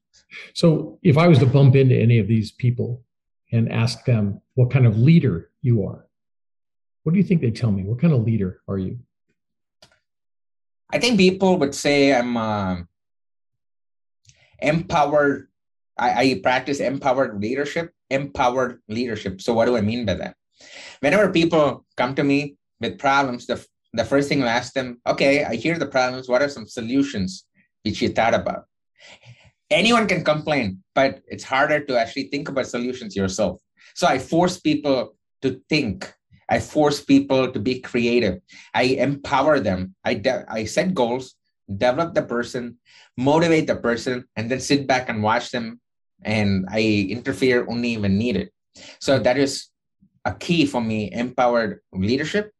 So 0.53 0.99
if 1.03 1.18
I 1.18 1.28
was 1.28 1.39
to 1.39 1.45
bump 1.45 1.76
into 1.76 1.95
any 1.95 2.18
of 2.18 2.28
these 2.28 2.51
people 2.51 3.03
and 3.51 3.72
ask 3.72 4.03
them 4.05 4.41
what 4.55 4.72
kind 4.72 4.88
of 4.88 4.97
leader 4.97 5.51
you 5.61 5.86
are, 5.86 6.05
what 7.06 7.14
do 7.14 7.20
you 7.20 7.24
think 7.24 7.41
they 7.41 7.51
tell 7.51 7.72
me? 7.72 7.84
What 7.84 8.01
kind 8.01 8.14
of 8.14 8.26
leader 8.26 8.62
are 8.68 8.80
you? 8.80 8.97
I 10.91 10.97
think 10.97 11.20
people 11.20 11.60
would 11.60 11.76
say 11.76 12.12
I'm 12.12 12.36
uh, 12.36 12.78
empowered. 14.58 15.47
I, 15.99 16.10
I 16.22 16.39
practice 16.41 16.80
empowered 16.80 17.39
leadership. 17.39 17.93
Empowered 18.10 18.82
leadership. 18.89 19.39
So 19.39 19.53
what 19.53 19.66
do 19.66 19.78
I 19.78 19.82
mean 19.82 20.08
by 20.08 20.16
that? 20.16 20.36
Whenever 20.99 21.32
people 21.32 21.86
come 21.95 22.16
to 22.16 22.24
me 22.24 22.58
with 22.82 22.97
problems, 22.97 23.45
the 23.45 23.64
the 23.93 24.03
first 24.03 24.28
thing 24.28 24.41
I 24.41 24.47
ask 24.47 24.74
them, 24.74 24.99
okay, 25.06 25.45
I 25.45 25.56
hear 25.56 25.78
the 25.78 25.86
problems. 25.86 26.28
What 26.28 26.41
are 26.41 26.49
some 26.49 26.66
solutions 26.66 27.45
which 27.84 28.01
you 28.01 28.10
thought 28.10 28.34
about? 28.34 28.66
Anyone 29.70 30.08
can 30.08 30.24
complain, 30.24 30.82
but 30.95 31.22
it's 31.28 31.43
harder 31.43 31.86
to 31.86 31.99
actually 31.99 32.30
think 32.30 32.49
about 32.49 32.66
solutions 32.66 33.16
yourself. 33.16 33.62
So 33.93 34.08
I 34.08 34.18
force 34.18 34.60
people 34.60 35.16
to 35.43 35.62
think 35.70 36.12
I 36.49 36.59
force 36.59 37.03
people 37.03 37.51
to 37.51 37.59
be 37.59 37.79
creative. 37.79 38.39
I 38.73 38.83
empower 38.83 39.59
them. 39.59 39.95
I, 40.03 40.13
de- 40.15 40.45
I 40.47 40.65
set 40.65 40.93
goals, 40.93 41.35
develop 41.69 42.13
the 42.13 42.21
person, 42.21 42.77
motivate 43.17 43.67
the 43.67 43.75
person, 43.75 44.25
and 44.35 44.49
then 44.49 44.59
sit 44.59 44.87
back 44.87 45.09
and 45.09 45.23
watch 45.23 45.51
them. 45.51 45.79
And 46.23 46.65
I 46.69 47.07
interfere 47.09 47.67
only 47.67 47.97
when 47.97 48.17
needed. 48.17 48.49
So 48.99 49.19
that 49.19 49.37
is 49.37 49.69
a 50.23 50.33
key 50.33 50.65
for 50.65 50.81
me 50.81 51.11
empowered 51.11 51.81
leadership. 51.93 52.51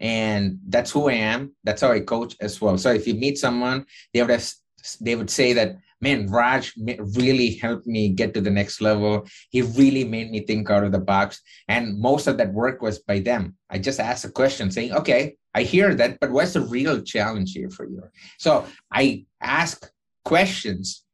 And 0.00 0.60
that's 0.68 0.92
who 0.92 1.08
I 1.08 1.14
am. 1.14 1.54
That's 1.64 1.82
how 1.82 1.90
I 1.90 2.00
coach 2.00 2.36
as 2.40 2.60
well. 2.60 2.78
So 2.78 2.92
if 2.92 3.06
you 3.06 3.14
meet 3.14 3.38
someone, 3.38 3.86
they 4.14 4.22
would, 4.22 4.30
have, 4.30 4.48
they 5.00 5.16
would 5.16 5.30
say 5.30 5.52
that 5.54 5.76
man, 6.00 6.26
Raj 6.26 6.72
really 6.76 7.54
helped 7.54 7.86
me 7.86 8.10
get 8.10 8.34
to 8.34 8.40
the 8.40 8.50
next 8.50 8.80
level. 8.80 9.26
He 9.50 9.62
really 9.62 10.04
made 10.04 10.30
me 10.30 10.40
think 10.40 10.70
out 10.70 10.84
of 10.84 10.92
the 10.92 11.00
box. 11.00 11.40
And 11.68 11.98
most 11.98 12.26
of 12.26 12.36
that 12.38 12.52
work 12.52 12.82
was 12.82 12.98
by 13.00 13.20
them. 13.20 13.56
I 13.70 13.78
just 13.78 14.00
asked 14.00 14.24
a 14.24 14.30
question 14.30 14.70
saying, 14.70 14.92
okay, 14.92 15.36
I 15.54 15.62
hear 15.62 15.94
that, 15.94 16.20
but 16.20 16.30
what's 16.30 16.52
the 16.52 16.60
real 16.60 17.02
challenge 17.02 17.52
here 17.52 17.70
for 17.70 17.88
you? 17.88 18.02
So 18.38 18.64
I 18.92 19.26
ask 19.40 19.90
questions 20.24 21.04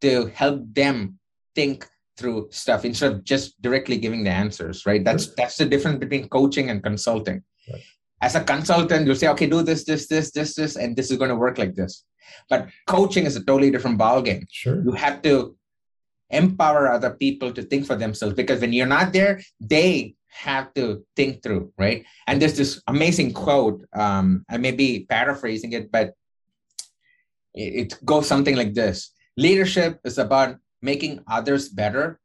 to 0.00 0.26
help 0.26 0.62
them 0.72 1.18
think 1.54 1.86
through 2.16 2.48
stuff 2.50 2.84
instead 2.84 3.12
of 3.12 3.24
just 3.24 3.60
directly 3.60 3.98
giving 3.98 4.22
the 4.24 4.30
answers, 4.30 4.86
right? 4.86 5.04
That's 5.04 5.34
that's 5.34 5.56
the 5.56 5.66
difference 5.66 5.98
between 5.98 6.28
coaching 6.28 6.70
and 6.70 6.82
consulting. 6.82 7.42
Right. 7.70 7.82
As 8.22 8.36
a 8.36 8.44
consultant, 8.44 9.06
you'll 9.06 9.16
say, 9.16 9.28
okay, 9.28 9.46
do 9.46 9.62
this, 9.62 9.84
this, 9.84 10.06
this, 10.06 10.30
this, 10.30 10.54
this, 10.54 10.76
and 10.76 10.96
this 10.96 11.10
is 11.10 11.18
going 11.18 11.30
to 11.30 11.36
work 11.36 11.58
like 11.58 11.74
this. 11.74 12.04
But 12.48 12.68
coaching 12.86 13.26
is 13.26 13.36
a 13.36 13.44
totally 13.44 13.70
different 13.70 13.98
ballgame. 13.98 14.46
Sure. 14.50 14.82
You 14.82 14.92
have 14.92 15.22
to 15.22 15.56
empower 16.30 16.88
other 16.88 17.10
people 17.10 17.52
to 17.52 17.62
think 17.62 17.86
for 17.86 17.96
themselves 17.96 18.34
because 18.34 18.60
when 18.60 18.72
you're 18.72 18.86
not 18.86 19.12
there, 19.12 19.40
they 19.60 20.14
have 20.28 20.74
to 20.74 21.04
think 21.14 21.42
through, 21.42 21.72
right? 21.78 22.04
And 22.26 22.42
there's 22.42 22.56
this 22.56 22.82
amazing 22.88 23.32
quote. 23.32 23.86
Um, 23.94 24.44
I 24.50 24.58
may 24.58 24.72
be 24.72 25.06
paraphrasing 25.08 25.72
it, 25.72 25.92
but 25.92 26.14
it, 27.54 27.92
it 27.92 28.04
goes 28.04 28.26
something 28.26 28.56
like 28.56 28.74
this 28.74 29.12
Leadership 29.36 29.98
is 30.04 30.18
about 30.18 30.56
making 30.80 31.20
others 31.26 31.68
better 31.68 32.20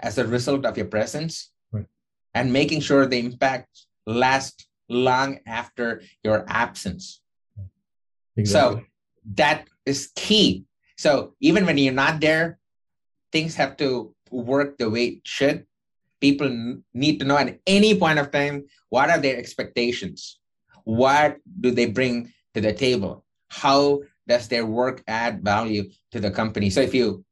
as 0.00 0.18
a 0.18 0.26
result 0.26 0.66
of 0.66 0.76
your 0.76 0.86
presence 0.86 1.52
right. 1.72 1.86
and 2.34 2.52
making 2.52 2.80
sure 2.80 3.06
the 3.06 3.18
impact 3.18 3.86
lasts 4.06 4.66
long 4.88 5.38
after 5.46 6.02
your 6.22 6.44
absence. 6.48 7.19
Exactly. 8.36 8.80
So 8.80 8.86
that 9.34 9.68
is 9.86 10.10
key. 10.16 10.64
So 10.96 11.34
even 11.40 11.66
when 11.66 11.78
you're 11.78 11.92
not 11.92 12.20
there, 12.20 12.58
things 13.32 13.54
have 13.56 13.76
to 13.78 14.14
work 14.30 14.78
the 14.78 14.90
way 14.90 15.06
it 15.06 15.20
should. 15.24 15.66
People 16.20 16.50
need 16.92 17.18
to 17.20 17.24
know 17.24 17.38
at 17.38 17.58
any 17.66 17.98
point 17.98 18.18
of 18.18 18.30
time 18.30 18.66
what 18.90 19.10
are 19.10 19.18
their 19.18 19.38
expectations? 19.38 20.38
What 20.84 21.38
do 21.60 21.70
they 21.70 21.86
bring 21.86 22.32
to 22.54 22.60
the 22.60 22.72
table? 22.72 23.24
How 23.48 24.00
does 24.28 24.48
their 24.48 24.66
work 24.66 25.02
add 25.08 25.42
value 25.42 25.90
to 26.12 26.20
the 26.20 26.30
company? 26.30 26.70
So 26.70 26.80
if 26.80 26.94
you 26.94 27.24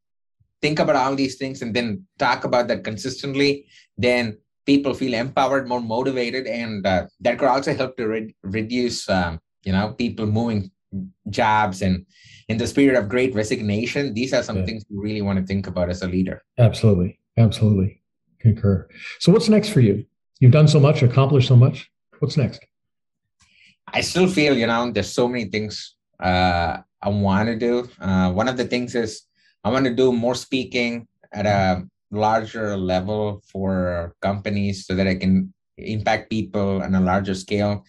think 0.62 0.78
about 0.78 0.96
all 0.96 1.14
these 1.14 1.36
things 1.36 1.62
and 1.62 1.74
then 1.74 2.06
talk 2.18 2.44
about 2.44 2.68
that 2.68 2.84
consistently, 2.84 3.66
then 3.96 4.38
people 4.66 4.94
feel 4.94 5.14
empowered, 5.14 5.68
more 5.68 5.80
motivated, 5.80 6.46
and 6.46 6.86
uh, 6.86 7.06
that 7.20 7.38
could 7.38 7.48
also 7.48 7.74
help 7.74 7.96
to 7.96 8.06
re- 8.06 8.34
reduce, 8.42 9.08
um, 9.08 9.40
you 9.64 9.72
know, 9.72 9.92
people 9.92 10.26
moving 10.26 10.70
jobs 11.30 11.82
and 11.82 12.06
in 12.48 12.56
the 12.56 12.66
spirit 12.66 12.96
of 12.96 13.08
great 13.08 13.34
resignation 13.34 14.14
these 14.14 14.32
are 14.32 14.42
some 14.42 14.58
yeah. 14.58 14.64
things 14.64 14.84
you 14.88 15.00
really 15.00 15.22
want 15.22 15.38
to 15.38 15.44
think 15.44 15.66
about 15.66 15.90
as 15.90 16.02
a 16.02 16.08
leader. 16.08 16.42
Absolutely. 16.58 17.18
Absolutely. 17.36 18.00
Concur. 18.40 18.88
So 19.20 19.32
what's 19.32 19.48
next 19.48 19.68
for 19.68 19.80
you? 19.80 20.04
You've 20.40 20.52
done 20.52 20.68
so 20.68 20.80
much 20.80 21.02
accomplished 21.02 21.48
so 21.48 21.56
much. 21.56 21.90
What's 22.20 22.36
next? 22.36 22.64
I 23.92 24.00
still 24.00 24.28
feel 24.28 24.56
you 24.56 24.66
know 24.66 24.90
there's 24.90 25.12
so 25.12 25.28
many 25.28 25.46
things 25.46 25.94
uh, 26.20 26.78
I 27.02 27.08
want 27.08 27.48
to 27.48 27.56
do. 27.56 27.88
Uh, 28.00 28.32
one 28.32 28.48
of 28.48 28.56
the 28.56 28.64
things 28.64 28.94
is 28.94 29.22
I 29.64 29.70
want 29.70 29.84
to 29.86 29.94
do 29.94 30.12
more 30.12 30.34
speaking 30.34 31.06
at 31.32 31.46
a 31.46 31.86
larger 32.10 32.76
level 32.76 33.42
for 33.50 34.14
companies 34.22 34.86
so 34.86 34.94
that 34.94 35.06
I 35.06 35.14
can 35.14 35.52
impact 35.76 36.30
people 36.30 36.82
on 36.82 36.94
a 36.94 37.00
larger 37.00 37.34
scale. 37.34 37.84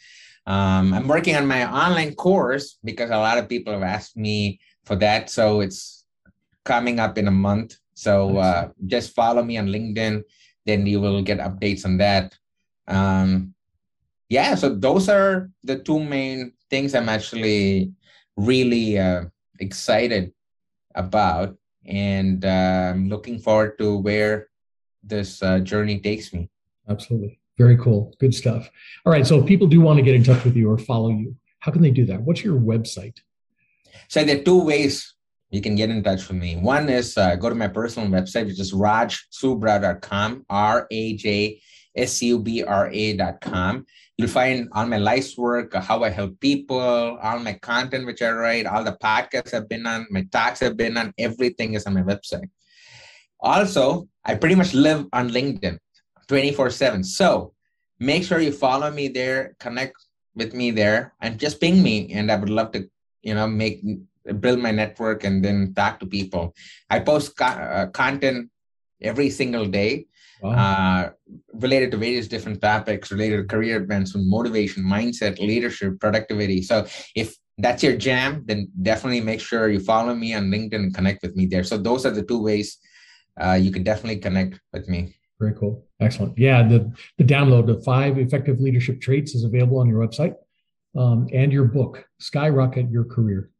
Um, 0.45 0.93
I'm 0.93 1.07
working 1.07 1.35
on 1.35 1.47
my 1.47 1.69
online 1.69 2.15
course 2.15 2.77
because 2.83 3.09
a 3.09 3.17
lot 3.17 3.37
of 3.37 3.49
people 3.49 3.73
have 3.73 3.83
asked 3.83 4.17
me 4.17 4.59
for 4.85 4.95
that. 4.97 5.29
So 5.29 5.61
it's 5.61 6.05
coming 6.63 6.99
up 6.99 7.17
in 7.17 7.27
a 7.27 7.31
month. 7.31 7.77
So 7.93 8.37
uh, 8.37 8.69
just 8.87 9.13
follow 9.13 9.43
me 9.43 9.57
on 9.57 9.67
LinkedIn, 9.67 10.23
then 10.65 10.87
you 10.87 11.01
will 11.01 11.21
get 11.21 11.39
updates 11.39 11.85
on 11.85 11.97
that. 11.97 12.37
Um, 12.87 13.53
yeah, 14.29 14.55
so 14.55 14.73
those 14.73 15.09
are 15.09 15.49
the 15.63 15.79
two 15.79 15.99
main 15.99 16.53
things 16.69 16.95
I'm 16.95 17.09
actually 17.09 17.91
really 18.37 18.97
uh, 18.97 19.25
excited 19.59 20.31
about, 20.95 21.57
and 21.85 22.45
uh, 22.45 22.93
I'm 22.93 23.09
looking 23.09 23.39
forward 23.39 23.77
to 23.79 23.97
where 23.97 24.47
this 25.03 25.41
uh, 25.43 25.59
journey 25.59 25.99
takes 25.99 26.31
me. 26.31 26.49
Absolutely. 26.87 27.39
Very 27.59 27.75
cool. 27.75 28.15
Good 28.19 28.33
stuff. 28.33 28.71
All 29.05 29.11
right. 29.11 29.27
So 29.27 29.41
if 29.41 29.45
people 29.45 29.67
do 29.67 29.81
want 29.81 29.97
to 29.97 30.03
get 30.03 30.15
in 30.15 30.23
touch 30.23 30.45
with 30.45 30.55
you 30.55 30.71
or 30.71 30.77
follow 30.77 31.09
you, 31.09 31.35
how 31.59 31.73
can 31.73 31.81
they 31.81 31.91
do 31.91 32.05
that? 32.05 32.21
What's 32.21 32.41
your 32.41 32.57
website? 32.57 33.17
So 34.07 34.23
there 34.23 34.39
are 34.39 34.43
two 34.43 34.63
ways 34.63 35.13
you 35.51 35.59
can 35.59 35.75
get 35.75 35.89
in 35.89 36.01
touch 36.01 36.25
with 36.29 36.37
me. 36.37 36.55
One 36.55 36.87
is 36.87 37.17
uh, 37.17 37.35
go 37.35 37.49
to 37.49 37.55
my 37.55 37.67
personal 37.67 38.07
website, 38.07 38.45
which 38.45 38.61
is 38.61 38.71
rajsubra.com, 38.71 40.45
R 40.49 40.87
A 40.89 41.17
J 41.17 41.61
S 41.97 42.21
U 42.21 42.39
B 42.39 42.63
R 42.63 42.89
A.com. 42.93 43.85
You'll 44.15 44.29
find 44.29 44.69
all 44.71 44.85
my 44.85 44.97
life's 44.97 45.37
work, 45.37 45.73
how 45.73 46.03
I 46.03 46.11
help 46.11 46.39
people, 46.39 46.79
all 46.79 47.39
my 47.39 47.53
content 47.53 48.05
which 48.05 48.21
I 48.21 48.31
write, 48.31 48.67
all 48.67 48.85
the 48.85 48.97
podcasts 49.03 49.53
I've 49.53 49.67
been 49.67 49.85
on, 49.85 50.07
my 50.11 50.23
talks 50.31 50.61
I've 50.61 50.77
been 50.77 50.95
on, 50.95 51.13
everything 51.17 51.73
is 51.73 51.85
on 51.85 51.93
my 51.93 52.03
website. 52.03 52.49
Also, 53.41 54.07
I 54.23 54.35
pretty 54.35 54.55
much 54.55 54.73
live 54.73 55.05
on 55.11 55.29
LinkedIn 55.29 55.77
24 56.29 56.69
7. 56.69 57.03
So 57.03 57.53
make 57.99 58.23
sure 58.23 58.39
you 58.39 58.53
follow 58.53 58.89
me 58.91 59.09
there, 59.09 59.55
connect 59.59 59.95
with 60.35 60.53
me 60.53 60.71
there, 60.71 61.13
and 61.21 61.37
just 61.37 61.59
ping 61.59 61.83
me. 61.83 62.13
And 62.13 62.31
I 62.31 62.37
would 62.37 62.49
love 62.49 62.71
to, 62.71 62.87
you 63.21 63.33
know, 63.33 63.47
make 63.47 63.83
build 64.39 64.59
my 64.59 64.71
network 64.71 65.23
and 65.23 65.43
then 65.43 65.73
talk 65.73 65.99
to 65.99 66.05
people. 66.05 66.53
I 66.89 66.99
post 66.99 67.35
co- 67.37 67.45
uh, 67.45 67.87
content 67.87 68.49
every 69.01 69.29
single 69.29 69.65
day 69.65 70.05
wow. 70.41 70.51
uh, 70.51 71.09
related 71.53 71.91
to 71.91 71.97
various 71.97 72.27
different 72.27 72.61
topics 72.61 73.11
related 73.11 73.37
to 73.37 73.55
career 73.55 73.77
advancement, 73.77 74.27
motivation, 74.27 74.83
mindset, 74.83 75.39
leadership, 75.39 75.99
productivity. 75.99 76.61
So 76.61 76.85
if 77.15 77.35
that's 77.57 77.81
your 77.81 77.97
jam, 77.97 78.43
then 78.45 78.69
definitely 78.81 79.21
make 79.21 79.41
sure 79.41 79.69
you 79.69 79.79
follow 79.79 80.13
me 80.13 80.33
on 80.33 80.45
LinkedIn 80.51 80.75
and 80.75 80.93
connect 80.93 81.23
with 81.23 81.35
me 81.35 81.45
there. 81.45 81.63
So 81.63 81.77
those 81.77 82.05
are 82.05 82.11
the 82.11 82.23
two 82.23 82.41
ways 82.41 82.77
uh, 83.41 83.53
you 83.53 83.71
can 83.71 83.83
definitely 83.83 84.19
connect 84.19 84.59
with 84.73 84.87
me. 84.87 85.18
Very 85.39 85.53
cool. 85.53 85.85
Excellent. 86.01 86.37
Yeah, 86.37 86.67
the, 86.67 86.91
the 87.17 87.23
download 87.23 87.69
of 87.69 87.81
five 87.83 88.17
effective 88.17 88.59
leadership 88.59 88.99
traits 88.99 89.35
is 89.35 89.45
available 89.45 89.79
on 89.79 89.87
your 89.87 90.05
website 90.05 90.35
um, 90.97 91.27
and 91.33 91.53
your 91.53 91.65
book, 91.65 92.05
Skyrocket 92.19 92.91
Your 92.91 93.05
Career. 93.05 93.51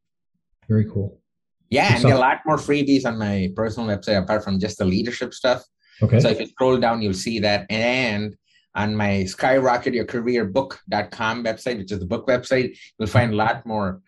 Very 0.67 0.85
cool. 0.85 1.21
Yeah, 1.69 1.95
and 1.95 2.03
a 2.05 2.17
lot 2.17 2.39
more 2.45 2.57
freebies 2.57 3.05
on 3.05 3.19
my 3.19 3.51
personal 3.55 3.95
website 3.95 4.21
apart 4.21 4.43
from 4.43 4.59
just 4.59 4.77
the 4.79 4.85
leadership 4.85 5.33
stuff. 5.33 5.63
Okay. 6.01 6.19
So 6.19 6.29
if 6.29 6.39
you 6.39 6.47
scroll 6.47 6.77
down, 6.77 7.01
you'll 7.01 7.13
see 7.13 7.39
that. 7.39 7.65
And 7.69 8.35
on 8.75 8.95
my 8.95 9.25
skyrocketyourcareerbook.com 9.27 11.43
website, 11.43 11.77
which 11.77 11.91
is 11.91 11.99
the 11.99 12.05
book 12.05 12.25
website, 12.27 12.77
you'll 12.97 13.07
find 13.07 13.33
a 13.33 13.35
lot 13.35 13.65
more 13.65 14.01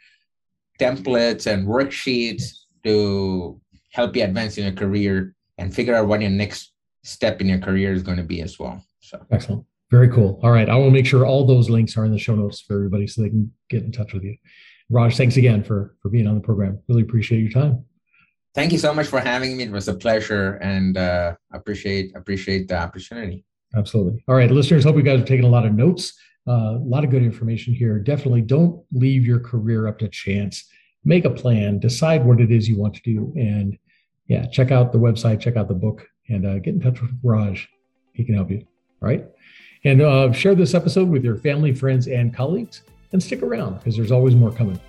templates 0.79 1.51
and 1.51 1.67
worksheets 1.67 2.59
to 2.83 3.59
help 3.91 4.15
you 4.15 4.23
advance 4.23 4.57
in 4.57 4.63
your 4.63 4.73
career 4.73 5.35
and 5.57 5.73
figure 5.73 5.95
out 5.95 6.07
what 6.07 6.21
your 6.21 6.31
next 6.31 6.70
step 7.03 7.41
in 7.41 7.47
your 7.47 7.59
career 7.59 7.93
is 7.93 8.03
going 8.03 8.17
to 8.17 8.23
be 8.23 8.41
as 8.41 8.59
well. 8.59 8.83
So 8.99 9.25
excellent. 9.31 9.65
Very 9.89 10.07
cool. 10.09 10.39
All 10.41 10.51
right. 10.51 10.69
I 10.69 10.75
will 10.75 10.91
make 10.91 11.05
sure 11.05 11.25
all 11.25 11.45
those 11.45 11.69
links 11.69 11.97
are 11.97 12.05
in 12.05 12.11
the 12.11 12.17
show 12.17 12.35
notes 12.35 12.61
for 12.61 12.75
everybody 12.75 13.07
so 13.07 13.21
they 13.21 13.29
can 13.29 13.51
get 13.69 13.83
in 13.83 13.91
touch 13.91 14.13
with 14.13 14.23
you. 14.23 14.37
Raj, 14.89 15.15
thanks 15.15 15.37
again 15.37 15.63
for 15.63 15.95
for 16.01 16.09
being 16.09 16.27
on 16.27 16.35
the 16.35 16.41
program. 16.41 16.79
Really 16.87 17.01
appreciate 17.01 17.39
your 17.39 17.51
time. 17.51 17.85
Thank 18.53 18.73
you 18.73 18.77
so 18.77 18.93
much 18.93 19.07
for 19.07 19.21
having 19.21 19.55
me. 19.55 19.63
It 19.63 19.71
was 19.71 19.87
a 19.87 19.93
pleasure, 19.93 20.55
and 20.55 20.97
uh, 20.97 21.35
appreciate 21.53 22.15
appreciate 22.15 22.67
the 22.67 22.77
opportunity. 22.77 23.45
Absolutely. 23.75 24.21
All 24.27 24.35
right, 24.35 24.51
listeners. 24.51 24.83
Hope 24.83 24.97
you 24.97 25.01
guys 25.01 25.21
are 25.21 25.25
taking 25.25 25.45
a 25.45 25.49
lot 25.49 25.65
of 25.65 25.73
notes. 25.73 26.13
Uh, 26.45 26.75
a 26.75 26.83
lot 26.83 27.05
of 27.05 27.09
good 27.09 27.23
information 27.23 27.73
here. 27.73 27.99
Definitely 27.99 28.41
don't 28.41 28.83
leave 28.91 29.25
your 29.25 29.39
career 29.39 29.87
up 29.87 29.99
to 29.99 30.09
chance. 30.09 30.65
Make 31.05 31.23
a 31.23 31.29
plan. 31.29 31.79
Decide 31.79 32.25
what 32.25 32.41
it 32.41 32.51
is 32.51 32.67
you 32.67 32.77
want 32.77 32.95
to 32.95 33.01
do, 33.03 33.33
and 33.37 33.77
yeah, 34.27 34.45
check 34.47 34.71
out 34.71 34.91
the 34.91 34.99
website. 34.99 35.39
Check 35.39 35.55
out 35.55 35.69
the 35.69 35.73
book, 35.73 36.05
and 36.31 36.45
uh, 36.45 36.59
get 36.59 36.73
in 36.73 36.81
touch 36.81 37.01
with 37.01 37.11
Raj. 37.23 37.69
He 38.13 38.23
can 38.23 38.35
help 38.35 38.49
you. 38.51 38.65
All 39.01 39.09
right, 39.09 39.25
and 39.83 40.01
uh, 40.01 40.31
share 40.31 40.55
this 40.55 40.73
episode 40.73 41.09
with 41.09 41.23
your 41.23 41.37
family, 41.37 41.73
friends, 41.73 42.07
and 42.07 42.33
colleagues 42.33 42.83
and 43.11 43.21
stick 43.21 43.41
around 43.41 43.77
because 43.77 43.95
there's 43.95 44.11
always 44.11 44.35
more 44.35 44.51
coming. 44.51 44.79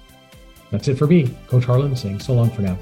That's 0.70 0.88
it 0.88 0.96
for 0.96 1.06
me, 1.06 1.34
Coach 1.48 1.64
Harlan, 1.64 1.94
saying 1.96 2.20
so 2.20 2.32
long 2.34 2.50
for 2.50 2.62
now. 2.62 2.78